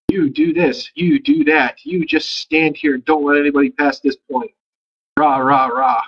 [0.09, 1.83] You do this, you do that.
[1.83, 4.51] You just stand here and don't let anybody pass this point.
[5.17, 6.01] Rah, rah, rah.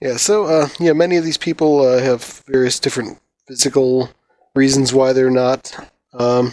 [0.00, 4.10] Yeah, so uh, yeah, many of these people uh, have various different physical
[4.54, 5.74] reasons why they're not
[6.12, 6.52] um,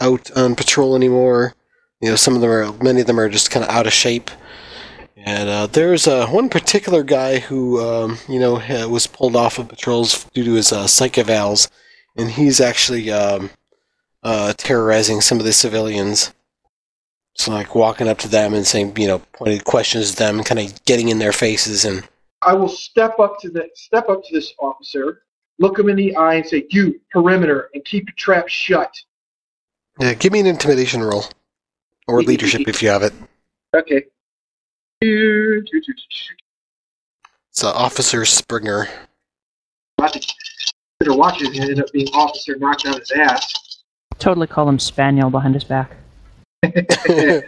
[0.00, 1.54] out on patrol anymore.
[2.00, 3.92] You know, some of them are, many of them are just kind of out of
[3.92, 4.30] shape.
[5.16, 8.54] And uh, there's uh, one particular guy who, um, you know,
[8.88, 11.70] was pulled off of patrols due to his uh, psych evals,
[12.16, 13.50] and he's actually um,
[14.22, 16.32] uh, terrorizing some of the civilians.
[17.36, 20.46] So, like walking up to them and saying, you know, pointed questions to them, and
[20.46, 22.08] kind of getting in their faces and
[22.42, 25.22] I will step up to the step up to this officer,
[25.58, 28.94] look him in the eye, and say, "You perimeter, and keep your trap shut."
[29.98, 31.24] Yeah, give me an intimidation roll.
[32.10, 33.12] Or leadership if you have it.
[33.74, 34.04] Okay.
[37.50, 38.88] It's uh, Officer Springer.
[39.96, 41.54] Better watch it.
[41.54, 43.54] It ended up being officer knocked out his ass,
[44.18, 45.96] Totally call him Spaniel behind his back.
[46.62, 47.44] and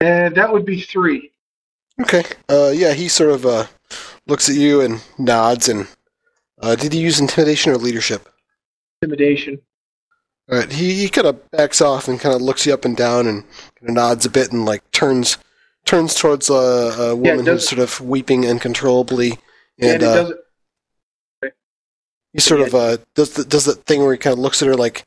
[0.00, 1.30] that would be three.
[2.00, 2.24] Okay.
[2.48, 3.66] Uh, yeah, he sort of uh,
[4.26, 5.68] looks at you and nods.
[5.68, 5.86] And
[6.60, 8.28] uh, did he use intimidation or leadership?
[9.02, 9.60] Intimidation.
[10.50, 12.96] All right, he, he kind of backs off and kind of looks you up and
[12.96, 13.42] down and
[13.78, 15.38] kind of nods a bit and like turns
[15.84, 19.38] turns towards uh, a woman does- who's sort of weeping uncontrollably.
[19.78, 20.40] And, And uh, doesn't.
[22.32, 24.68] he sort of uh, does the, does that thing where he kind of looks at
[24.68, 25.06] her like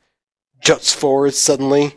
[0.60, 1.94] juts forward suddenly,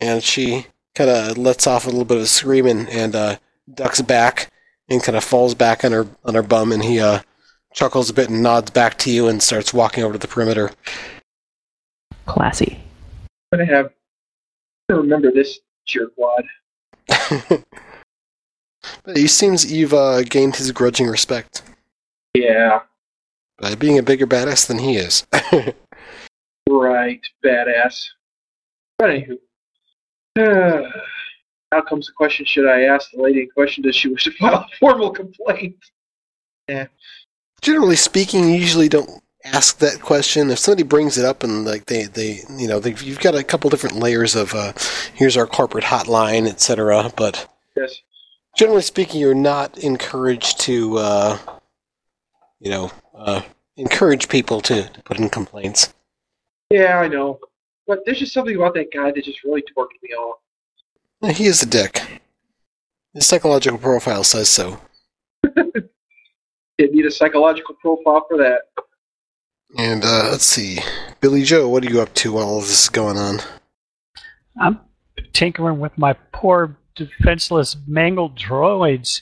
[0.00, 3.36] and she kind of lets off a little bit of a scream and, and uh,
[3.72, 4.50] ducks back
[4.88, 7.20] and kind of falls back on her on her bum, and he uh,
[7.74, 10.72] chuckles a bit and nods back to you and starts walking over to the perimeter.
[12.26, 12.80] Classy.
[13.52, 13.86] I'm gonna have.
[13.86, 16.44] I'm gonna remember this jerkwad.
[19.04, 21.62] but he seems you've uh, gained his grudging respect
[22.34, 22.80] Yeah.
[23.58, 25.26] by being a bigger badass than he is.
[26.68, 27.20] Right.
[27.44, 28.04] Badass.
[28.98, 29.38] But anywho.
[30.38, 30.82] Uh,
[31.72, 33.82] now comes the question: Should I ask the lady in question?
[33.82, 35.76] Does she wish to file a formal complaint?
[36.68, 36.88] Yeah.
[37.62, 40.50] Generally speaking, you usually don't ask that question.
[40.50, 43.44] If somebody brings it up and like they, they you know, they've, you've got a
[43.44, 44.72] couple different layers of uh,
[45.14, 47.12] here's our corporate hotline, etc.
[47.16, 48.00] But Yes.
[48.56, 51.38] generally speaking, you're not encouraged to, uh,
[52.58, 53.42] you know, uh,
[53.76, 55.92] encourage people to, to put in complaints.
[56.70, 57.38] Yeah, I know.
[57.86, 60.38] But there's just something about that guy that just really torqued me off.
[61.36, 62.02] He is a dick.
[63.14, 64.80] His psychological profile says so.
[65.54, 65.90] Didn't
[66.78, 68.62] need a psychological profile for that.
[69.76, 70.78] And uh, let's see,
[71.20, 73.40] Billy Joe, what are you up to while all this is going on?
[74.58, 74.80] I'm
[75.32, 79.20] tinkering with my poor defenseless mangled droids,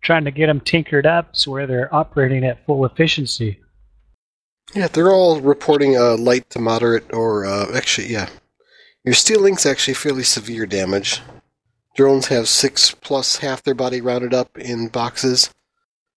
[0.00, 3.60] trying to get them tinkered up so where they're operating at full efficiency.
[4.74, 8.28] Yeah, they're all reporting uh, light to moderate, or uh, actually, yeah,
[9.04, 11.20] your Steel Lynx's actually fairly severe damage.
[11.96, 15.50] Drones have six plus half their body rounded up in boxes.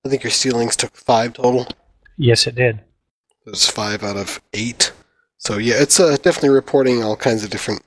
[0.05, 1.67] I think your Steel Lynx took five total.
[2.17, 2.79] Yes, it did.
[3.45, 4.91] It's five out of eight.
[5.37, 7.81] So yeah, it's uh, definitely reporting all kinds of different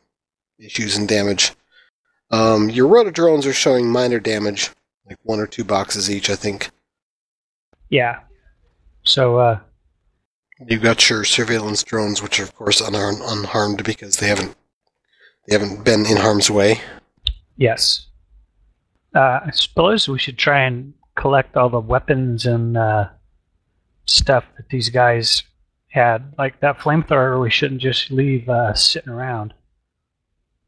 [0.58, 1.52] issues and damage.
[2.30, 4.70] Um, your rotor drones are showing minor damage,
[5.08, 6.70] like one or two boxes each, I think.
[7.88, 8.20] Yeah.
[9.04, 9.60] So, uh,
[10.66, 14.56] You've got your surveillance drones, which are of course unharmed, unharmed because they haven't
[15.46, 16.80] they haven't been in harm's way.
[17.56, 18.06] yes.
[19.14, 23.08] Uh, I suppose we should try and collect all the weapons and uh,
[24.06, 25.42] stuff that these guys
[25.88, 26.32] had.
[26.38, 29.54] Like that flamethrower, we shouldn't just leave uh, sitting around.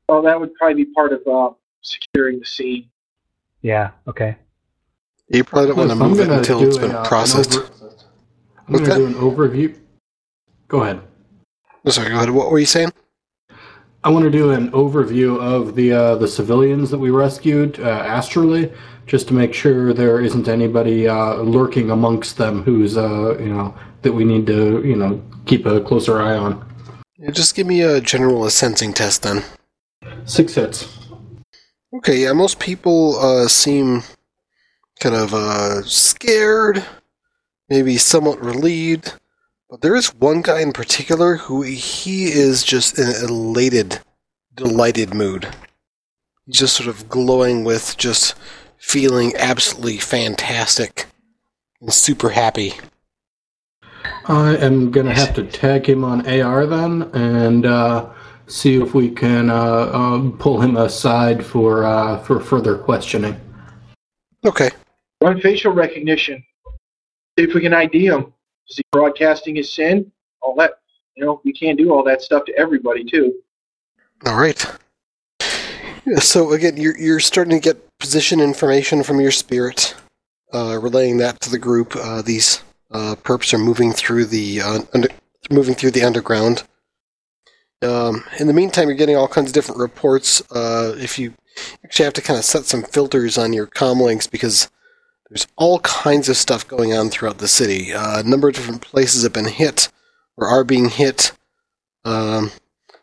[0.08, 1.50] Well, that would probably be part of uh,
[1.82, 2.88] securing the scene.
[3.62, 4.36] Yeah, okay.
[5.28, 7.04] You probably don't want to move it gonna until do it's a, been uh, an
[7.06, 7.56] processed.
[7.58, 7.70] over-
[8.66, 9.78] I'm going to do an overview.
[10.68, 11.00] Go ahead.
[11.84, 12.30] Oh, sorry, go ahead.
[12.30, 12.92] What were you saying?
[14.04, 18.04] I want to do an overview of the uh, the civilians that we rescued uh,
[18.06, 18.72] astrally,
[19.06, 23.74] just to make sure there isn't anybody uh, lurking amongst them who's uh, you know
[24.02, 26.64] that we need to you know keep a closer eye on.
[27.16, 29.42] Yeah, just give me a general sensing test then.
[30.24, 30.98] Six hits.
[31.92, 34.04] Okay, yeah, most people uh, seem
[35.00, 36.84] kind of uh, scared,
[37.68, 39.17] maybe somewhat relieved.
[39.70, 44.00] But there is one guy in particular who he is just in an elated,
[44.54, 45.46] delighted mood.
[46.46, 48.34] He's just sort of glowing with just
[48.78, 51.04] feeling absolutely fantastic
[51.82, 52.74] and super happy.
[54.24, 58.08] I am gonna have to tag him on AR then, and uh,
[58.46, 63.38] see if we can uh, um, pull him aside for uh, for further questioning.
[64.46, 64.70] Okay.
[65.20, 66.42] Run facial recognition.
[67.38, 68.32] See if we can ID him.
[68.68, 70.10] Is broadcasting is SIN?
[70.42, 70.80] All that.
[71.16, 73.34] You know, we can't do all that stuff to everybody, too.
[74.26, 74.64] All right.
[76.20, 79.94] So again, you're you're starting to get position information from your spirit,
[80.54, 81.94] uh, relaying that to the group.
[81.94, 85.08] Uh, these uh, perps are moving through the uh, under,
[85.50, 86.62] moving through the underground.
[87.82, 90.40] Um, in the meantime, you're getting all kinds of different reports.
[90.50, 91.34] Uh, if you
[91.84, 94.70] actually have to kind of set some filters on your comm links because
[95.28, 97.92] there's all kinds of stuff going on throughout the city.
[97.92, 99.88] Uh, a number of different places have been hit
[100.36, 101.32] or are being hit.
[102.04, 102.50] Um,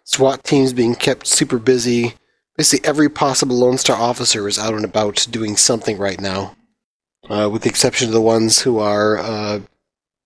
[0.03, 2.15] SWAT teams being kept super busy.
[2.57, 6.55] Basically, every possible Lone Star officer is out and about doing something right now,
[7.29, 9.59] uh, with the exception of the ones who are uh,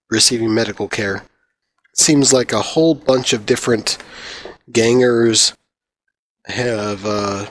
[0.09, 1.25] receiving medical care.
[1.95, 3.97] Seems like a whole bunch of different
[4.71, 5.53] gangers
[6.45, 7.47] have uh,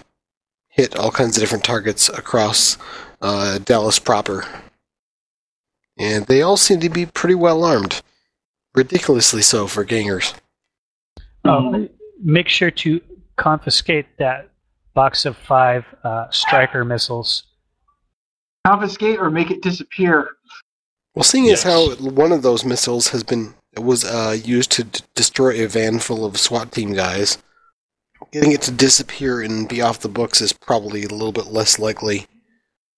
[0.69, 2.79] hit all kinds of different targets across
[3.21, 4.45] uh, Dallas proper.
[5.99, 8.03] And they all seem to be pretty well armed.
[8.75, 10.35] Ridiculously so for gangers.
[11.45, 11.89] Um,
[12.23, 13.01] make sure to
[13.37, 14.51] confiscate that
[14.95, 17.45] box of five uh, striker missiles.
[18.67, 20.31] Confiscate or make it disappear.
[21.15, 25.01] Well, seeing as how one of those missiles has been was uh, used to d-
[25.15, 27.39] destroy a van full of SWAT team guys,
[28.33, 31.79] getting it to disappear and be off the books is probably a little bit less
[31.79, 32.27] likely.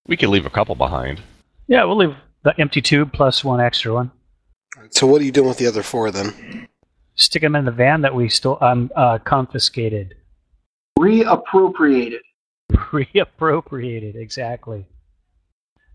[0.06, 1.20] We could leave a couple behind.
[1.66, 4.10] Yeah, we'll leave the empty tube plus one extra one.
[4.90, 6.68] So, what are you doing with the other four then?
[7.14, 10.14] Stick them in the van that we still um, uh, confiscated.
[10.98, 12.20] Reappropriated.
[12.72, 14.86] Reappropriated, exactly.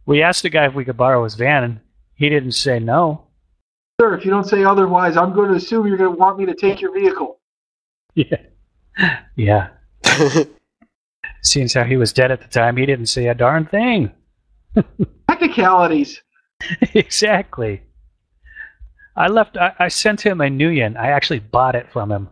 [0.05, 1.79] We asked the guy if we could borrow his van, and
[2.13, 3.23] he didn't say no.
[3.99, 6.45] Sir, if you don't say otherwise, I'm going to assume you're going to want me
[6.45, 7.39] to take your vehicle.
[8.17, 8.37] Yeah.
[9.35, 9.67] Yeah.
[11.45, 14.11] Seeing as how he was dead at the time, he didn't say a darn thing.
[15.29, 16.21] Technicalities.
[16.93, 17.83] exactly.
[19.15, 19.55] I left.
[19.55, 20.97] I, I sent him a Nuyen.
[20.97, 22.29] I actually bought it from him.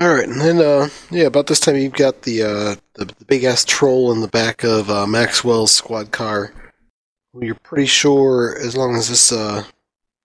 [0.00, 3.24] All right, and then uh, yeah, about this time you've got the uh, the, the
[3.26, 6.52] big ass troll in the back of uh, Maxwell's squad car.
[7.32, 9.64] Well, you're pretty sure as long as this uh,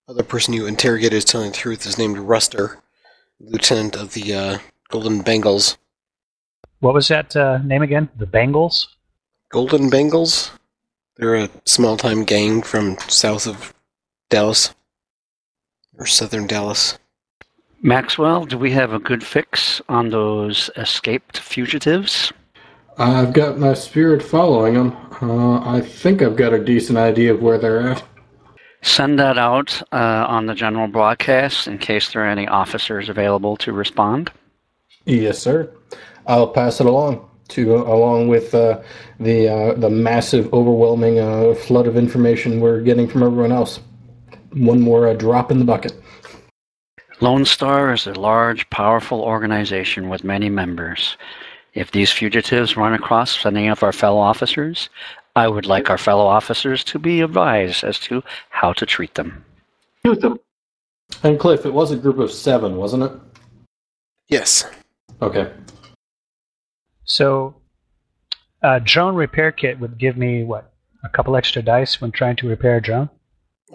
[0.08, 2.78] other person you interrogated is telling the truth is named Ruster,
[3.40, 4.58] lieutenant of the uh,
[4.90, 5.78] Golden Bengals.
[6.80, 8.10] What was that uh, name again?
[8.18, 8.88] The Bengals?
[9.52, 10.52] Golden Bengals?
[11.18, 13.74] They're a small time gang from south of
[14.30, 14.74] Dallas.
[15.98, 16.98] Or southern Dallas.
[17.82, 22.32] Maxwell, do we have a good fix on those escaped fugitives?
[22.98, 24.98] I've got my spirit following them.
[25.22, 28.04] Uh, I think I've got a decent idea of where they're at.
[28.82, 33.58] Send that out uh, on the general broadcast in case there are any officers available
[33.58, 34.32] to respond.
[35.06, 35.70] Yes, sir.
[36.30, 38.82] I'll pass it along to along with uh,
[39.20, 43.80] the uh, the massive, overwhelming uh, flood of information we're getting from everyone else.
[44.54, 45.94] One more uh, drop in the bucket.
[47.20, 51.18] Lone Star is a large, powerful organization with many members.
[51.74, 54.90] If these fugitives run across any of our fellow officers,
[55.36, 59.44] I would like our fellow officers to be advised as to how to treat them.
[60.06, 60.40] Shoot them.
[61.24, 63.12] And Cliff, it was a group of seven, wasn't it?
[64.30, 64.66] Yes.
[65.22, 65.52] Okay.
[67.10, 67.56] So,
[68.62, 70.72] a drone repair kit would give me, what,
[71.04, 73.10] a couple extra dice when trying to repair a drone?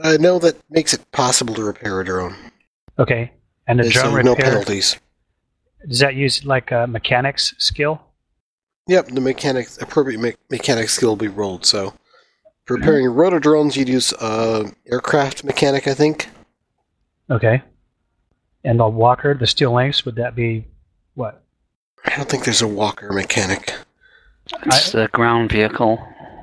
[0.03, 2.37] I know that makes it possible to repair a drone.
[2.99, 3.33] Okay.
[3.67, 4.97] And the There's drone uh, no penalties.
[5.89, 8.01] does that use like a mechanics skill?
[8.87, 11.67] Yep, the mechanics appropriate me- mechanic skill will be rolled.
[11.67, 11.93] So,
[12.67, 16.29] for repairing rotor drones, you'd use uh, aircraft mechanic, I think.
[17.31, 17.63] Okay.
[18.63, 20.67] And the walker, the Steel Lynx, would that be
[21.15, 21.44] what?
[22.05, 23.73] I don't think there's a walker mechanic.
[24.67, 25.99] It's the ground vehicle.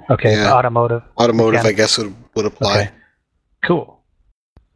[0.09, 0.53] Okay, Yeah.
[0.53, 1.03] automotive.
[1.19, 1.77] Automotive, I Mechanic.
[1.77, 2.79] guess, would would apply.
[2.81, 2.91] Okay.
[3.63, 3.99] Cool.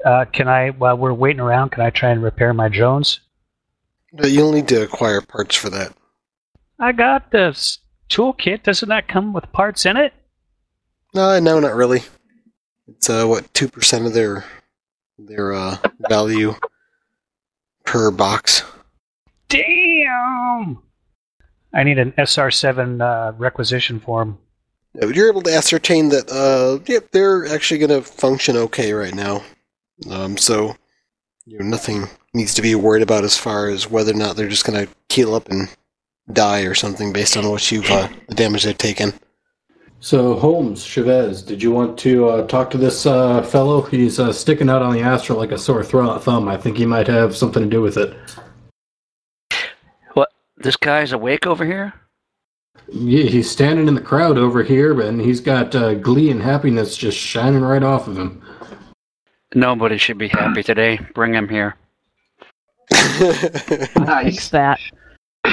[0.06, 3.20] Uh, can I, while we're waiting around, can I try and repair my drones?
[4.14, 5.94] But you'll need to acquire parts for that.
[6.80, 7.80] I got this
[8.10, 8.64] toolkit.
[8.64, 10.14] Doesn't that come with parts in it?
[11.14, 12.04] No, no, not really.
[12.88, 14.46] It's uh, what two percent of their
[15.18, 15.78] their uh,
[16.10, 16.54] value
[17.86, 18.64] per box.
[19.50, 20.80] Damn!
[21.74, 24.38] I need an SR7 uh, requisition form.
[24.94, 29.44] You're able to ascertain that, uh, yep, they're actually going to function okay right now.
[30.10, 30.76] Um, so,
[31.46, 34.48] you know, nothing needs to be worried about as far as whether or not they're
[34.48, 35.68] just going to keel up and
[36.32, 39.14] die or something based on what you've, uh, the damage they've taken.
[40.00, 43.82] So Holmes, Chavez, did you want to uh, talk to this uh, fellow?
[43.82, 46.48] He's uh, sticking out on the astral like a sore thro- thumb.
[46.48, 48.16] I think he might have something to do with it.
[50.66, 50.70] What?
[50.70, 51.94] This guy's awake over here?
[52.92, 56.98] Yeah, he's standing in the crowd over here, and he's got uh, glee and happiness
[56.98, 58.42] just shining right off of him.
[59.54, 61.00] Nobody should be happy today.
[61.14, 61.76] Bring him here.
[63.96, 64.50] Nice.
[64.50, 64.80] that.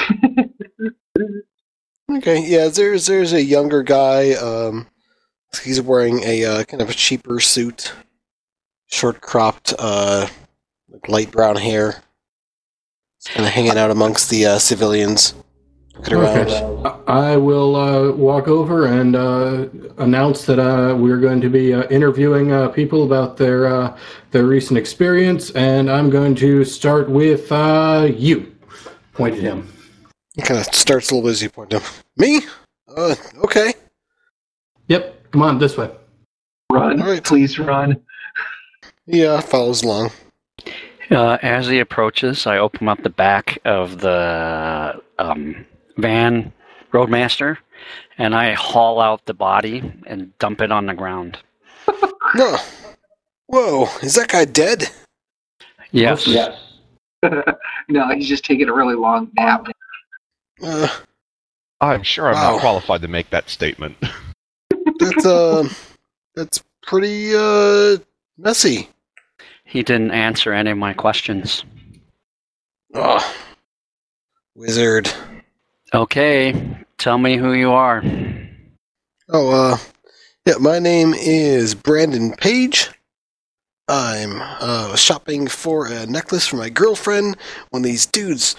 [2.11, 4.33] Okay, yeah, there's there's a younger guy.
[4.33, 4.87] Um,
[5.63, 7.95] he's wearing a uh, kind of a cheaper suit,
[8.89, 10.27] short cropped, uh,
[10.91, 12.03] like light brown hair.
[13.27, 15.35] Kind of hanging out amongst the uh, civilians,
[15.97, 16.49] looking around.
[16.49, 16.99] Okay.
[17.07, 19.69] I I will uh, walk over and uh,
[19.99, 23.97] announce that uh, we're going to be uh, interviewing uh, people about their uh,
[24.33, 28.53] their recent experience, and I'm going to start with uh, you.
[29.13, 29.73] Point at him.
[30.35, 31.47] He kind of starts a little busy.
[31.47, 31.93] as point to him.
[32.17, 32.41] Me?
[32.89, 33.75] Uh, okay.
[34.89, 35.91] Yep, come on this way.
[36.73, 37.01] Run.
[37.01, 37.23] All right.
[37.23, 38.03] Please run.
[39.07, 40.11] He uh, follows along.
[41.13, 45.67] Uh, as he approaches, I open up the back of the um,
[45.99, 46.53] van
[46.91, 47.59] Roadmaster,
[48.17, 51.39] and I haul out the body and dump it on the ground.
[52.35, 52.57] No.
[53.47, 54.89] Whoa, is that guy dead?
[55.91, 56.27] Yes.
[56.27, 56.59] Yes.
[57.89, 59.67] no, he's just taking a really long nap.
[60.63, 60.89] Uh,
[61.81, 62.53] I'm sure I'm Wow.
[62.53, 63.97] not qualified to make that statement.
[64.99, 65.69] that's uh,
[66.35, 67.99] that's pretty uh
[68.39, 68.89] messy.
[69.73, 71.65] He didn't answer any of my questions.
[72.95, 73.35] Oh,
[74.55, 75.11] wizard.
[75.95, 78.03] Okay, tell me who you are.
[79.31, 79.79] Oh, uh,
[80.45, 82.91] yeah, my name is Brandon Page.
[83.89, 87.39] I'm uh, shopping for a necklace for my girlfriend
[87.71, 88.57] when these dudes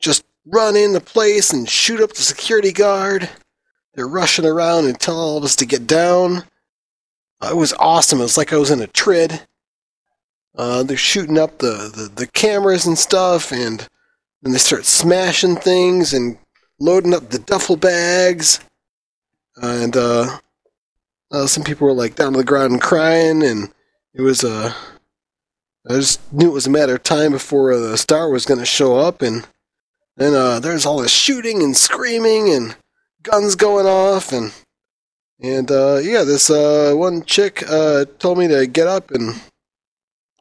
[0.00, 3.28] just run in the place and shoot up the security guard.
[3.92, 6.44] They're rushing around and tell all of us to get down.
[7.42, 8.20] Uh, it was awesome.
[8.20, 9.42] It was like I was in a trid.
[10.56, 13.86] Uh, they're shooting up the, the, the cameras and stuff, and
[14.42, 16.38] then they start smashing things and
[16.80, 18.60] loading up the duffel bags.
[19.56, 20.38] And uh,
[21.30, 23.72] uh, some people were like down to the ground and crying, and
[24.14, 24.72] it was uh,
[25.88, 28.60] I just knew it was a matter of time before uh, the star was going
[28.60, 29.46] to show up, and
[30.16, 32.76] then uh, there's all this shooting and screaming and
[33.22, 34.52] guns going off, and
[35.40, 39.40] and uh, yeah, this uh, one chick uh, told me to get up and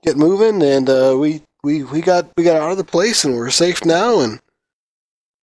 [0.06, 3.36] get moving, and uh, we we we got we got out of the place, and
[3.36, 4.22] we're safe now.
[4.22, 4.40] And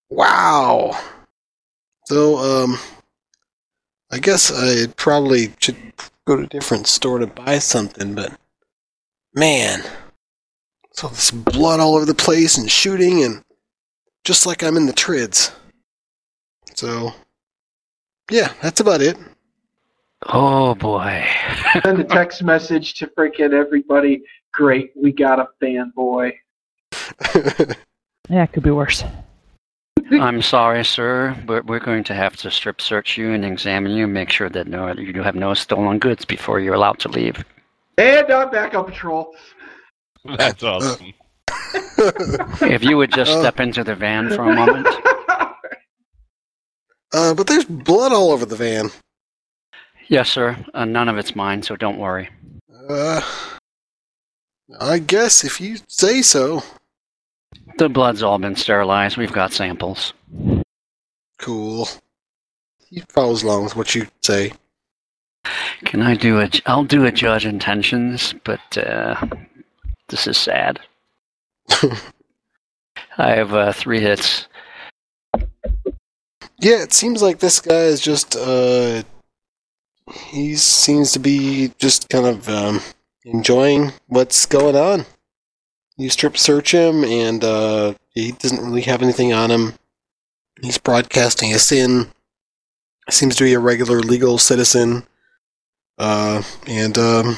[0.08, 0.98] wow.
[2.06, 2.78] So um,
[4.10, 5.76] I guess I probably should
[6.26, 8.32] go to a different store to buy something, but
[9.34, 9.82] man,
[10.92, 13.42] so this blood all over the place and shooting, and
[14.24, 15.52] just like I'm in the trids.
[16.74, 17.12] So
[18.30, 19.16] yeah, that's about it.
[20.26, 21.26] Oh boy.
[21.82, 24.22] Send a text message to freaking everybody.
[24.52, 26.32] Great, we got a fanboy.
[28.28, 29.04] Yeah, it could be worse.
[30.10, 34.06] I'm sorry, sir, but we're going to have to strip search you and examine you,
[34.06, 37.44] make sure that no you have no stolen goods before you're allowed to leave.
[37.98, 39.34] And I'm back on patrol.
[40.24, 41.12] That's awesome.
[42.62, 44.86] If you would just step into the van for a moment.
[47.12, 48.90] uh, but there's blood all over the van.
[50.08, 50.56] Yes, sir.
[50.74, 52.28] Uh, none of it's mine, so don't worry.
[52.88, 53.20] Uh,
[54.80, 56.62] I guess if you say so.
[57.78, 59.16] The blood's all been sterilized.
[59.16, 60.12] We've got samples.
[61.38, 61.88] Cool.
[62.88, 64.52] He follows along with what you say.
[65.84, 66.48] Can I do a?
[66.66, 69.16] I'll do a judge intentions, but uh,
[70.08, 70.78] this is sad.
[73.18, 74.46] I have uh, three hits.
[76.62, 79.02] Yeah, it seems like this guy is just uh
[80.12, 82.80] he seems to be just kind of um
[83.24, 85.06] enjoying what's going on.
[85.96, 89.74] You strip search him and uh he doesn't really have anything on him.
[90.60, 92.10] He's broadcasting a SIN.
[93.10, 95.06] Seems to be a regular legal citizen.
[95.98, 97.36] Uh and um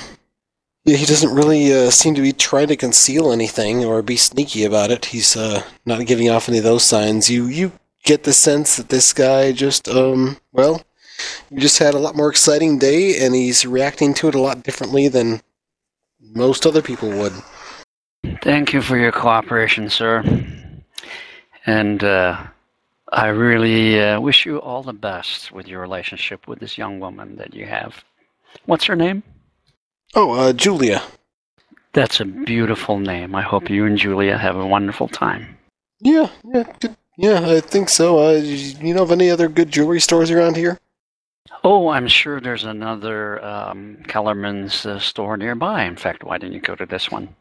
[0.85, 4.91] he doesn't really uh, seem to be trying to conceal anything or be sneaky about
[4.91, 5.07] it.
[5.07, 7.31] He's uh, not giving off any of those signs.
[7.31, 7.73] You you
[8.05, 10.83] get the sense that this guy just um well
[11.51, 14.63] you just had a lot more exciting day and he's reacting to it a lot
[14.63, 15.41] differently than
[16.33, 17.33] most other people would
[18.43, 20.23] Thank you for your cooperation, sir.
[21.67, 22.47] And uh,
[23.13, 27.37] I really uh, wish you all the best with your relationship with this young woman
[27.37, 28.03] that you have.
[28.67, 29.23] What's her name?
[30.15, 31.03] oh uh julia
[31.93, 33.35] That's a beautiful name.
[33.35, 35.57] I hope you and Julia have a wonderful time.
[36.01, 36.97] yeah yeah good.
[37.17, 40.79] yeah i think so uh you know of any other good jewelry stores around here
[41.67, 45.85] Oh, I'm sure there's another um, Kellerman's uh, store nearby.
[45.85, 47.35] In fact, why didn't you go to this one?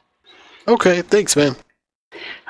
[0.67, 1.55] okay thanks man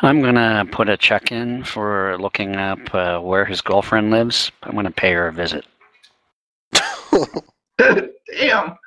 [0.02, 4.52] I'm gonna put a check in for looking up uh, where his girlfriend lives.
[4.64, 5.66] I'm gonna pay her a visit.
[7.78, 8.78] Damn.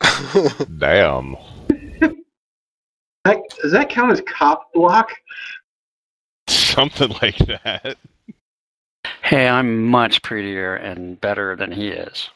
[0.78, 1.36] Damn.
[3.24, 5.12] That, does that count as cop block?
[6.48, 7.98] Something like that.
[9.22, 12.28] Hey, I'm much prettier and better than he is.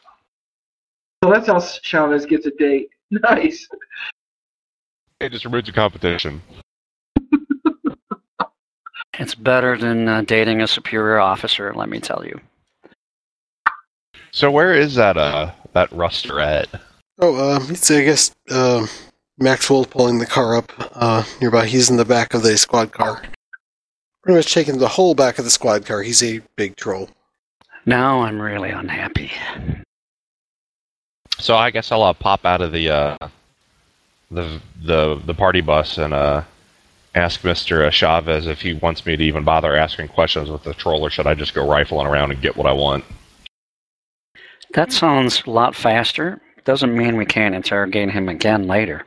[1.23, 2.89] So that's how Chavez gets a date.
[3.09, 3.65] Nice.
[5.21, 6.41] It just removes the competition.
[9.17, 12.39] It's better than uh, dating a superior officer, let me tell you.
[14.31, 16.67] So where is that uh that ruster at?
[17.19, 18.85] oh uh it's i guess uh
[19.39, 23.23] maxwell pulling the car up uh nearby he's in the back of the squad car
[24.27, 27.09] pretty much taking the whole back of the squad car he's a big troll
[27.85, 29.31] Now I'm really unhappy.
[31.39, 33.17] So I guess I'll uh, pop out of the uh
[34.29, 36.43] the the the party bus and uh
[37.15, 37.89] ask Mr.
[37.89, 41.25] Chavez if he wants me to even bother asking questions with the troll, or should
[41.25, 43.05] I just go rifling around and get what I want?
[44.73, 46.41] That sounds a lot faster.
[46.65, 49.05] Doesn't mean we can't interrogate him again later.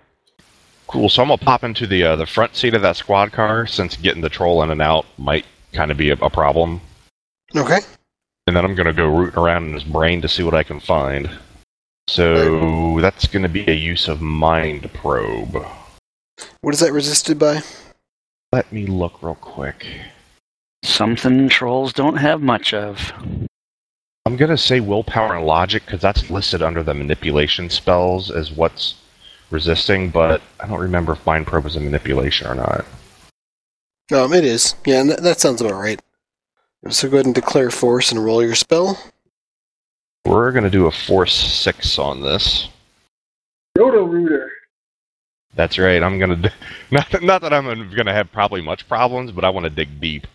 [0.91, 1.09] Cool.
[1.09, 3.97] So I'm gonna pop into the uh, the front seat of that squad car since
[3.97, 6.81] getting the troll in and out might kind of be a, a problem.
[7.55, 7.79] okay
[8.49, 10.81] And then I'm gonna go rooting around in his brain to see what I can
[10.81, 11.31] find.
[12.09, 15.65] So that's gonna be a use of mind probe.
[16.61, 17.63] what is that resisted by
[18.53, 19.87] Let me look real quick.
[20.83, 23.13] Something trolls don't have much of.
[24.27, 28.97] I'm gonna say willpower and logic because that's listed under the manipulation spells as what's
[29.51, 32.85] resisting, but I don't remember if mind probe is a manipulation or not.
[34.13, 34.75] Um, it is.
[34.85, 36.01] Yeah, and that, that sounds about right.
[36.89, 38.99] So go ahead and declare force and roll your spell.
[40.25, 42.69] We're gonna do a force six on this.
[43.77, 44.51] Roto Rooter.
[45.55, 46.03] That's right.
[46.03, 46.51] I'm gonna d-
[46.91, 50.27] not not that I'm gonna have probably much problems, but I want to dig deep.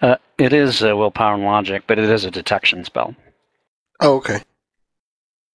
[0.00, 3.14] Uh, it is uh, willpower and logic, but it is a detection spell.
[4.00, 4.40] Oh, okay.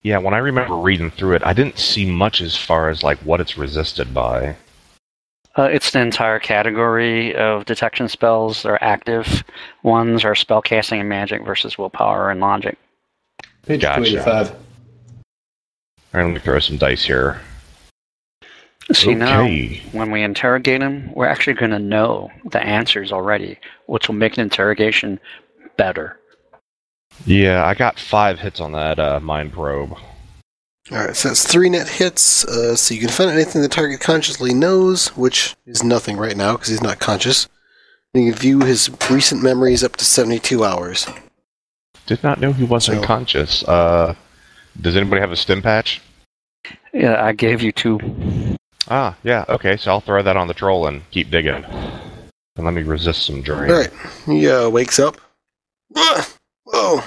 [0.02, 3.18] Yeah, when I remember reading through it, I didn't see much as far as like
[3.20, 4.56] what it's resisted by.
[5.58, 8.64] Uh, it's the entire category of detection spells.
[8.64, 9.44] They're active
[9.84, 12.78] ones are spell casting and magic versus willpower and logic.
[13.64, 14.10] Page Gotcha.
[14.10, 14.52] 285.
[14.52, 14.58] All
[16.14, 17.42] right, let me throw some dice here.
[18.94, 19.48] See now,
[19.92, 24.38] when we interrogate him, we're actually going to know the answers already, which will make
[24.38, 25.20] an interrogation
[25.78, 26.19] better.
[27.26, 29.98] Yeah, I got five hits on that uh, mind probe.
[30.92, 34.54] Alright, so that's three net hits, uh, so you can find anything the target consciously
[34.56, 37.48] knows, which is nothing right now because he's not conscious.
[38.14, 41.06] And you can view his recent memories up to 72 hours.
[42.08, 43.64] Did not know he wasn't So- conscious.
[43.64, 44.16] Uh,
[44.82, 46.02] does anybody have a stim patch?
[46.92, 48.00] Yeah, I gave you two.
[48.88, 49.46] Ah, yeah.
[49.48, 51.64] Okay, so I'll throw that on the troll and keep digging.
[52.56, 53.70] And let me resist some drain.
[53.70, 53.92] Alright,
[54.26, 55.18] he uh, wakes up.
[56.72, 57.02] Whoa!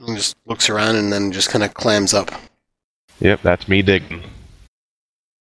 [0.00, 2.30] And just looks around and then just kind of clams up.
[3.20, 4.22] Yep, that's me digging.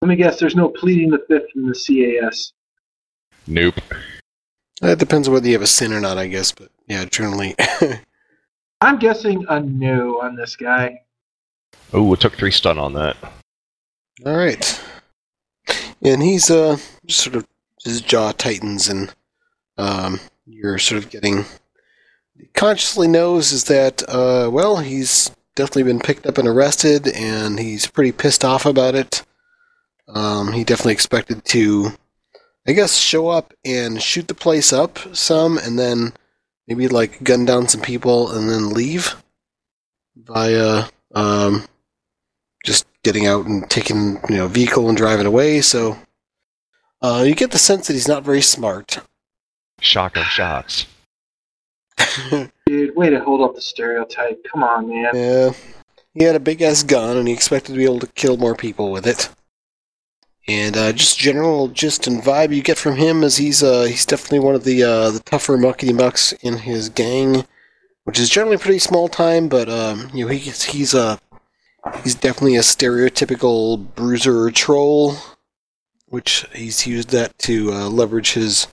[0.01, 0.39] Let me guess.
[0.39, 2.53] There's no pleading the fifth in the CAS.
[3.47, 3.79] Nope.
[4.81, 7.55] It depends on whether you have a SIN or not, I guess, but yeah, generally.
[8.81, 11.01] I'm guessing a no on this guy.
[11.93, 13.15] Oh, it took three stun on that.
[14.25, 14.81] Alright.
[16.01, 17.47] And he's, uh, just sort of,
[17.83, 19.13] his jaw tightens and,
[19.77, 21.45] um, you're sort of getting.
[22.53, 27.87] Consciously knows is that, uh, well, he's definitely been picked up and arrested, and he's
[27.87, 29.23] pretty pissed off about it.
[30.07, 31.91] Um, he definitely expected to,
[32.67, 36.13] I guess, show up and shoot the place up some, and then
[36.67, 39.15] maybe, like, gun down some people and then leave
[40.15, 41.65] via, um,
[42.63, 45.61] just getting out and taking you know vehicle and driving away.
[45.61, 45.97] So
[47.01, 48.99] uh, you get the sense that he's not very smart.
[49.79, 50.85] Shock of shocks.
[52.65, 54.45] Dude, way to hold up the stereotype.
[54.51, 55.11] Come on, man.
[55.13, 55.51] yeah,
[56.13, 58.55] he had a big ass gun and he expected to be able to kill more
[58.55, 59.29] people with it.
[60.47, 64.05] And uh, just general gist and vibe you get from him is he's uh, he's
[64.05, 67.45] definitely one of the uh, the tougher muckety mucks in his gang,
[68.05, 69.47] which is generally pretty small time.
[69.47, 71.17] But um, you know he's he's uh,
[72.03, 75.15] he's definitely a stereotypical bruiser or troll,
[76.07, 78.67] which he's used that to uh, leverage his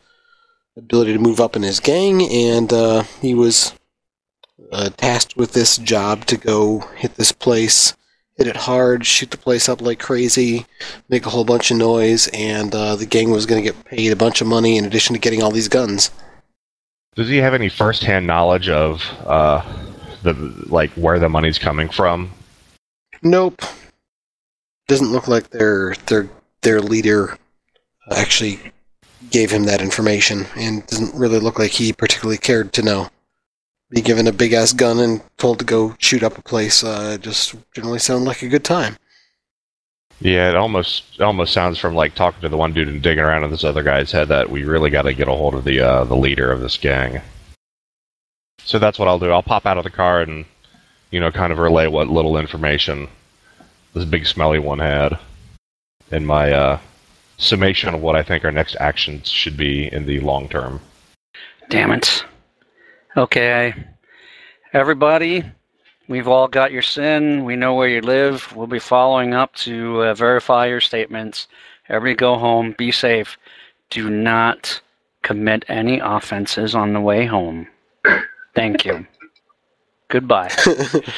[0.79, 2.23] ability to move up in his gang.
[2.23, 3.75] And uh, he was
[4.73, 7.95] uh, tasked with this job to go hit this place,
[8.37, 10.67] hit it hard, shoot the place up like crazy,
[11.09, 14.13] make a whole bunch of noise, and uh, the gang was going to get paid
[14.13, 16.11] a bunch of money in addition to getting all these guns.
[17.15, 19.63] Does he have any first-hand knowledge of uh,
[20.23, 20.35] the
[20.67, 22.31] like where the money's coming from?
[23.23, 23.63] Nope.
[24.87, 26.29] Doesn't look like their their
[26.63, 27.37] their leader
[28.11, 28.61] actually
[29.31, 33.11] gave him that information, and doesn't really look like he particularly cared to know.
[33.91, 37.17] Be given a big ass gun and told to go shoot up a place uh,
[37.19, 38.97] just generally sound like a good time.
[40.21, 43.45] Yeah, it almost almost sounds from like talking to the one dude and digging around
[43.45, 45.81] in this other guy's head that we really got to get a hold of the
[45.81, 47.23] uh, the leader of this gang.
[48.65, 49.31] So that's what I'll do.
[49.31, 50.45] I'll pop out of the car and
[51.11, 53.09] you know kind of relay what little information
[53.95, 55.19] this big smelly one had
[56.11, 56.79] in my uh,
[57.39, 60.81] summation of what I think our next actions should be in the long term.
[61.71, 62.25] Damn it.
[63.17, 63.75] Okay.
[64.73, 65.45] Everybody,
[66.09, 67.45] we've all got your SIN.
[67.45, 68.55] We know where you live.
[68.55, 71.49] We'll be following up to uh, verify your statements.
[71.89, 72.75] Everybody go home.
[72.77, 73.39] Be safe.
[73.91, 74.81] Do not
[75.23, 77.67] commit any offenses on the way home.
[78.55, 79.07] Thank you.
[80.09, 80.53] Goodbye.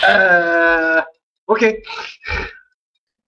[0.03, 1.03] Uh,
[1.49, 1.83] okay.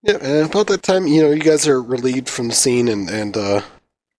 [0.03, 3.09] Yeah, and about that time, you know, you guys are relieved from the scene and
[3.09, 3.63] and uh,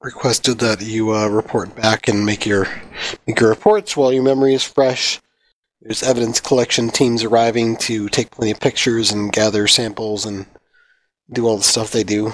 [0.01, 2.67] requested that you uh, report back and make your
[3.27, 5.19] make your reports while your memory is fresh.
[5.81, 10.45] There's evidence collection teams arriving to take plenty of pictures and gather samples and
[11.31, 12.31] do all the stuff they do.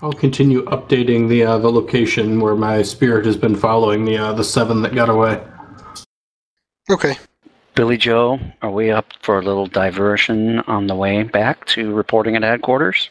[0.00, 4.32] I'll continue updating the uh, the location where my spirit has been following the uh,
[4.32, 5.42] the seven that got away.
[6.90, 7.16] Okay.
[7.74, 12.36] Billy Joe, are we up for a little diversion on the way back to reporting
[12.36, 13.08] at headquarters?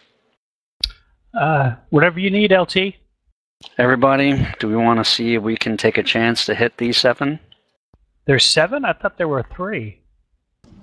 [1.33, 2.93] Uh, whatever you need, LT.
[3.79, 6.97] Everybody, do we want to see if we can take a chance to hit these
[6.97, 7.39] seven?
[8.25, 8.85] There's seven?
[8.85, 9.99] I thought there were three.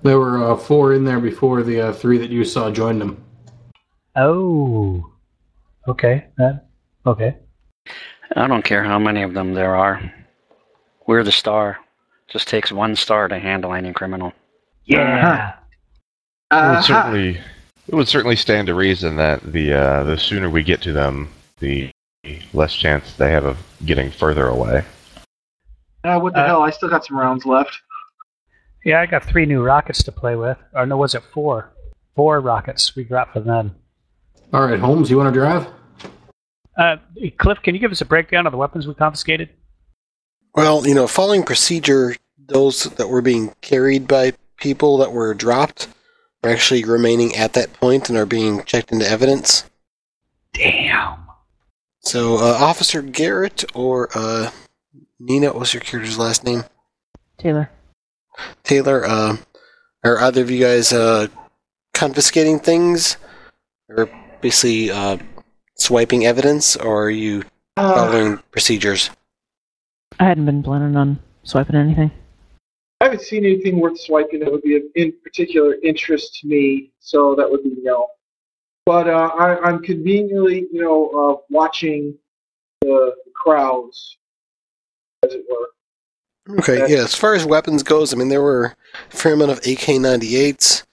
[0.03, 3.23] There were uh, four in there before the uh, three that you saw joined them.
[4.17, 5.13] Oh.
[5.87, 6.27] Okay.
[6.37, 6.67] That,
[7.07, 7.37] okay.
[8.35, 10.13] I don't care how many of them there are.
[11.07, 11.79] We're the star.
[12.29, 14.33] Just takes one star to handle any criminal.
[14.85, 15.55] Yeah.
[16.51, 17.41] It would Uh, certainly
[17.89, 21.29] it would certainly stand to reason that the uh, the sooner we get to them,
[21.59, 21.91] the
[22.53, 24.85] less chance they have of getting further away.
[26.05, 26.63] uh, what the Uh, hell?
[26.63, 27.81] I still got some rounds left.
[28.85, 30.57] Yeah, I got three new rockets to play with.
[30.75, 31.71] Or no, was it four?
[32.15, 33.75] Four rockets we got from them.
[34.53, 35.67] All right, Holmes, you want to drive?
[36.77, 36.97] Uh,
[37.39, 39.51] Cliff, can you give us a breakdown of the weapons we confiscated?
[40.55, 45.89] Well, you know, following procedure, those that were being carried by people that were dropped
[46.43, 49.65] are actually remaining at that point and are being checked into evidence.
[50.55, 51.27] Damn.
[52.01, 54.51] So, uh, Officer Garrett or uh,
[55.21, 56.65] Nina, what was your character's last name?
[57.39, 57.71] Taylor.
[58.65, 59.37] Taylor, uh,
[60.05, 61.29] are either of you guys uh,
[61.93, 63.17] confiscating things?
[63.89, 64.09] Or
[64.41, 65.19] basically uh,
[65.77, 66.77] swiping evidence?
[66.77, 67.45] Or are you
[67.77, 69.11] Uh, following procedures?
[70.21, 72.11] I hadn't been planning on swiping anything.
[73.01, 76.91] I haven't seen anything worth swiping that would be of in particular interest to me,
[76.99, 78.09] so that would be no.
[78.85, 82.17] But uh, I, I'm conveniently, you know, uh, watching
[82.81, 84.17] the crowds,
[85.23, 86.59] as it were.
[86.59, 88.75] Okay, yeah, as far as weapons goes, I mean, there were
[89.13, 90.85] a fair amount of AK 98s,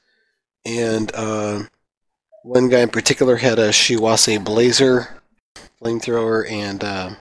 [0.65, 1.63] and uh,
[2.43, 5.21] one guy in particular had a Shiawase Blazer
[5.81, 7.15] flamethrower, and uh,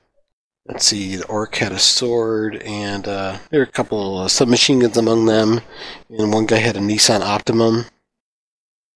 [0.67, 4.81] let's see, the Orc had a sword, and uh, there were a couple of submachine
[4.81, 5.61] guns among them,
[6.11, 7.85] and one guy had a Nissan Optimum.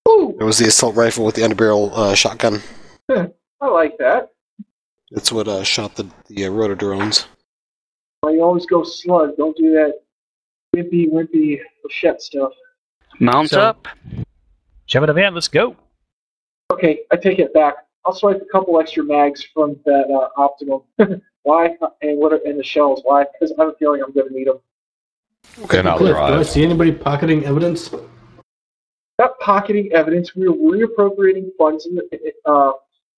[0.09, 2.63] Ooh, There was the assault rifle with the underbarrel uh, shotgun.
[3.11, 4.31] I like that.
[5.11, 7.27] That's what uh, shot the, the uh, rotor drones.
[8.23, 9.37] Well, you always go slug.
[9.37, 10.01] Don't do that
[10.75, 12.53] wimpy, wimpy flechette stuff.
[13.21, 13.89] Mount So- up.
[14.87, 15.35] Jump in the van.
[15.35, 15.77] Let's go.
[16.73, 17.75] Okay, I take it back.
[18.07, 20.81] I'll swipe a couple extra mags from that uh, Optimum.
[21.43, 21.77] Why?
[22.03, 22.33] And what?
[22.33, 23.01] Are, in the shells?
[23.05, 23.25] Why?
[23.33, 24.59] Because I have a feeling I'm going to need them.
[25.71, 27.91] Then I'll Cliff, do I see anybody pocketing evidence?
[29.19, 30.37] Not pocketing evidence.
[30.37, 32.01] We're reappropriating funds and
[32.45, 32.73] uh,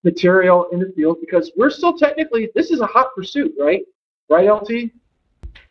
[0.04, 3.82] material in the field because we're still technically this is a hot pursuit, right?
[4.28, 4.90] Right, LT?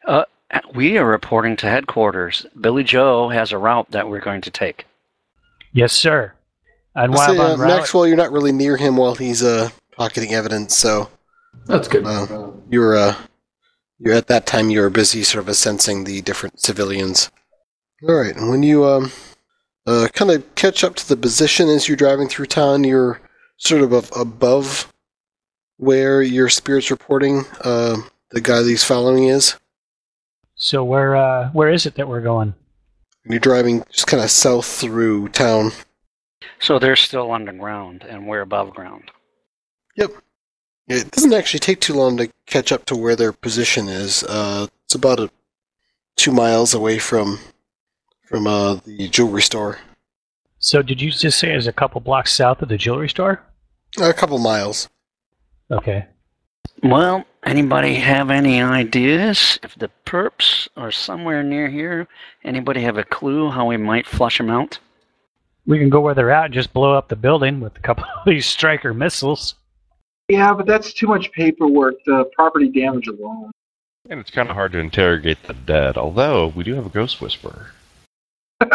[0.06, 0.26] Uh,
[0.74, 2.46] We are reporting to headquarters.
[2.60, 4.86] Billy Joe has a route that we're going to take.
[5.72, 6.34] Yes, sir.
[6.96, 9.70] And while say, uh, on route, Maxwell, you're not really near him while he's uh,
[9.96, 11.10] pocketing evidence, so
[11.66, 12.06] That's good.
[12.06, 13.16] Uh, you're uh,
[14.00, 17.30] you're at that time you were busy sort of sensing the different civilians.
[18.08, 19.12] All right, and when you um,
[19.86, 23.20] uh, kind of catch up to the position as you're driving through town, you're
[23.58, 24.92] sort of above
[25.78, 27.98] where your spirit's reporting uh,
[28.32, 29.56] the guy that he's following is.
[30.56, 32.54] so where uh, where is it that we're going?
[33.26, 35.72] And you're driving just kind of south through town.
[36.60, 39.12] So they're still underground, and we're above ground.
[40.90, 44.24] It doesn't actually take too long to catch up to where their position is.
[44.24, 45.30] Uh, it's about a,
[46.16, 47.40] two miles away from
[48.26, 49.80] from uh, the jewelry store.
[50.60, 53.42] So did you just say it's a couple blocks south of the jewelry store?
[54.00, 54.90] A couple miles.
[55.72, 56.06] Okay.
[56.84, 59.60] Well, anybody have any ideas?
[59.64, 62.08] If the perps are somewhere near here,
[62.44, 64.80] anybody have a clue how we might flush them out?
[65.66, 68.04] We can go where they're at and just blow up the building with a couple
[68.18, 69.56] of these striker missiles.
[70.30, 71.96] Yeah, but that's too much paperwork.
[72.06, 73.52] The property damage alone.
[74.10, 77.20] And it's kind of hard to interrogate the dead, although we do have a ghost
[77.20, 77.72] whisperer.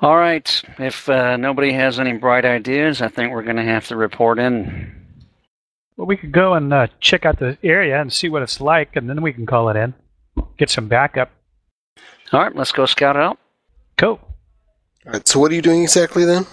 [0.00, 0.62] All right.
[0.78, 4.38] If uh, nobody has any bright ideas, I think we're going to have to report
[4.38, 4.94] in.
[5.96, 8.96] Well, we could go and uh, check out the area and see what it's like,
[8.96, 9.94] and then we can call it in.
[10.58, 11.30] Get some backup.
[12.32, 13.38] All right, let's go scout it out.
[13.96, 14.20] Cool.
[15.06, 15.26] All right.
[15.26, 16.46] So what are you doing exactly then?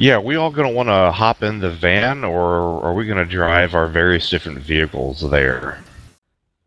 [0.00, 3.74] Yeah, we all gonna want to hop in the van, or are we gonna drive
[3.74, 5.84] our various different vehicles there?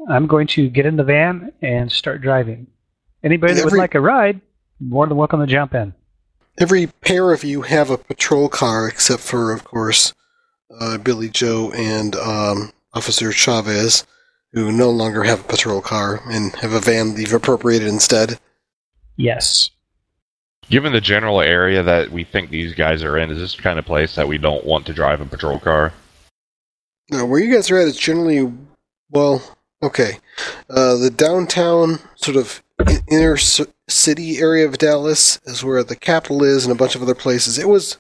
[0.08, 2.68] I'm going to get in the van and start driving.
[3.24, 4.40] Anybody that would like a ride,
[4.80, 5.96] more than welcome to jump in.
[6.60, 10.14] Every pair of you have a patrol car, except for, of course,
[10.80, 14.06] uh, Billy Joe and um, Officer Chavez,
[14.52, 18.40] who no longer have a patrol car and have a van they've appropriated instead.
[19.16, 19.72] Yes.
[20.70, 23.78] Given the general area that we think these guys are in, is this the kind
[23.78, 25.94] of place that we don't want to drive a patrol car?
[27.10, 28.52] Now, where you guys are at is generally,
[29.10, 30.20] well, okay.
[30.70, 32.64] Uh, the downtown, sort of
[33.10, 37.16] inner city area of Dallas is where the capital is, and a bunch of other
[37.16, 37.58] places.
[37.58, 38.00] It was,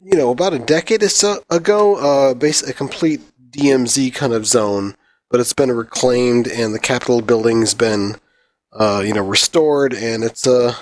[0.00, 3.20] you know, about a decade so ago, uh, a complete
[3.50, 4.96] DMZ kind of zone,
[5.30, 8.16] but it's been reclaimed, and the Capitol building's been,
[8.72, 10.76] uh, you know, restored, and it's a,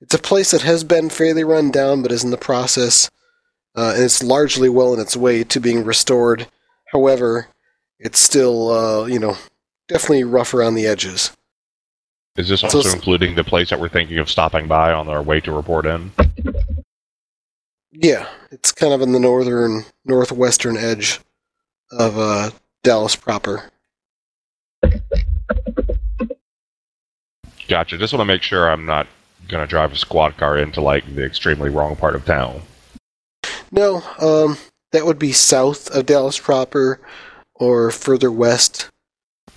[0.00, 3.10] it's a place that has been fairly run down, but is in the process
[3.76, 6.46] uh, and it's largely well in its way to being restored.
[6.92, 7.48] However,
[7.98, 9.36] it's still, uh, you know,
[9.88, 11.30] definitely rough around the edges.
[12.36, 15.22] Is this also s- including the place that we're thinking of stopping by on our
[15.22, 16.10] way to report in?
[17.92, 21.20] Yeah, it's kind of in the northern, northwestern edge
[21.90, 22.50] of uh,
[22.82, 23.70] Dallas proper.
[27.68, 27.98] Gotcha.
[27.98, 29.06] Just want to make sure I'm not
[29.48, 32.62] gonna drive a squad car into like the extremely wrong part of town.
[33.70, 34.56] No, um,
[34.92, 37.00] that would be south of Dallas proper,
[37.54, 38.90] or further west.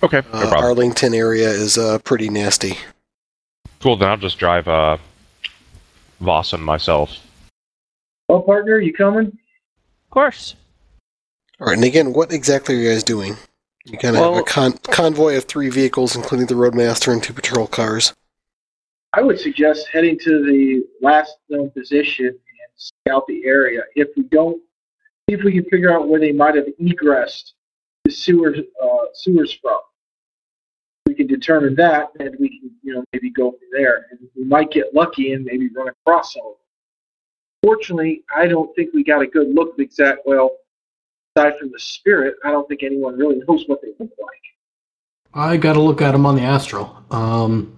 [0.02, 0.54] Okay, no Uh.
[0.56, 2.78] Arlington area is uh, pretty nasty.
[3.80, 3.96] Cool.
[3.96, 4.98] Then I'll just drive uh,
[6.20, 7.16] Voss and myself.
[8.28, 9.26] Well, partner, you coming?
[9.26, 10.54] Of course.
[11.60, 13.36] All right, and again, what exactly are you guys doing?
[13.84, 17.32] You kind of have a con- convoy of three vehicles, including the roadmaster and two
[17.32, 18.12] patrol cars.
[19.12, 22.38] I would suggest heading to the last known position and
[22.76, 23.82] scout the area.
[23.96, 24.60] If we don't,
[25.26, 27.52] if we can figure out where they might have egressed
[28.04, 29.80] the sewers uh, sewers from.
[31.06, 34.06] We can determine that, and we can, you know, maybe go from there.
[34.10, 36.54] And we might get lucky and maybe run across some them.
[37.64, 40.20] Fortunately, I don't think we got a good look of exact.
[40.24, 40.50] Well,
[41.34, 44.30] aside from the spirit, I don't think anyone really knows what they look like.
[45.34, 47.04] I got to look at them on the Astral.
[47.10, 47.76] Um,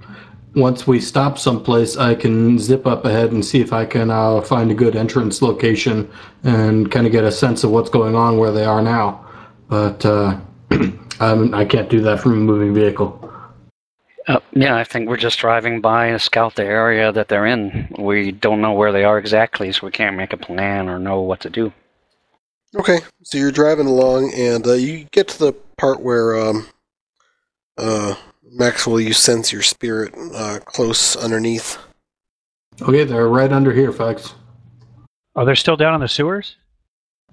[0.54, 4.40] once we stop someplace, I can zip up ahead and see if I can uh,
[4.42, 6.10] find a good entrance location
[6.44, 9.26] and kind of get a sense of what's going on where they are now.
[9.68, 10.38] But uh,
[11.20, 13.18] I'm, can't do that from a moving vehicle.
[14.28, 17.88] Uh, yeah, I think we're just driving by and scout the area that they're in.
[17.98, 21.20] We don't know where they are exactly, so we can't make a plan or know
[21.22, 21.72] what to do.
[22.76, 26.68] Okay, so you're driving along, and uh, you get to the part where um,
[27.76, 28.14] uh,
[28.54, 31.78] Maxwell, you sense your spirit uh, close underneath.
[32.80, 34.34] Okay, they're right under here, folks.
[35.34, 36.56] Oh, they're still down in the sewers?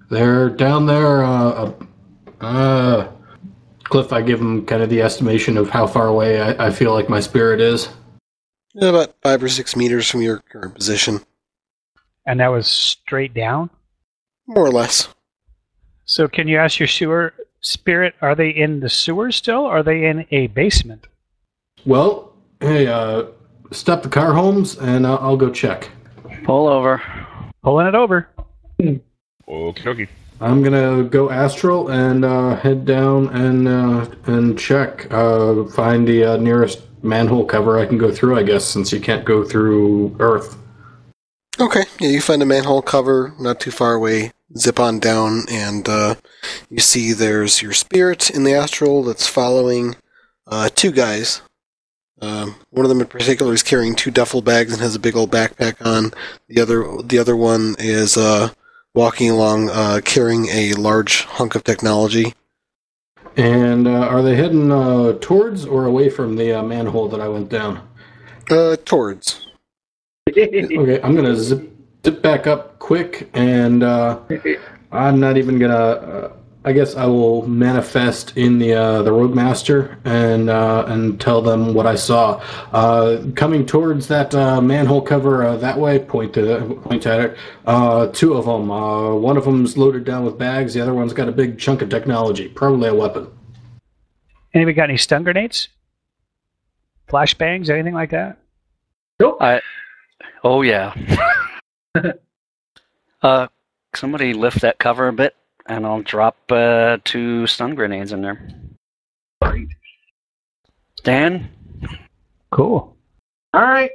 [0.08, 1.22] They're down there.
[1.22, 1.72] Uh,
[2.40, 3.12] uh, uh,
[3.84, 6.92] Cliff, I give them kind of the estimation of how far away I, I feel
[6.94, 7.88] like my spirit is.
[8.76, 11.20] About five or six meters from your current position,
[12.24, 13.68] And that was straight down?
[14.46, 15.08] more or less.
[16.06, 19.62] So can you ask your sewer spirit, are they in the sewers still?
[19.62, 21.06] Or are they in a basement?
[21.84, 23.26] Well, hey, uh,
[23.70, 25.90] stop the car, Holmes, and I'll, I'll go check.
[26.44, 27.02] Pull over.
[27.62, 28.28] Pulling it over.
[28.80, 29.00] Okie
[29.48, 30.08] dokie.
[30.40, 35.06] I'm gonna go astral and uh, head down and uh, and check.
[35.12, 38.38] Uh, find the uh, nearest manhole cover I can go through.
[38.38, 40.56] I guess since you can't go through Earth.
[41.58, 44.32] Okay, yeah, you find a manhole cover not too far away.
[44.56, 46.16] Zip on down, and uh,
[46.68, 49.96] you see there's your spirit in the astral that's following
[50.46, 51.42] uh, two guys.
[52.20, 55.16] Um, one of them in particular is carrying two duffel bags and has a big
[55.16, 56.12] old backpack on.
[56.48, 58.50] The other, the other one is uh,
[58.94, 62.34] walking along uh, carrying a large hunk of technology.
[63.36, 67.28] And uh, are they heading uh, towards or away from the uh, manhole that I
[67.28, 67.88] went down?
[68.50, 69.46] Uh, towards.
[70.36, 71.68] Okay, I'm gonna zip
[72.04, 74.20] zip back up quick, and uh,
[74.92, 75.74] I'm not even gonna.
[75.74, 76.32] Uh,
[76.62, 81.72] I guess I will manifest in the uh, the roadmaster and uh, and tell them
[81.72, 82.42] what I saw.
[82.72, 87.38] Uh, coming towards that uh, manhole cover uh, that way, point to point at it.
[87.64, 88.70] Uh, two of them.
[88.70, 90.74] Uh, one of them's loaded down with bags.
[90.74, 93.28] The other one's got a big chunk of technology, probably a weapon.
[94.52, 95.68] Anybody got any stun grenades?
[97.08, 98.36] Flashbangs, anything like that?
[99.40, 99.62] I.
[100.44, 100.94] Oh yeah.
[103.22, 103.48] uh,
[103.94, 105.36] somebody lift that cover a bit,
[105.66, 108.40] and I'll drop uh, two stun grenades in there.
[111.02, 111.48] Dan
[112.50, 112.96] Cool.
[113.54, 113.90] All right,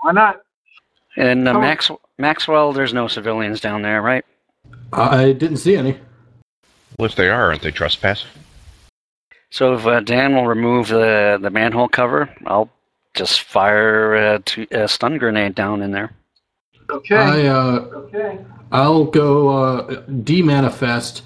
[0.00, 0.42] why not?
[1.16, 1.58] and uh.
[1.58, 2.72] Max Maxwell.
[2.72, 4.24] There's no civilians down there, right?
[4.92, 5.98] I didn't see any.
[6.98, 8.30] Well, if they are, aren't they trespassing?
[9.50, 12.70] So if uh, Dan will remove the the manhole cover, I'll
[13.14, 16.12] just fire a, two, a stun grenade down in there.
[16.92, 17.16] Okay.
[17.16, 18.38] I uh, okay.
[18.70, 21.22] I'll go uh, demanifest,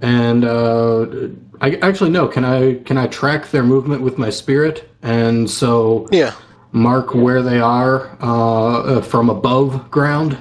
[0.00, 1.28] and uh,
[1.60, 2.28] I actually no.
[2.28, 6.34] Can I can I track their movement with my spirit, and so Yeah.
[6.72, 10.36] mark where they are uh, uh, from above ground,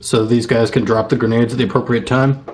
[0.00, 2.44] so these guys can drop the grenades at the appropriate time.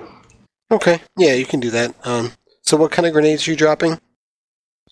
[0.71, 1.01] Okay.
[1.17, 1.95] Yeah, you can do that.
[2.05, 2.31] Um,
[2.61, 3.99] so what kind of grenades are you dropping?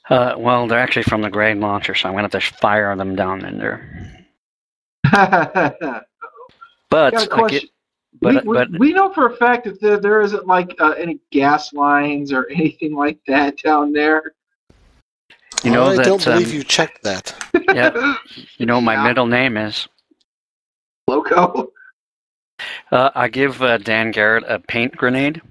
[0.09, 3.15] Uh, well, they're actually from the grade launcher, so I'm gonna have to fire them
[3.15, 4.25] down in there.
[6.89, 7.59] But Got a I question.
[7.61, 7.69] get,
[8.21, 10.91] but we, we, but we know for a fact that there, there isn't like uh,
[10.91, 14.33] any gas lines or anything like that down there.
[15.63, 17.35] you know I that don't believe um, you checked that.
[17.73, 18.15] yeah,
[18.57, 19.03] you know my Yeah.
[19.07, 19.87] middle name is.
[21.07, 21.71] Loco.
[22.91, 25.41] Uh, I give uh, Dan Garrett a paint grenade.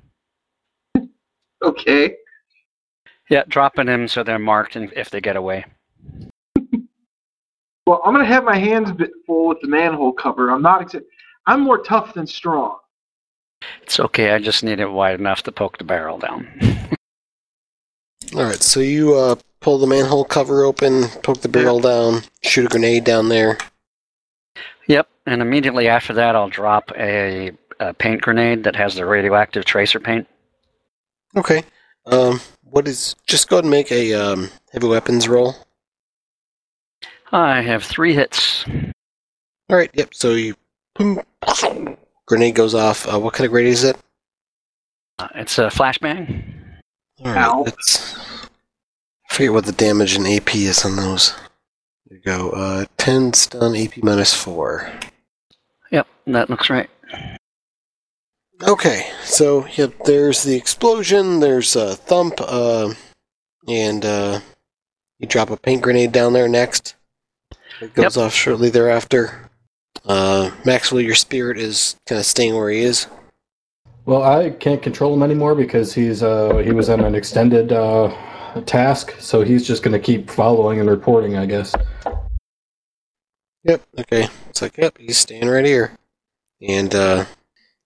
[1.65, 2.15] Okay.
[3.31, 5.65] Yeah, dropping them so they're marked and if they get away.
[7.87, 10.51] Well, I'm gonna have my hands a bit full with the manhole cover.
[10.51, 10.83] I'm not.
[10.87, 11.03] Exa-
[11.47, 12.79] I'm more tough than strong.
[13.83, 14.33] It's okay.
[14.33, 16.49] I just need it wide enough to poke the barrel down.
[18.35, 18.63] All right.
[18.63, 23.05] So you uh, pull the manhole cover open, poke the barrel down, shoot a grenade
[23.05, 23.59] down there.
[24.89, 27.51] Yep, and immediately after that, I'll drop a,
[27.81, 30.29] a paint grenade that has the radioactive tracer paint.
[31.37, 31.65] Okay.
[32.07, 33.17] Um, what is?
[33.27, 35.57] Just go ahead and make a um, heavy weapons roll.
[37.33, 38.65] I have three hits.
[39.69, 39.91] All right.
[39.93, 40.15] Yep.
[40.15, 40.66] So you, boom,
[42.27, 43.13] grenade goes off.
[43.13, 43.97] Uh, what kind of grenade is it?
[45.19, 46.43] Uh, it's a flashbang.
[47.25, 47.33] All Ow.
[47.33, 48.15] right, let's.
[48.17, 51.35] I forget what the damage and AP is on those.
[52.07, 52.51] There you go.
[52.51, 54.91] Uh, 10 stun, AP minus 4.
[55.91, 56.89] Yep, that looks right.
[58.63, 61.41] Okay, so yep, there's the explosion.
[61.41, 62.95] There's a thump, uh,
[63.69, 64.41] and uh,
[65.19, 66.95] you drop a paint grenade down there next.
[67.83, 69.46] It goes off shortly thereafter.
[70.05, 73.07] Uh, Maxwell, your spirit is kind of staying where he is.
[74.05, 78.15] Well, I can't control him anymore because he's uh, he was on an extended uh,
[78.67, 81.75] task, so he's just going to keep following and reporting, I guess.
[83.65, 83.83] Yep.
[83.99, 84.29] Okay.
[84.49, 85.99] It's like, yep, he's staying right here.
[86.63, 87.25] And uh,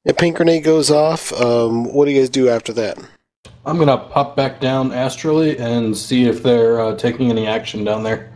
[0.04, 1.32] yeah, paint grenade goes off.
[1.32, 2.98] Um, what do you guys do after that?
[3.64, 7.84] I'm going to pop back down astrally and see if they're uh, taking any action
[7.84, 8.29] down there.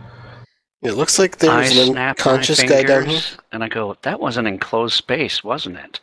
[0.85, 3.23] It looks like I there's an unconscious guy down here.
[3.51, 6.01] and I go, that was an enclosed space, wasn't it?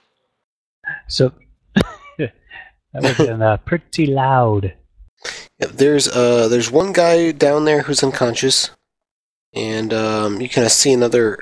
[1.07, 1.31] So
[2.17, 2.33] that
[2.95, 4.73] would have been uh, pretty loud.
[5.59, 8.71] Yep, there's uh there's one guy down there who's unconscious,
[9.53, 11.37] and um, you kind of see another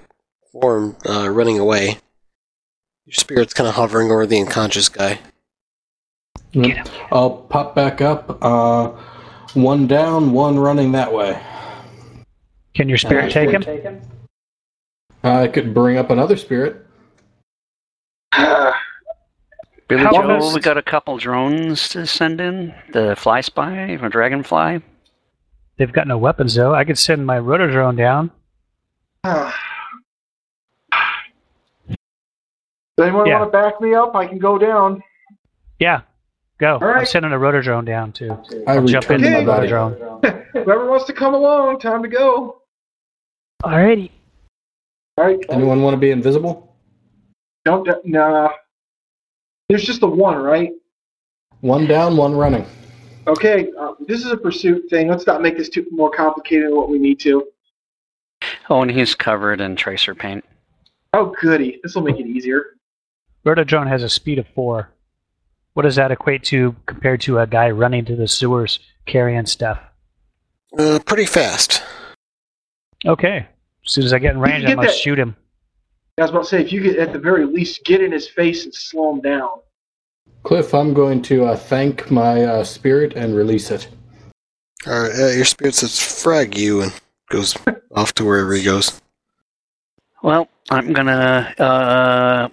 [0.52, 2.00] form uh, running away.
[3.06, 5.20] Your spirit's kind of hovering over the unconscious guy.
[6.52, 6.86] Get him.
[7.12, 8.38] I'll pop back up.
[8.44, 8.90] Uh,
[9.54, 11.42] one down, one running that way.
[12.80, 14.02] Can your spirit take him?
[15.22, 16.78] Uh, I could bring up another spirit.
[18.38, 18.72] Billy
[20.02, 22.74] How Joe, honest- we got a couple drones to send in.
[22.94, 24.82] The Fly Spy or Dragonfly.
[25.76, 26.74] They've got no weapons though.
[26.74, 28.32] I could send my rotor drone down.
[29.26, 29.52] Does
[32.98, 33.40] anyone Yeah.
[33.42, 34.16] want to back me up?
[34.16, 35.04] I can go down.
[35.80, 36.04] Yeah,
[36.60, 36.76] go.
[36.76, 37.00] All right.
[37.00, 38.38] I'm sending a rotor drone down too.
[38.68, 39.98] I I'll jump into my my rotor drone.
[40.54, 42.59] Whoever wants to come along, time to go.
[43.64, 44.12] Alrighty.
[45.18, 45.40] All right.
[45.50, 46.76] Anyone want to be invisible?
[47.66, 47.88] Don't.
[48.06, 48.50] Nah.
[49.68, 50.72] There's just the one, right?
[51.62, 52.66] One down, one running.
[53.28, 53.70] Okay.
[53.78, 55.10] Uh, this is a pursuit thing.
[55.10, 57.46] Let's not make this too more complicated than what we need to.
[58.70, 60.46] Oh, and he's covered in tracer paint.
[61.14, 61.80] Oh, goody.
[61.84, 62.78] This will make it easier.
[63.44, 64.90] Rotor drone has a speed of four.
[65.74, 69.80] What does that equate to compared to a guy running to the sewers carrying stuff?
[70.78, 71.84] Uh, pretty fast.
[73.06, 73.48] Okay.
[73.86, 75.36] As soon as I get in range, I get must that- shoot him.
[76.18, 78.28] I was about to say, if you could at the very least get in his
[78.28, 79.50] face and slow him down.
[80.44, 83.88] Cliff, I'm going to uh, thank my uh, spirit and release it.
[84.86, 86.94] All right, uh, your spirit says frag you and
[87.30, 87.58] goes
[87.96, 89.02] off to wherever he goes.
[90.22, 91.54] Well, I'm gonna.
[91.58, 92.50] Uh,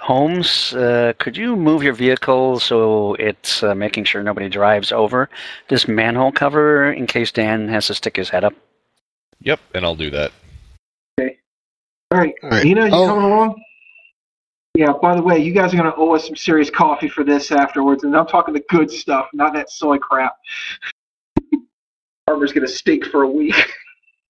[0.00, 5.28] Holmes, uh, could you move your vehicle so it's uh, making sure nobody drives over
[5.68, 8.54] this manhole cover in case Dan has to stick his head up?
[9.48, 10.30] Yep, and I'll do that.
[11.18, 11.38] Okay.
[12.10, 12.34] All right.
[12.42, 12.62] All right.
[12.64, 13.06] Nina, you Oh.
[13.06, 13.62] coming along?
[14.74, 17.24] Yeah, by the way, you guys are going to owe us some serious coffee for
[17.24, 18.04] this afterwards.
[18.04, 20.34] And I'm talking the good stuff, not that soy crap.
[22.26, 23.54] Farmer's going to stink for a week.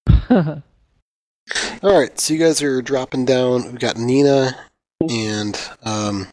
[0.29, 0.61] All
[1.83, 3.63] right, so you guys are dropping down.
[3.65, 4.57] We've got Nina
[5.09, 6.27] and um,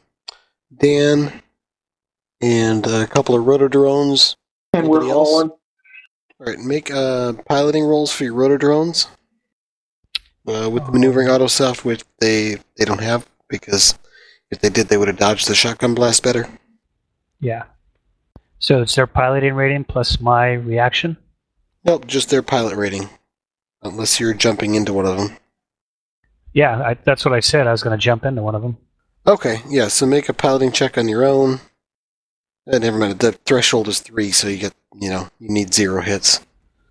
[0.79, 1.43] Dan
[2.41, 4.37] and a couple of rotodrones.
[4.75, 5.29] And we're Anybody else?
[5.29, 5.51] hauling.
[6.39, 9.07] All right, make uh, piloting rolls for your rotodrones
[10.47, 13.99] uh, with the maneuvering auto soft, which they they don't have because
[14.51, 16.47] if they did, they would have dodged the shotgun blast better.
[17.41, 17.65] Yeah.
[18.59, 21.17] So it's their piloting rating plus my reaction.
[21.85, 23.09] Nope, just their pilot rating,
[23.83, 25.37] unless you're jumping into one of them.
[26.53, 27.67] Yeah, I, that's what I said.
[27.67, 28.77] I was going to jump into one of them.
[29.27, 29.89] Okay, yeah.
[29.89, 31.61] So make a piloting check on your own.
[32.71, 33.19] Uh, never mind.
[33.21, 36.41] The threshold is three, so you get you know you need zero hits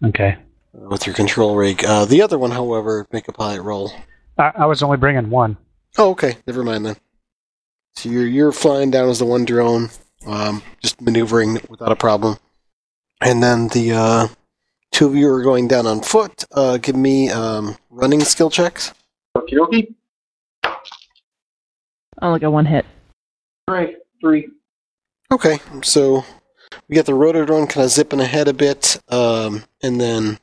[0.04, 0.38] Okay.
[0.76, 1.84] uh, with your control rig.
[1.86, 3.92] Uh, the other one, however, make a pilot roll.
[4.38, 5.58] I, I was only bringing one.
[5.98, 6.38] Oh, okay.
[6.48, 6.96] Never mind then.
[7.96, 9.90] So you're you're flying down as the one drone,
[10.28, 12.38] um, just maneuvering without a problem.
[13.22, 14.28] And then the uh,
[14.92, 16.44] two of you are going down on foot.
[16.52, 18.94] Uh, give me um, running skill checks.
[19.38, 19.94] Okie dokie.
[20.64, 22.86] I only got one hit.
[23.68, 24.50] All right, three.
[25.32, 26.24] Okay, so
[26.88, 30.40] we got the rotodrone kind of zipping ahead a bit, um, and then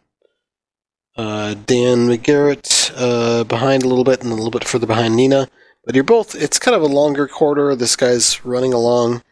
[1.16, 5.48] uh, Dan McGarrett uh, behind a little bit, and a little bit further behind Nina.
[5.84, 6.34] But you're both.
[6.34, 7.74] It's kind of a longer corridor.
[7.76, 9.22] This guy's running along.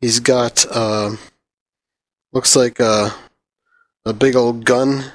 [0.00, 1.16] He's got uh,
[2.32, 3.14] looks like a
[4.04, 5.12] a big old gun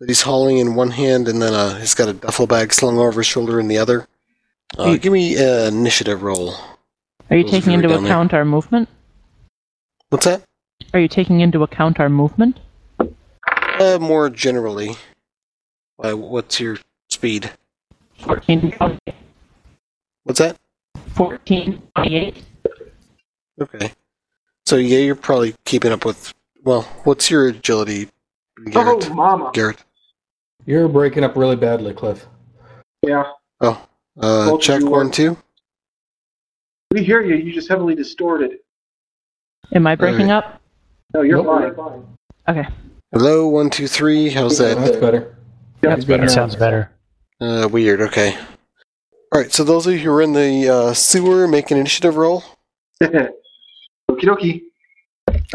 [0.00, 2.98] that he's hauling in one hand, and then uh, he's got a duffel bag slung
[2.98, 4.06] over his shoulder in the other.
[4.76, 6.54] Uh, give me an initiative roll.
[7.30, 8.12] Are you Those taking into down there.
[8.12, 8.88] account our movement?
[10.10, 10.42] What's that?
[10.94, 12.60] Are you taking into account our movement?
[13.78, 14.96] Uh, more generally,
[16.02, 16.78] uh, what's your
[17.08, 17.50] speed?
[18.20, 18.74] 14,
[20.24, 20.56] What's that?
[21.14, 22.44] 14, 28.
[23.60, 23.92] Okay.
[24.66, 26.32] So yeah, you're probably keeping up with.
[26.64, 28.08] Well, what's your agility,
[28.70, 29.08] Garrett?
[29.10, 29.50] Oh, mama.
[29.54, 29.82] Garrett.
[30.66, 32.26] You're breaking up really badly, Cliff.
[33.02, 33.24] Yeah.
[33.60, 33.86] Oh,
[34.20, 35.36] uh, Both check one are- two.
[36.92, 37.36] We hear you.
[37.36, 38.58] You just heavily distorted.
[39.74, 40.60] Am I breaking up?
[41.14, 41.76] No, you're Nope.
[41.76, 42.06] fine.
[42.48, 42.68] Okay.
[43.12, 44.30] Hello, one two three.
[44.30, 44.76] How's that?
[44.78, 45.36] That's better.
[45.82, 46.24] Yeah, That's better.
[46.26, 46.90] That sounds better.
[47.40, 48.00] Uh, weird.
[48.00, 48.36] Okay.
[49.32, 49.52] All right.
[49.52, 52.42] So those of you who are in the uh, sewer, make an initiative roll.
[53.02, 53.30] Okie
[54.10, 54.62] dokie.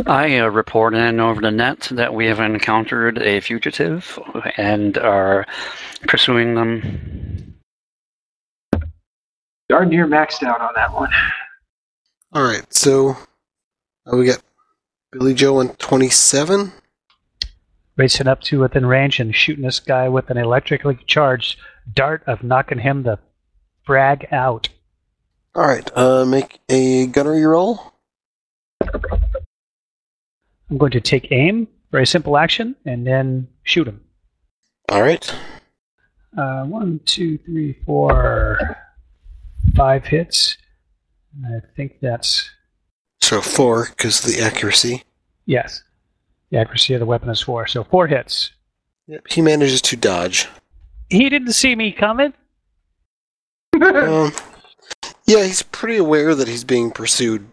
[0.07, 4.17] I uh, report in over the net that we have encountered a fugitive
[4.57, 5.45] and are
[6.07, 7.55] pursuing them.
[9.69, 11.09] Darn near maxed out on that one.
[12.33, 12.71] All right.
[12.73, 13.17] So
[14.11, 14.41] we got
[15.11, 16.71] Billy Joe on twenty-seven.
[17.95, 21.59] Racing up to within range and shooting this guy with an electrically charged
[21.93, 23.19] dart of knocking him the
[23.85, 24.69] frag out.
[25.53, 25.87] All right.
[25.95, 27.93] Uh, make a gunnery roll.
[28.81, 34.01] I'm going to take aim, very simple action, and then shoot him.
[34.89, 35.35] All right.
[36.35, 38.75] Uh, one, two, three, four,
[39.75, 40.57] five hits.
[41.45, 42.49] I think that's
[43.23, 45.03] So four because the accuracy.
[45.45, 45.81] yes.
[46.49, 48.51] The accuracy of the weapon is four, so four hits.
[49.07, 49.27] Yep.
[49.29, 50.47] He manages to dodge.
[51.09, 52.33] He didn't see me coming.
[53.81, 54.31] um,
[55.25, 57.47] yeah, he's pretty aware that he's being pursued.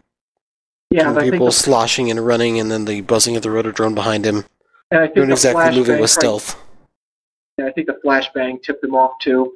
[0.90, 3.50] Yeah, Two and think people the, sloshing and running, and then the buzzing of the
[3.50, 4.44] rotor drone behind him.
[4.90, 6.56] and I think Doing the exactly moving flashbang with tried- stealth.
[7.58, 9.52] Yeah, I think the flashbang tipped him off too.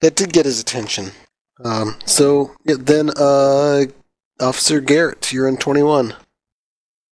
[0.00, 1.12] That did get his attention.
[1.64, 3.84] Um, so yeah, then, uh,
[4.40, 6.14] Officer Garrett, you're in 21.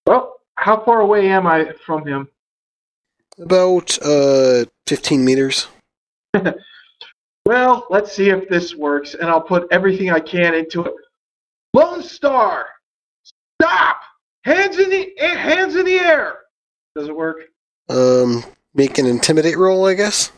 [0.06, 2.28] Well, how far away am I from him?
[3.38, 5.68] About uh 15 meters.
[7.44, 10.94] Well, let's see if this works, and I'll put everything I can into it.
[11.74, 12.66] Lone Star,
[13.60, 14.00] stop!
[14.44, 16.34] Hands in the hands in the air.
[16.94, 17.38] Does it work?
[17.88, 18.44] Um,
[18.74, 20.30] make an intimidate roll, I guess.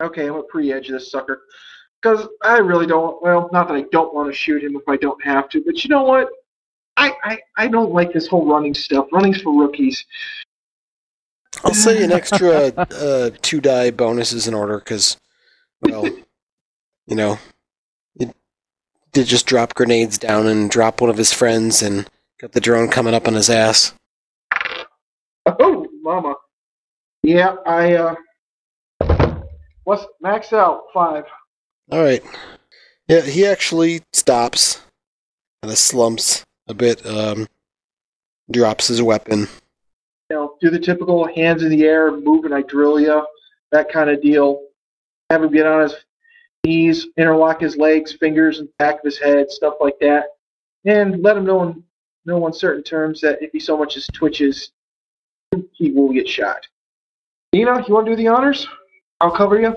[0.00, 1.42] Okay, I'm gonna pre-edge this sucker
[2.06, 3.20] because I really don't.
[3.22, 5.82] Well, not that I don't want to shoot him if I don't have to, but
[5.82, 6.28] you know what?
[6.96, 9.08] I I, I don't like this whole running stuff.
[9.12, 10.04] Running's for rookies.
[11.64, 15.16] I'll say an extra uh, two die bonus is in order because,
[15.80, 16.04] well,
[17.06, 17.38] you know,
[18.20, 18.34] it
[19.12, 22.08] did just drop grenades down and drop one of his friends and
[22.40, 23.94] got the drone coming up on his ass.
[25.46, 26.36] Oh, mama.
[27.22, 28.14] Yeah, I uh.
[29.84, 31.24] What's max out five?
[31.90, 32.22] All right.
[33.08, 34.82] Yeah, he actually stops,
[35.62, 37.46] kind of slumps a bit, um,
[38.50, 39.48] drops his weapon.
[40.30, 43.24] You know, do the typical hands in the air, move and I drill ya,
[43.70, 44.62] that kind of deal.
[45.30, 45.94] Have him get on his
[46.64, 50.24] knees, interlock his legs, fingers, and back of his head, stuff like that,
[50.84, 51.84] and let him know in
[52.24, 54.72] no uncertain terms that if he so much as twitches,
[55.72, 56.66] he will get shot.
[57.52, 58.66] Nina, you want to do the honors?
[59.20, 59.76] I'll cover you.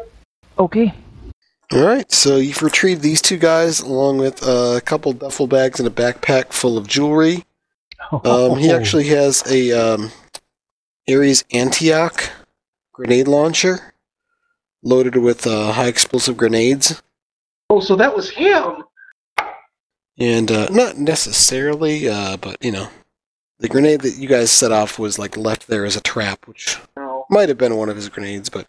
[0.58, 0.92] Okay.
[1.72, 5.80] All right, so you've retrieved these two guys along with uh, a couple duffel bags
[5.80, 7.46] and a backpack full of jewelry.
[8.24, 10.12] Um, he actually has a um,
[11.08, 12.32] Ares Antioch
[12.92, 13.94] grenade launcher
[14.82, 17.04] loaded with uh, high explosive grenades.
[17.70, 18.84] Oh, so that was him.
[20.18, 22.90] And uh, not necessarily, uh, but you know,
[23.60, 26.80] the grenade that you guys set off was like left there as a trap, which
[26.98, 27.26] No.
[27.30, 28.50] might have been one of his grenades.
[28.50, 28.68] But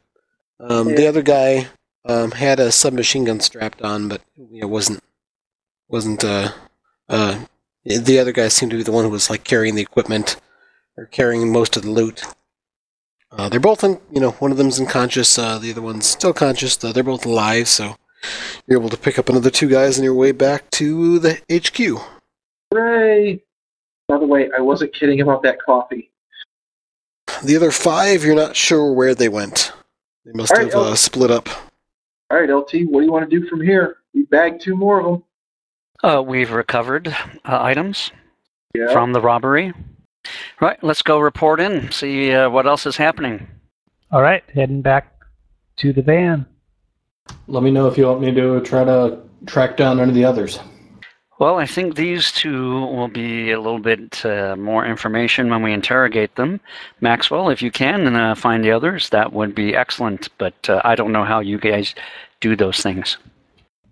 [0.61, 1.69] um, the other guy
[2.05, 4.23] um, had a submachine gun strapped on, but
[4.53, 5.03] it wasn't
[5.89, 6.25] wasn't.
[6.25, 6.53] Uh,
[7.09, 7.45] uh,
[7.85, 10.37] the other guy seemed to be the one who was like carrying the equipment
[10.97, 12.23] or carrying most of the loot.
[13.33, 15.39] Uh, they're both, in, you know, one of them's unconscious.
[15.39, 16.83] Uh, the other one's still conscious.
[16.83, 17.97] Uh, they're both alive, so
[18.67, 22.03] you're able to pick up another two guys on your way back to the HQ.
[22.73, 23.43] Hooray!
[24.09, 26.11] By the way, I wasn't kidding about that coffee.
[27.45, 29.73] The other five, you're not sure where they went.
[30.25, 30.95] They must All right, have uh, oh.
[30.95, 31.49] split up.
[32.31, 33.97] All right, LT, what do you want to do from here?
[34.15, 35.23] We bagged two more of them.
[36.03, 37.13] Uh, we've recovered uh,
[37.45, 38.13] items
[38.75, 38.93] Yeah.
[38.93, 39.73] from the robbery.
[40.61, 43.49] Right, let's go report in, see uh, what else is happening.
[44.13, 45.13] All right, heading back
[45.79, 46.47] to the van.
[47.49, 50.25] Let me know if you want me to try to track down any of the
[50.25, 50.61] others.
[51.41, 55.73] Well, I think these two will be a little bit uh, more information when we
[55.73, 56.61] interrogate them.
[57.01, 60.29] Maxwell, if you can uh, find the others, that would be excellent.
[60.37, 61.95] But uh, I don't know how you guys
[62.41, 63.17] do those things.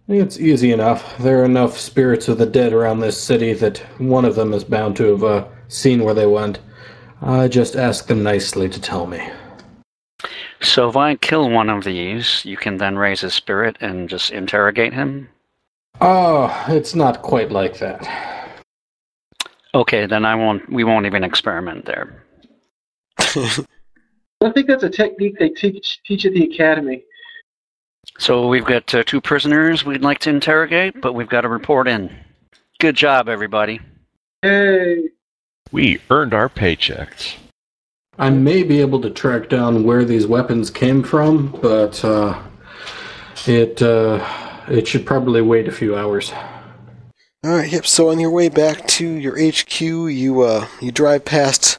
[0.09, 1.17] It's easy enough.
[1.17, 4.63] There are enough spirits of the dead around this city that one of them is
[4.63, 6.59] bound to have uh, seen where they went.
[7.23, 9.27] I just ask them nicely to tell me.
[10.61, 14.33] So if I kill one of these, you can then raise his spirit and just
[14.33, 15.31] interrogate him.
[16.01, 18.09] Oh, it's not quite like that.
[19.75, 20.71] Okay, then I won't.
[20.73, 22.25] We won't even experiment there.
[23.19, 27.03] I think that's a technique they teach teach at the academy.
[28.19, 31.89] So we've got uh, two prisoners we'd like to interrogate, but we've got to report
[31.89, 32.11] in.
[32.81, 33.81] Good job, everybody.
[34.43, 35.11] Hey,
[35.73, 37.35] We earned our paychecks.
[38.19, 42.41] I may be able to track down where these weapons came from, but uh,
[43.47, 46.33] it uh, it should probably wait a few hours.
[47.45, 47.71] All right.
[47.71, 47.87] Yep.
[47.87, 51.79] So on your way back to your HQ, you uh, you drive past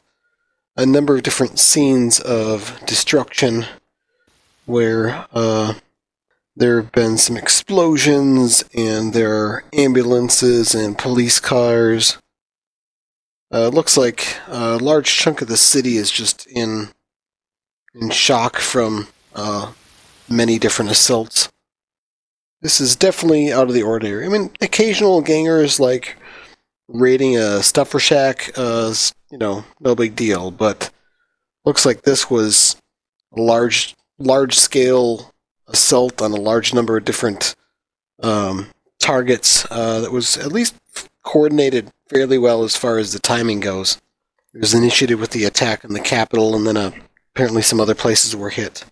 [0.76, 3.66] a number of different scenes of destruction,
[4.64, 5.74] where uh,
[6.56, 12.16] there have been some explosions, and there are ambulances and police cars.
[13.52, 16.88] Uh, it looks like a large chunk of the city is just in
[17.94, 19.72] in shock from uh,
[20.28, 21.50] many different assaults.
[22.62, 24.26] This is definitely out of the ordinary.
[24.26, 26.16] I mean, occasional gangers like
[26.88, 28.94] raiding a stuffer shack, uh,
[29.30, 30.50] you know, no big deal.
[30.50, 30.90] But
[31.64, 32.76] looks like this was
[33.36, 35.32] a large, large scale
[35.68, 37.54] assault on a large number of different
[38.22, 38.68] um,
[38.98, 39.66] targets.
[39.70, 40.74] Uh, that was at least
[41.22, 44.00] coordinated fairly well as far as the timing goes.
[44.52, 46.90] It was initiated with the attack on the capital, and then uh,
[47.34, 48.84] apparently some other places were hit.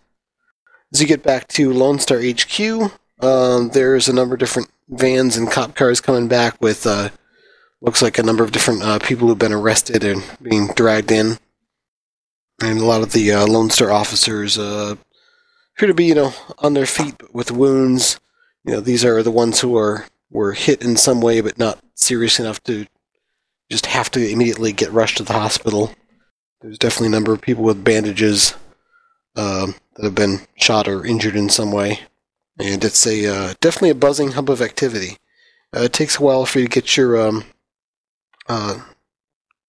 [0.93, 5.37] As you get back to Lone Star HQ, um, there's a number of different vans
[5.37, 7.09] and cop cars coming back with uh,
[7.81, 11.37] looks like a number of different uh, people who've been arrested and being dragged in,
[12.61, 14.95] and a lot of the uh, Lone Star officers uh,
[15.75, 18.19] appear to be, you know, on their feet but with wounds.
[18.65, 21.79] You know, these are the ones who are were hit in some way but not
[21.95, 22.85] serious enough to
[23.71, 25.93] just have to immediately get rushed to the hospital.
[26.61, 28.55] There's definitely a number of people with bandages
[29.35, 32.01] um, that have been shot or injured in some way,
[32.59, 35.17] and it's a uh, definitely a buzzing hub of activity.
[35.75, 37.45] Uh, it takes a while for you to get your um,
[38.47, 38.79] uh,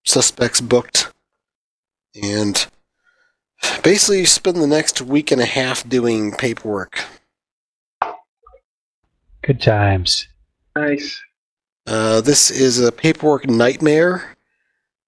[0.05, 1.13] suspects booked,
[2.21, 2.67] and
[3.83, 7.05] basically you spend the next week and a half doing paperwork.
[9.43, 10.29] Good times.
[10.77, 11.21] nice.
[11.87, 14.37] Uh, this is a paperwork nightmare,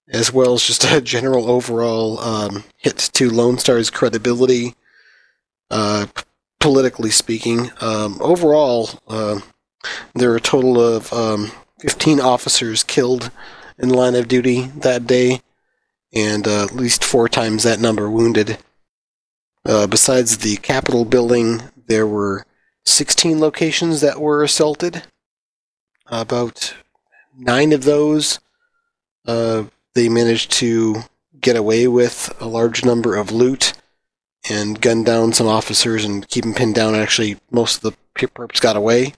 [0.09, 4.75] as well as just a general overall um, hit to Lone Star's credibility,
[5.69, 6.23] uh, p-
[6.63, 7.69] politically speaking.
[7.81, 9.41] Um, overall, uh,
[10.15, 13.31] there are a total of um, 15 officers killed
[13.77, 15.41] in line of duty that day,
[16.13, 18.59] and uh, at least four times that number wounded.
[19.65, 22.45] Uh, besides the Capitol building, there were
[22.85, 25.03] 16 locations that were assaulted.
[26.07, 26.73] About
[27.37, 28.39] nine of those,
[29.27, 29.65] uh,
[29.95, 31.03] they managed to
[31.41, 33.73] get away with a large number of loot
[34.49, 36.95] and gunned down some officers and keep them pinned down.
[36.95, 39.13] Actually, most of the pe- perps got away,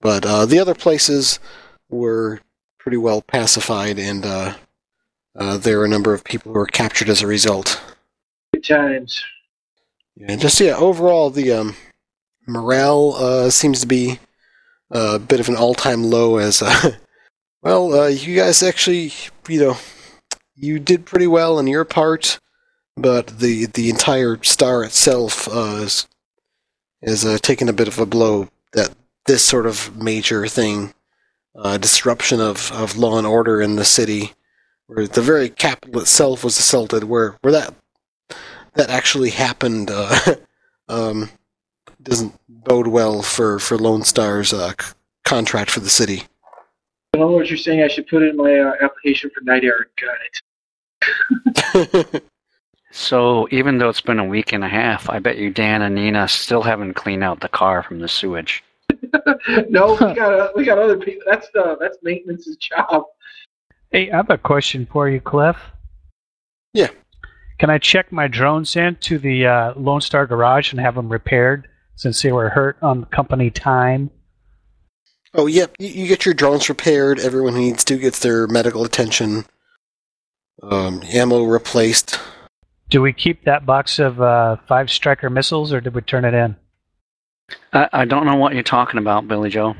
[0.00, 1.38] but uh, the other places
[1.88, 2.40] were
[2.78, 4.54] pretty well pacified, and uh,
[5.36, 7.80] uh, there were a number of people who were captured as a result.
[8.54, 9.24] Good times.
[10.16, 10.76] Yeah, just yeah.
[10.76, 11.76] Overall, the um,
[12.46, 14.18] morale uh, seems to be
[14.90, 16.38] a bit of an all-time low.
[16.38, 16.92] As uh,
[17.62, 19.12] well, uh, you guys actually,
[19.48, 19.76] you know,
[20.54, 22.38] you did pretty well in your part,
[22.96, 26.08] but the the entire star itself uh, is
[27.02, 28.48] is uh, taking a bit of a blow.
[28.72, 28.94] That
[29.26, 30.94] this sort of major thing,
[31.54, 34.32] uh, disruption of, of law and order in the city,
[34.86, 37.74] where the very capital itself was assaulted, where where that
[38.74, 40.34] that actually happened uh,
[40.88, 41.30] um,
[42.02, 44.94] doesn't bode well for for Lone Star's uh, c-
[45.24, 46.22] contract for the city.
[47.14, 47.82] I don't know what you're saying.
[47.82, 49.90] I should put in my uh, application for Knight Errant.
[49.96, 50.18] Got
[52.14, 52.22] it.
[52.96, 55.94] So even though it's been a week and a half, I bet you Dan and
[55.94, 58.64] Nina still haven't cleaned out the car from the sewage.
[59.68, 61.22] no, we got uh, we got other people.
[61.26, 63.04] That's uh, that's maintenance's job.
[63.92, 65.58] Hey, I have a question for you, Cliff.
[66.72, 66.88] Yeah.
[67.58, 71.10] Can I check my drones in to the uh, Lone Star Garage and have them
[71.10, 74.10] repaired since they were hurt on company time?
[75.34, 75.74] oh, yep.
[75.78, 77.20] You, you get your drones repaired.
[77.20, 79.44] Everyone who needs to gets their medical attention.
[80.62, 82.18] Um, ammo replaced.
[82.88, 86.34] Do we keep that box of uh, five striker missiles or did we turn it
[86.34, 86.56] in?
[87.72, 89.74] I, I don't know what you're talking about, Billy Joe.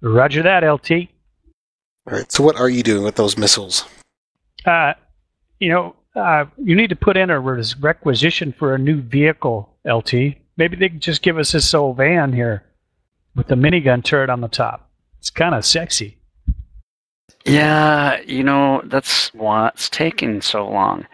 [0.00, 1.08] Roger that, LT.
[2.08, 2.30] All right.
[2.30, 3.84] So what are you doing with those missiles?
[4.64, 4.94] Uh,
[5.58, 9.76] you know, uh, you need to put in a res- requisition for a new vehicle,
[9.84, 10.12] LT.
[10.56, 12.64] Maybe they can just give us this old van here
[13.34, 14.90] with the minigun turret on the top.
[15.18, 16.18] It's kind of sexy.
[17.44, 21.06] Yeah, you know, that's what's taking so long.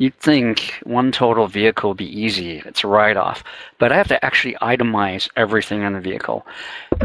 [0.00, 2.62] You'd think one total vehicle would be easy.
[2.64, 3.42] It's a write-off,
[3.78, 6.46] but I have to actually itemize everything in the vehicle,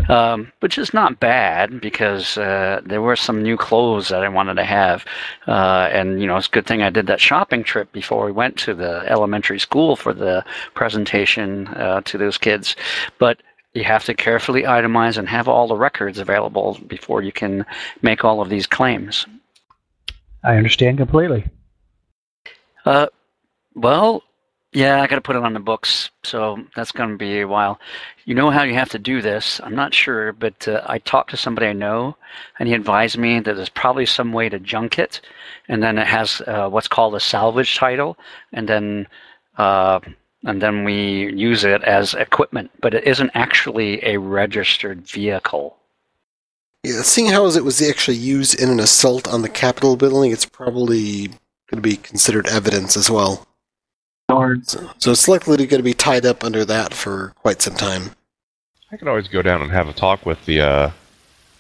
[0.10, 4.56] um, which is not bad because uh, there were some new clothes that I wanted
[4.56, 5.06] to have,
[5.48, 8.32] uh, and you know it's a good thing I did that shopping trip before we
[8.32, 10.46] went to the elementary school for the
[10.76, 12.76] presentation uh, to those kids.
[13.18, 13.42] But
[13.74, 17.66] you have to carefully itemize and have all the records available before you can
[18.04, 19.26] make all of these claims.
[20.44, 21.46] I understand completely.
[22.86, 23.08] Uh,
[23.76, 24.24] well,
[24.74, 27.48] yeah, I got to put it on the books, so that's going to be a
[27.48, 27.80] while.
[28.26, 29.62] You know how you have to do this?
[29.64, 32.18] I'm not sure, but uh, I talked to somebody I know,
[32.58, 35.22] and he advised me that there's probably some way to junk it,
[35.68, 38.18] and then it has uh, what's called a salvage title,
[38.52, 39.08] and then
[39.58, 40.00] uh,
[40.44, 45.78] and then we use it as equipment, but it isn't actually a registered vehicle.
[46.84, 50.46] Yeah, seeing how it was actually used in an assault on the Capitol building, it's
[50.46, 51.30] probably
[51.74, 53.48] going to be considered evidence as well.
[54.30, 54.64] Darn.
[54.64, 58.12] So, so it's likely going to be tied up under that for quite some time.
[58.92, 60.92] I could always go down and have a talk with the uh,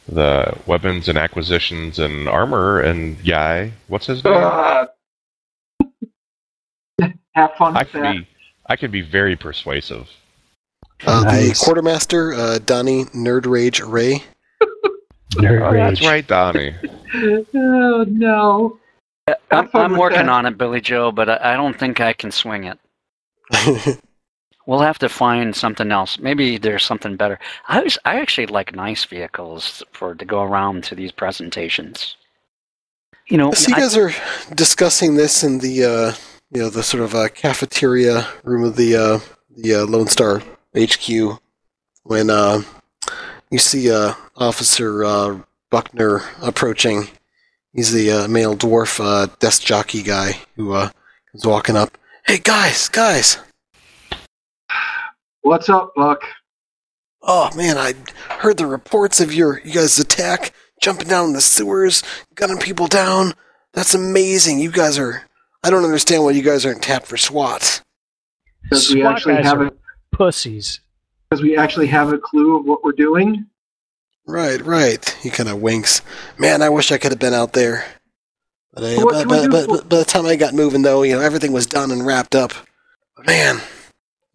[0.07, 3.72] the weapons and acquisitions and armor and guy.
[3.88, 4.34] What's his name?
[4.35, 4.85] Uh,
[7.34, 8.14] have fun I with can that.
[8.18, 8.27] be
[8.68, 10.07] I can be very persuasive.
[11.06, 14.23] Uh, The quartermaster, uh, Donnie Nerd Rage Ray.
[15.34, 16.76] Nerd Oh, that's right, Donnie.
[17.56, 18.80] Oh no.
[19.51, 20.29] I'm, I'm working that.
[20.29, 23.99] on it, Billy Joe, but I, I don't think I can swing it.
[24.65, 26.17] We'll have to find something else.
[26.19, 27.37] Maybe there's something better.
[27.67, 32.15] I was I actually like nice vehicles for to go around to these presentations.
[33.27, 34.11] You know, so you I- guys are
[34.55, 36.13] discussing this in the uh,
[36.51, 39.19] you know the sort of uh, cafeteria room of the uh,
[39.55, 40.41] the uh, Lone Star
[40.77, 41.39] HQ
[42.03, 42.61] when uh,
[43.51, 45.39] you see uh, Officer uh,
[45.71, 47.09] Buckner approaching.
[47.73, 50.89] He's the uh, male dwarf uh, desk jockey guy who uh,
[51.31, 51.97] comes walking up.
[52.25, 53.39] Hey guys, guys!
[55.41, 56.21] What's up, Buck?
[57.23, 57.95] Oh man, I
[58.41, 62.03] heard the reports of your you guys' attack, jumping down in the sewers,
[62.35, 63.33] gunning people down.
[63.73, 64.59] That's amazing.
[64.59, 65.23] You guys are.
[65.63, 67.81] I don't understand why you guys aren't tapped for SWAT.
[68.61, 69.72] Because we SWAT actually guys have are a
[70.11, 70.80] pussies.
[71.30, 73.48] because we actually have a clue of what we're doing.
[74.26, 75.10] Right, right.
[75.22, 76.02] He kind of winks.
[76.38, 77.85] Man, I wish I could have been out there.
[78.74, 81.22] But, I, but, but, but, but by the time I got moving, though, you know,
[81.22, 82.53] everything was done and wrapped up.
[83.16, 83.61] But man,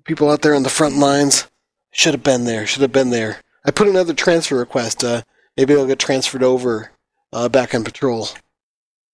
[0.04, 1.48] people out there on the front lines
[1.90, 2.66] should have been there.
[2.66, 3.40] Should have been there.
[3.64, 5.02] I put another transfer request.
[5.02, 5.22] Uh,
[5.56, 6.92] maybe I'll get transferred over
[7.32, 8.28] uh, back on patrol.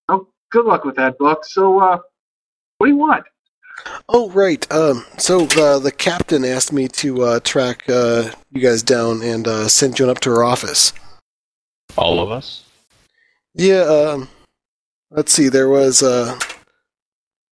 [0.08, 1.44] Oh, good luck with that, Buck.
[1.44, 1.98] So, uh,
[2.78, 3.24] what do you want?
[4.08, 4.70] Oh, right.
[4.72, 9.46] Um, so uh, the captain asked me to uh, track uh, you guys down and
[9.46, 10.92] uh, send you up to her office.
[11.96, 12.64] All of us.
[13.54, 13.82] Yeah.
[13.82, 14.28] Um,
[15.10, 15.48] let's see.
[15.48, 16.02] There was.
[16.02, 16.38] Uh,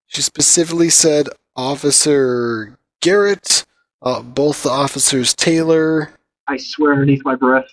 [0.07, 3.65] she specifically said Officer Garrett,
[4.03, 6.13] uh, both the officers Taylor,
[6.49, 7.67] I swear underneath my breath.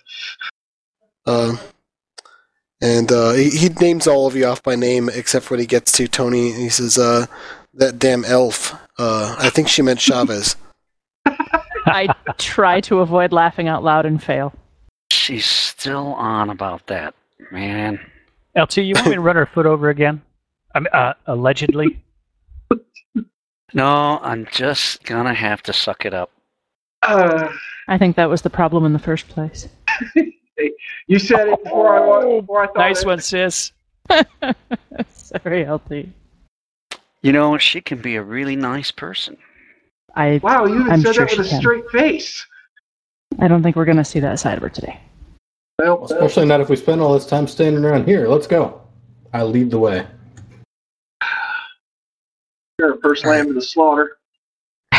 [1.26, 1.56] uh,
[2.80, 5.92] and uh, he, he names all of you off by name except when he gets
[5.92, 6.52] to Tony.
[6.52, 7.26] He says, uh,
[7.74, 10.56] "That damn elf." Uh, I think she meant Chavez.
[11.26, 12.08] I
[12.38, 14.52] try to avoid laughing out loud and fail.
[15.10, 17.14] she's still on about that,
[17.50, 17.98] man.
[18.56, 20.20] LT, you want me to run her foot over again?
[20.74, 22.02] I mean, uh, allegedly.
[23.72, 26.32] No, I'm just gonna have to suck it up.
[27.02, 27.48] Uh,
[27.86, 29.68] I think that was the problem in the first place.
[31.06, 33.06] you said it before I wa- before I thought Nice it.
[33.06, 33.70] one, sis.
[35.14, 36.08] Sorry, LT.
[37.22, 39.36] You know, she can be a really nice person.
[40.16, 41.60] I Wow, you even I'm said sure that with a can.
[41.60, 42.46] straight face.
[43.38, 44.98] I don't think we're gonna see that side of her today.
[45.78, 48.28] Well, Especially not if we spend all this time standing around here.
[48.28, 48.82] Let's go.
[49.32, 50.06] I lead the way.
[52.80, 54.18] sure, first lamb to the slaughter.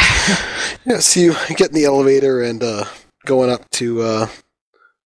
[0.84, 2.86] Yeah, so you get in the elevator and uh,
[3.28, 4.28] going up to uh,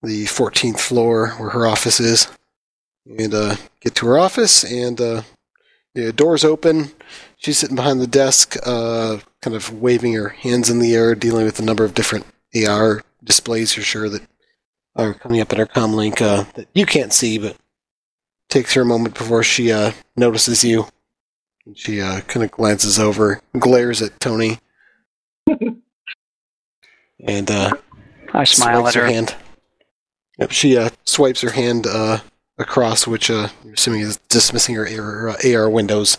[0.03, 2.29] the 14th floor where her office is,
[3.05, 5.23] and uh, get to her office and uh,
[5.95, 6.91] the doors open.
[7.37, 11.45] She's sitting behind the desk, uh, kind of waving her hands in the air, dealing
[11.45, 12.25] with a number of different
[12.67, 13.75] AR displays.
[13.75, 14.21] You're sure that
[14.95, 17.57] are coming up in her comlink uh, that you can't see, but
[18.49, 20.85] takes her a moment before she uh, notices you.
[21.65, 24.59] And she uh, kind of glances over, glares at Tony,
[27.19, 27.71] and uh,
[28.33, 29.07] I smile at her.
[29.07, 29.35] hand.
[30.37, 32.19] Yep, she uh, swipes her hand uh,
[32.57, 36.17] across, which uh, you're assuming is dismissing her AR, uh, AR windows,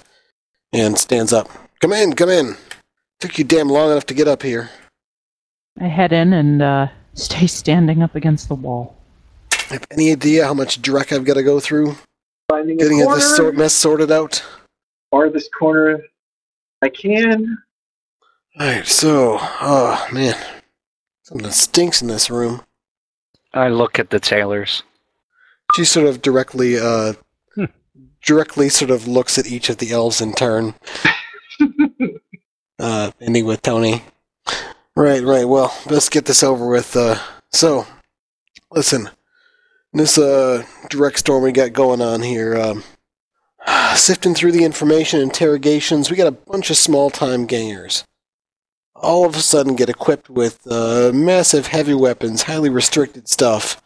[0.73, 1.49] and stands up.
[1.81, 2.57] Come in, come in.
[3.21, 4.71] Took you damn long enough to get up here.
[5.81, 8.97] I head in and uh, stay standing up against the wall.
[9.69, 11.97] Have any idea how much dreck I've got to go through
[12.49, 14.43] Finding getting a this corner, sort mess sorted out?
[15.11, 16.03] farthest corner
[16.83, 17.59] I can.
[18.61, 20.37] Alright, so, oh man.
[21.23, 22.63] Something stinks in this room.
[23.53, 24.83] I look at the tailors.
[25.75, 27.15] She sort of directly, uh,
[27.55, 27.65] Hmm.
[28.25, 30.75] directly sort of looks at each of the elves in turn.
[32.79, 34.03] uh, ending with Tony.
[34.95, 35.47] Right, right.
[35.47, 36.97] Well, let's get this over with.
[36.97, 37.19] Uh,
[37.53, 37.87] so,
[38.71, 39.11] listen,
[39.93, 42.57] this uh direct storm we got going on here.
[42.57, 42.85] Um,
[43.97, 48.05] sifting through the information, interrogations, we got a bunch of small-time gangers.
[48.95, 53.83] All of a sudden, get equipped with uh, massive heavy weapons, highly restricted stuff,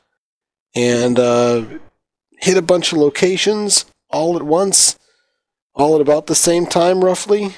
[0.75, 1.65] and uh,
[2.39, 4.99] hit a bunch of locations all at once,
[5.75, 7.55] all at about the same time, roughly.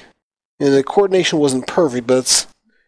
[0.60, 2.46] And the coordination wasn't perfect, but it's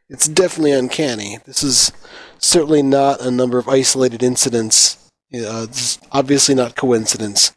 [0.08, 1.38] it's definitely uncanny.
[1.46, 1.90] This is
[2.38, 4.96] certainly not a number of isolated incidents.
[5.34, 7.52] Uh, it's obviously not coincidence.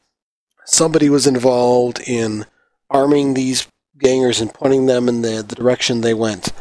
[0.65, 2.45] Somebody was involved in
[2.89, 6.51] arming these gangers and pointing them in the, the direction they went.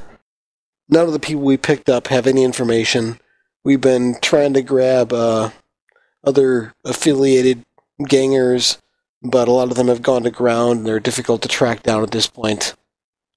[0.88, 3.18] None of the people we picked up have any information.
[3.64, 5.50] We've been trying to grab uh,
[6.26, 7.64] other affiliated
[8.06, 8.78] gangers,
[9.22, 12.02] but a lot of them have gone to ground and they're difficult to track down
[12.02, 12.74] at this point.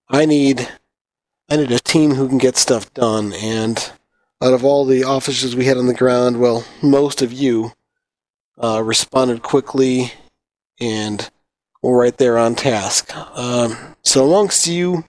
[0.09, 0.67] I need
[1.49, 3.91] I need a team who can get stuff done, and
[4.41, 7.73] out of all the officers we had on the ground, well, most of you
[8.61, 10.13] uh, responded quickly
[10.79, 11.29] and
[11.81, 13.15] were right there on task.
[13.15, 15.05] Um, so amongst you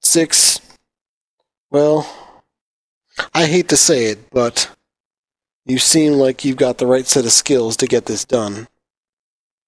[0.00, 0.60] six,
[1.70, 2.06] well,
[3.34, 4.70] I hate to say it, but
[5.64, 8.68] you seem like you've got the right set of skills to get this done.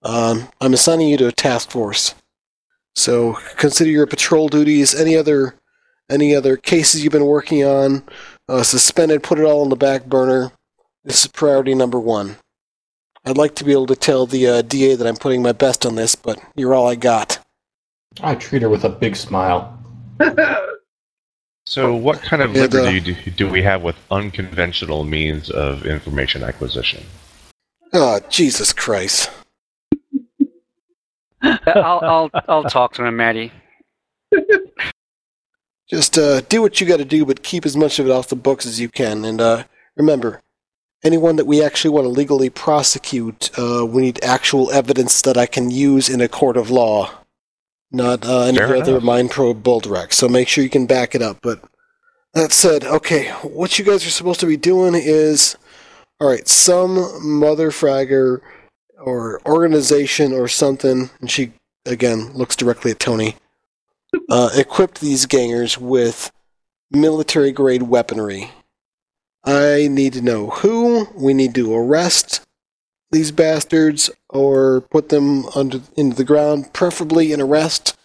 [0.02, 2.14] Um, I'm assigning you to a task force.
[2.94, 5.54] So consider your patrol duties, any other
[6.10, 8.02] any other cases you've been working on,
[8.46, 10.52] uh, suspended, put it all on the back burner.
[11.02, 12.36] This is priority number one.
[13.24, 15.86] I'd like to be able to tell the uh, DA that I'm putting my best
[15.86, 17.38] on this, but you're all I got.
[18.22, 19.78] I treat her with a big smile.
[21.66, 25.86] So, what kind of And, uh, liberty do, do we have with unconventional means of
[25.86, 27.04] information acquisition?
[27.92, 29.30] Oh, Jesus Christ.
[31.42, 33.52] I'll, I'll, I'll talk to him, Maddie.
[35.88, 38.28] Just uh, do what you got to do, but keep as much of it off
[38.28, 39.24] the books as you can.
[39.24, 39.64] And uh,
[39.96, 40.42] remember,
[41.04, 45.46] anyone that we actually want to legally prosecute, uh, we need actual evidence that I
[45.46, 47.10] can use in a court of law,
[47.94, 49.02] not uh, any Fair other enough.
[49.02, 50.12] mind probe Bulldrek.
[50.12, 51.38] So make sure you can back it up.
[51.42, 51.62] But
[52.34, 55.56] that said, okay, what you guys are supposed to be doing is,
[56.20, 58.40] all right, some mother fragger
[58.98, 61.52] or organization or something, and she
[61.86, 63.36] again looks directly at Tony
[64.28, 66.30] uh, equipped these gangers with
[66.90, 68.50] military grade weaponry.
[69.44, 71.08] I need to know who.
[71.14, 72.40] We need to arrest
[73.14, 77.96] these bastards or put them under into the ground, preferably an arrest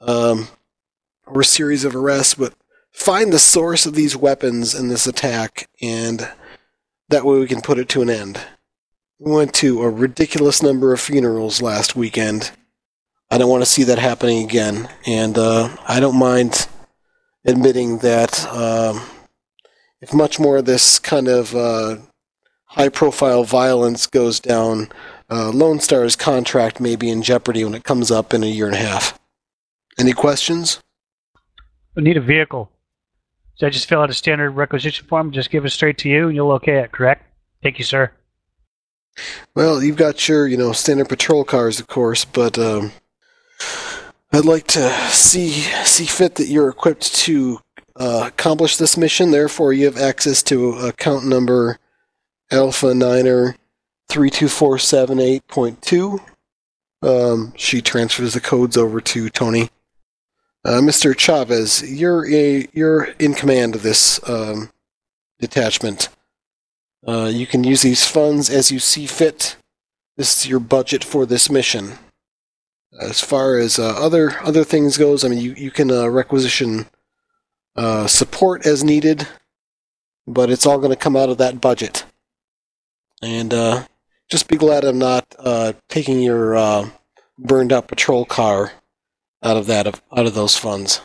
[0.00, 0.48] um,
[1.26, 2.34] or a series of arrests.
[2.34, 2.54] But
[2.92, 6.28] find the source of these weapons in this attack, and
[7.08, 8.40] that way we can put it to an end.
[9.18, 12.52] We went to a ridiculous number of funerals last weekend.
[13.30, 16.68] I don't want to see that happening again, and uh, I don't mind
[17.44, 19.02] admitting that um,
[20.00, 21.96] if much more of this kind of uh,
[22.74, 24.88] high-profile violence goes down,
[25.30, 28.66] uh, Lone Star's contract may be in jeopardy when it comes up in a year
[28.66, 29.18] and a half.
[29.98, 30.80] Any questions?
[31.94, 32.70] We need a vehicle.
[33.54, 36.26] So I just fill out a standard requisition form, just give it straight to you,
[36.26, 37.22] and you'll okay it, correct?
[37.62, 38.10] Thank you, sir.
[39.54, 42.90] Well, you've got your, you know, standard patrol cars, of course, but um,
[44.32, 45.50] I'd like to see
[45.84, 47.60] see fit that you're equipped to
[47.94, 49.30] uh, accomplish this mission.
[49.30, 51.78] Therefore, you have access to account number
[52.50, 53.56] Alpha Niner
[54.08, 56.20] three two four seven eight point two.
[57.02, 59.70] Um, she transfers the codes over to Tony.
[60.64, 61.16] Uh, Mr.
[61.16, 64.70] Chavez, you're a, you're in command of this um,
[65.38, 66.08] detachment.
[67.06, 69.56] Uh, you can use these funds as you see fit.
[70.16, 71.98] This is your budget for this mission.
[72.98, 76.86] As far as uh, other other things goes, I mean, you you can uh, requisition
[77.76, 79.26] uh, support as needed,
[80.26, 82.04] but it's all going to come out of that budget.
[83.24, 83.86] And uh,
[84.28, 86.90] just be glad I'm not uh, taking your uh,
[87.38, 88.72] burned out patrol car
[89.42, 91.00] out of that out of those funds.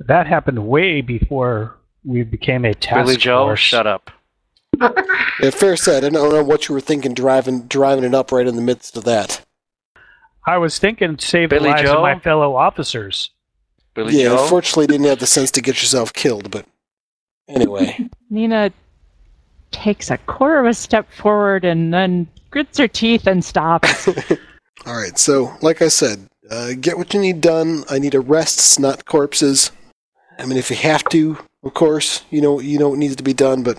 [0.00, 3.60] That happened way before we became a task Billy Joe, force.
[3.60, 4.10] shut up.
[5.38, 6.02] Yeah, fair said.
[6.02, 8.96] I don't know what you were thinking driving driving it up right in the midst
[8.96, 9.44] of that.
[10.46, 11.96] I was thinking save Billy the lives Joe?
[11.96, 13.30] of my fellow officers.
[13.92, 14.42] Billy yeah, Joe.
[14.42, 16.50] unfortunately, didn't have the sense to get yourself killed.
[16.50, 16.64] But
[17.48, 18.72] anyway, Nina
[19.76, 24.08] takes a quarter of a step forward and then grits her teeth and stops.
[24.86, 25.18] all right.
[25.18, 27.84] So, like I said, uh, get what you need done.
[27.90, 29.70] I need arrests, not corpses.
[30.38, 33.22] I mean, if you have to, of course, you know you know what needs to
[33.22, 33.78] be done, but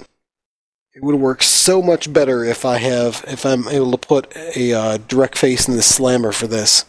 [0.94, 4.74] it would work so much better if I have if I'm able to put a
[4.74, 6.86] uh, direct face in the slammer for this.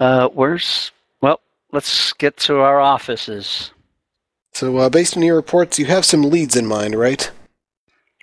[0.00, 0.92] Uh, where's?
[1.20, 1.40] Well,
[1.72, 3.72] let's get to our offices.
[4.54, 7.30] So, uh, based on your reports, you have some leads in mind, right?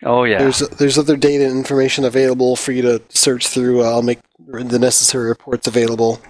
[0.03, 0.40] Oh yeah.
[0.40, 3.84] There's there's other data and information available for you to search through.
[3.84, 6.22] I'll make the necessary reports available.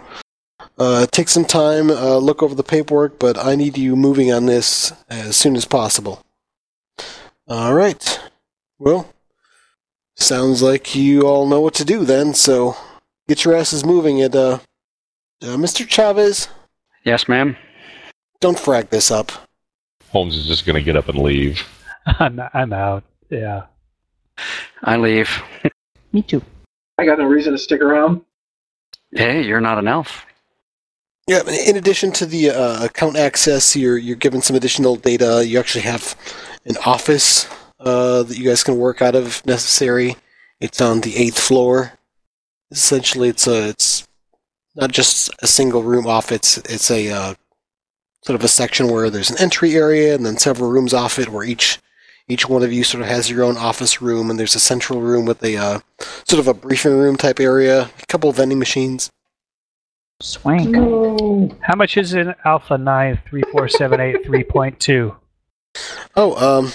[0.77, 4.45] Uh, take some time, uh, look over the paperwork, but I need you moving on
[4.45, 6.22] this as soon as possible.
[7.48, 8.19] All right.
[8.77, 9.14] Well,
[10.15, 12.33] sounds like you all know what to do then.
[12.33, 12.75] So
[13.27, 14.22] get your asses moving.
[14.22, 14.59] And uh,
[15.41, 15.88] uh, Mr.
[15.88, 16.48] Chavez,
[17.03, 17.57] yes, ma'am.
[18.39, 19.31] don't frag this up.
[20.11, 21.61] Holmes is just going to get up and leave.
[22.06, 23.03] I'm, I'm out.
[23.30, 23.64] Yeah.
[24.83, 25.30] I leave.
[26.14, 26.41] Me too.
[26.98, 28.22] I got no reason to stick around.
[29.11, 30.25] Hey, you're not an elf.
[31.27, 31.41] Yeah.
[31.48, 35.45] In addition to the uh, account access, you're you're given some additional data.
[35.45, 36.16] You actually have
[36.66, 37.48] an office
[37.80, 40.16] uh, that you guys can work out of if necessary.
[40.59, 41.93] It's on the eighth floor.
[42.72, 44.08] Essentially, it's a it's
[44.75, 46.32] not just a single room off.
[46.32, 47.33] It's it's a uh,
[48.24, 51.30] sort of a section where there's an entry area and then several rooms off it,
[51.30, 51.80] where each
[52.30, 55.01] each one of you sort of has your own office room, and there's a central
[55.01, 55.80] room with a uh,
[56.25, 59.09] sort of a briefing room type area, a couple of vending machines.
[60.22, 60.75] Swank.
[61.61, 65.14] How much is in Alpha 93478
[66.16, 66.72] Oh, um,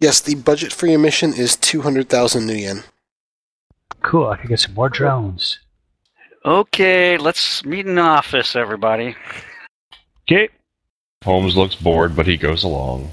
[0.00, 2.84] yes, the budget for your mission is two hundred thousand new yen.
[4.02, 5.58] Cool, I can get some more drones.
[6.44, 9.16] Okay, let's meet in the office, everybody.
[10.22, 10.48] Okay.
[11.24, 13.10] Holmes looks bored, but he goes along.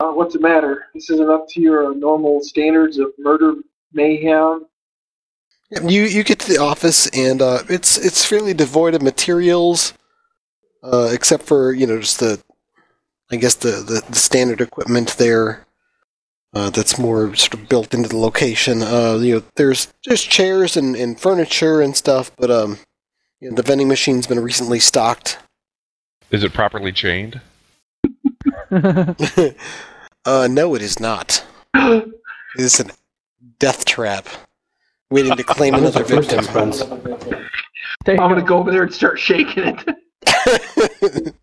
[0.00, 0.86] Uh, what's the matter?
[0.94, 3.56] This isn't up to your uh, normal standards of murder
[3.92, 4.66] mayhem.
[5.70, 9.92] You you get to the office and uh, it's it's fairly devoid of materials,
[10.82, 12.42] uh, except for you know just the,
[13.30, 15.66] I guess the the, the standard equipment there.
[16.52, 18.82] Uh, that's more sort of built into the location.
[18.82, 22.76] Uh, you know, there's just chairs and, and furniture and stuff, but um,
[23.38, 25.38] you know, the vending machine's been recently stocked.
[26.32, 27.40] Is it properly chained?
[30.24, 31.44] uh, no, it is not.
[31.74, 32.12] It
[32.56, 32.86] is a
[33.58, 34.26] death trap,
[35.10, 36.40] waiting to claim another victim.
[36.40, 36.82] expense.
[38.04, 39.84] There you I'm gonna go over there and start shaking it.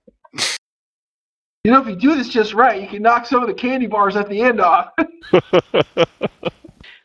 [1.63, 3.87] you know, if you do this just right, you can knock some of the candy
[3.87, 4.91] bars at the end off.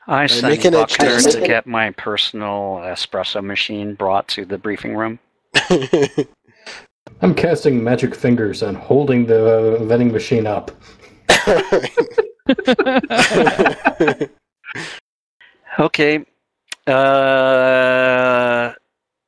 [0.08, 5.18] I sent Buckner to get my personal espresso machine brought to the briefing room.
[7.20, 10.72] I'm casting magic fingers and holding the vending machine up.
[15.78, 16.24] Okay.
[16.86, 18.72] Uh,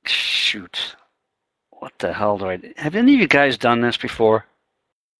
[0.05, 0.97] shoot.
[1.71, 2.61] What the hell do I?
[2.77, 4.45] Have any of you guys done this before?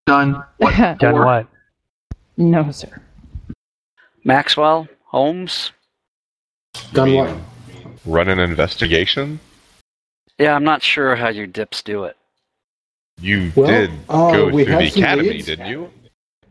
[0.07, 0.43] Done.
[0.61, 1.47] Done Or- what?
[2.37, 3.01] no, sir.
[4.25, 5.73] Maxwell, Holmes.
[6.93, 7.35] Done what?
[8.05, 9.41] Run an investigation?
[10.39, 12.17] Yeah, I'm not sure how you dips do it.
[13.21, 15.47] You Well, did uh, go through the academy, leads.
[15.47, 15.91] didn't you?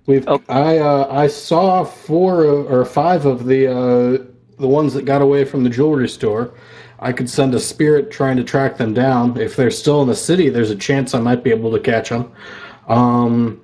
[0.05, 0.41] We've Oh.
[0.49, 4.23] I uh, I saw four or five of the uh,
[4.59, 6.53] the ones that got away from the jewelry store.
[6.99, 9.39] I could send a spirit trying to track them down.
[9.39, 12.09] If they're still in the city, there's a chance I might be able to catch
[12.09, 12.31] them.
[12.87, 13.61] Um,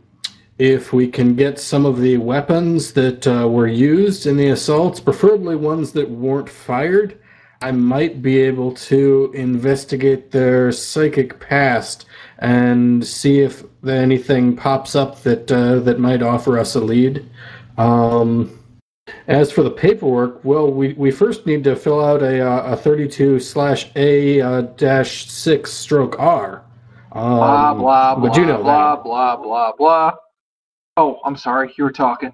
[0.57, 4.99] if we can get some of the weapons that uh, were used in the assaults,
[4.99, 7.17] preferably ones that weren't fired,
[7.61, 12.05] I might be able to investigate their psychic past
[12.39, 17.29] and see if anything pops up that uh, that might offer us a lead.
[17.77, 18.55] Um,
[19.27, 22.77] as for the paperwork, well, we, we first need to fill out a, uh, a
[22.77, 26.63] 32 slash A uh, dash 6 stroke R.
[27.11, 29.03] Um, Blah blah blah But you know blah that.
[29.03, 30.11] blah blah blah.
[30.97, 31.73] Oh, I'm sorry.
[31.77, 32.33] You were talking.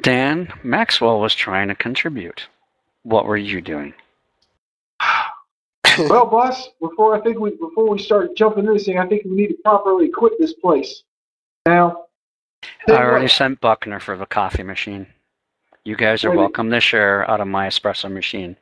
[0.00, 2.48] Dan, Maxwell was trying to contribute.
[3.04, 3.94] What were you doing?
[6.08, 9.24] well, boss, before I think we before we start jumping into this thing, I think
[9.24, 11.02] we need to properly equip this place.
[11.66, 12.06] Now,
[12.88, 15.06] I already sent Buckner for the coffee machine.
[15.84, 18.56] You guys are welcome to share out of my espresso machine.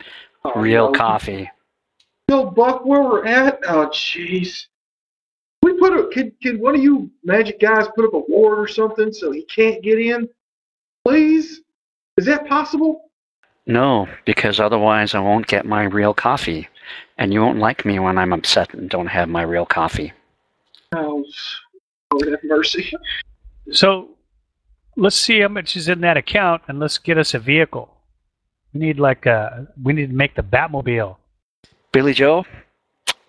[0.45, 0.99] Oh, Real no.
[0.99, 1.51] coffee.
[2.29, 3.61] Yo, Buck, where we're at?
[3.67, 4.67] Oh, jeez.
[5.63, 8.69] We put a can, can one of you magic guys put up a ward or
[8.69, 10.29] something so he can't get in?
[11.05, 11.63] Please?
[12.17, 13.11] Is that possible?
[13.67, 16.69] No, because otherwise I won't get my real coffee.
[17.19, 20.13] And you won't like me when I'm upset and don't have my real coffee.
[20.95, 21.25] Oh,
[22.13, 22.93] Lord have mercy.
[23.73, 24.11] So
[24.97, 27.93] let's see how much is in that account and let's get us a vehicle.
[28.73, 31.17] We need like a we need to make the Batmobile.
[31.93, 32.45] Billy Joe,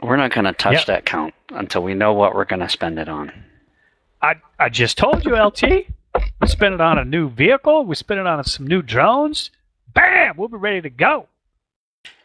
[0.01, 0.85] We're not going to touch Yep.
[0.87, 3.31] that count until we know what we're going to spend it on.
[4.21, 5.63] I I just told you, LT.
[6.41, 7.85] We spend it on a new vehicle.
[7.85, 9.49] We spend it on some new drones.
[9.93, 10.35] Bam!
[10.37, 11.27] We'll be ready to go.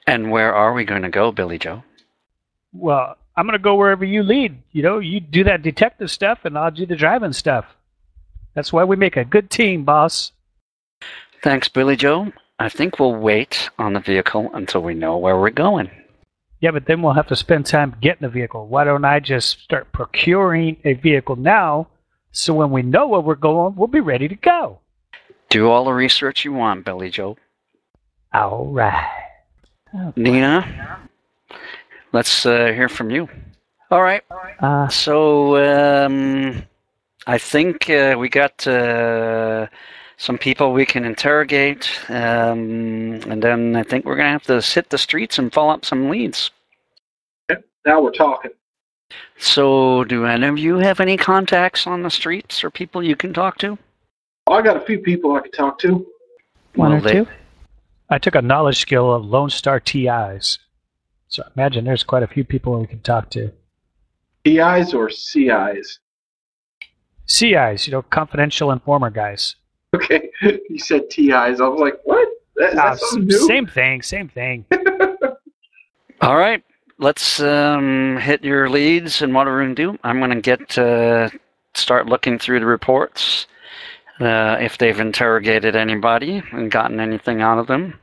[0.07, 1.85] And where are we going to go, Billy Joe?
[2.73, 4.63] Well, I'm gonna go wherever you lead.
[4.73, 7.65] You know, you do that detective stuff, and I'll do the driving stuff.
[8.55, 10.33] That's why we make a good team, boss.
[11.43, 12.33] Thanks, Billy Joe.
[12.59, 15.91] I think we'll wait on the vehicle until we know where we're going.
[16.61, 18.69] Yeah, but then we'll have to spend time getting a vehicle.
[18.69, 21.89] Why don't I just start procuring a vehicle now,
[22.31, 24.79] so when we know where we're going, we'll be ready to go.
[25.49, 27.37] Do all the research you want, Billy Joe.
[28.33, 29.22] All right.
[30.17, 30.99] Nina,
[32.13, 33.29] let's uh, hear from you.
[33.91, 34.23] All right.
[34.61, 36.63] Uh, So, um,
[37.27, 39.67] I think uh, we got uh,
[40.17, 44.61] some people we can interrogate, um, and then I think we're going to have to
[44.61, 46.51] hit the streets and follow up some leads.
[47.85, 48.53] Now we're talking.
[49.39, 53.35] So, do any of you have any contacts on the streets or people you can
[53.35, 53.77] talk to?
[54.49, 56.07] I got a few people I could talk to.
[56.75, 57.27] one Well, or they- two.
[58.13, 60.59] I took a knowledge skill of Lone Star TIs.
[61.29, 63.51] So I imagine there's quite a few people we can talk to.
[64.45, 65.99] PIs or CIs?
[67.25, 69.57] CIs, you know, confidential informer guys.
[69.95, 71.33] Okay, you said TIs.
[71.33, 72.29] I was like, what?
[72.57, 73.47] That, is that something new?
[73.47, 74.67] same thing, same thing.
[76.21, 76.63] All right,
[76.99, 79.99] let's um, hit your leads and what we're going to do.
[80.05, 81.31] I'm going to get uh,
[81.73, 83.47] start looking through the reports.
[84.23, 87.99] Uh, if they've interrogated anybody and gotten anything out of them,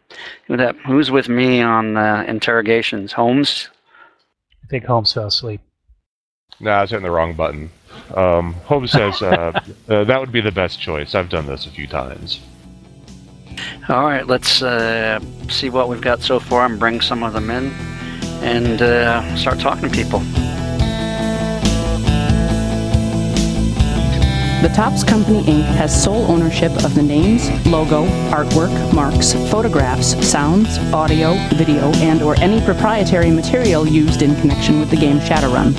[0.49, 3.13] that- who's with me on uh, interrogations?
[3.13, 3.69] Holmes.
[4.63, 5.61] I think Holmes fell asleep.
[6.59, 7.69] No, I was hitting the wrong button.
[8.15, 11.15] Um, Holmes says uh, uh, that would be the best choice.
[11.15, 12.41] I've done this a few times.
[13.87, 17.49] All right, let's uh, see what we've got so far and bring some of them
[17.49, 17.71] in
[18.43, 20.21] and uh, start talking to people.
[24.61, 25.63] The Topps Company Inc.
[25.77, 32.37] has sole ownership of the names, logo, artwork, marks, photographs, sounds, audio, video, and or
[32.41, 35.75] any proprietary material used in connection with the game Shadowrun.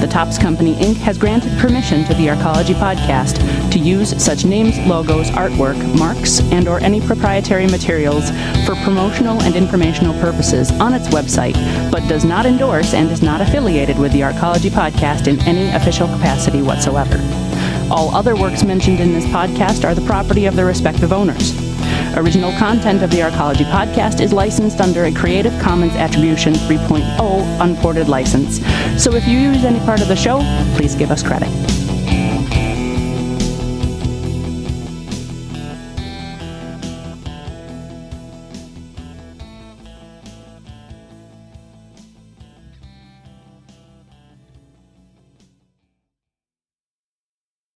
[0.00, 0.96] The Topps Company Inc.
[0.96, 3.38] has granted permission to the Arcology podcast
[3.70, 8.30] to use such names, logos, artwork, marks, and or any proprietary materials
[8.66, 11.54] for promotional and informational purposes on its website,
[11.92, 16.08] but does not endorse and is not affiliated with the Arcology podcast in any official
[16.08, 17.43] capacity whatsoever.
[17.90, 21.52] All other works mentioned in this podcast are the property of their respective owners.
[22.16, 28.08] Original content of the Arcology podcast is licensed under a Creative Commons Attribution 3.0 unported
[28.08, 28.60] license.
[29.02, 30.38] So if you use any part of the show,
[30.76, 31.73] please give us credit.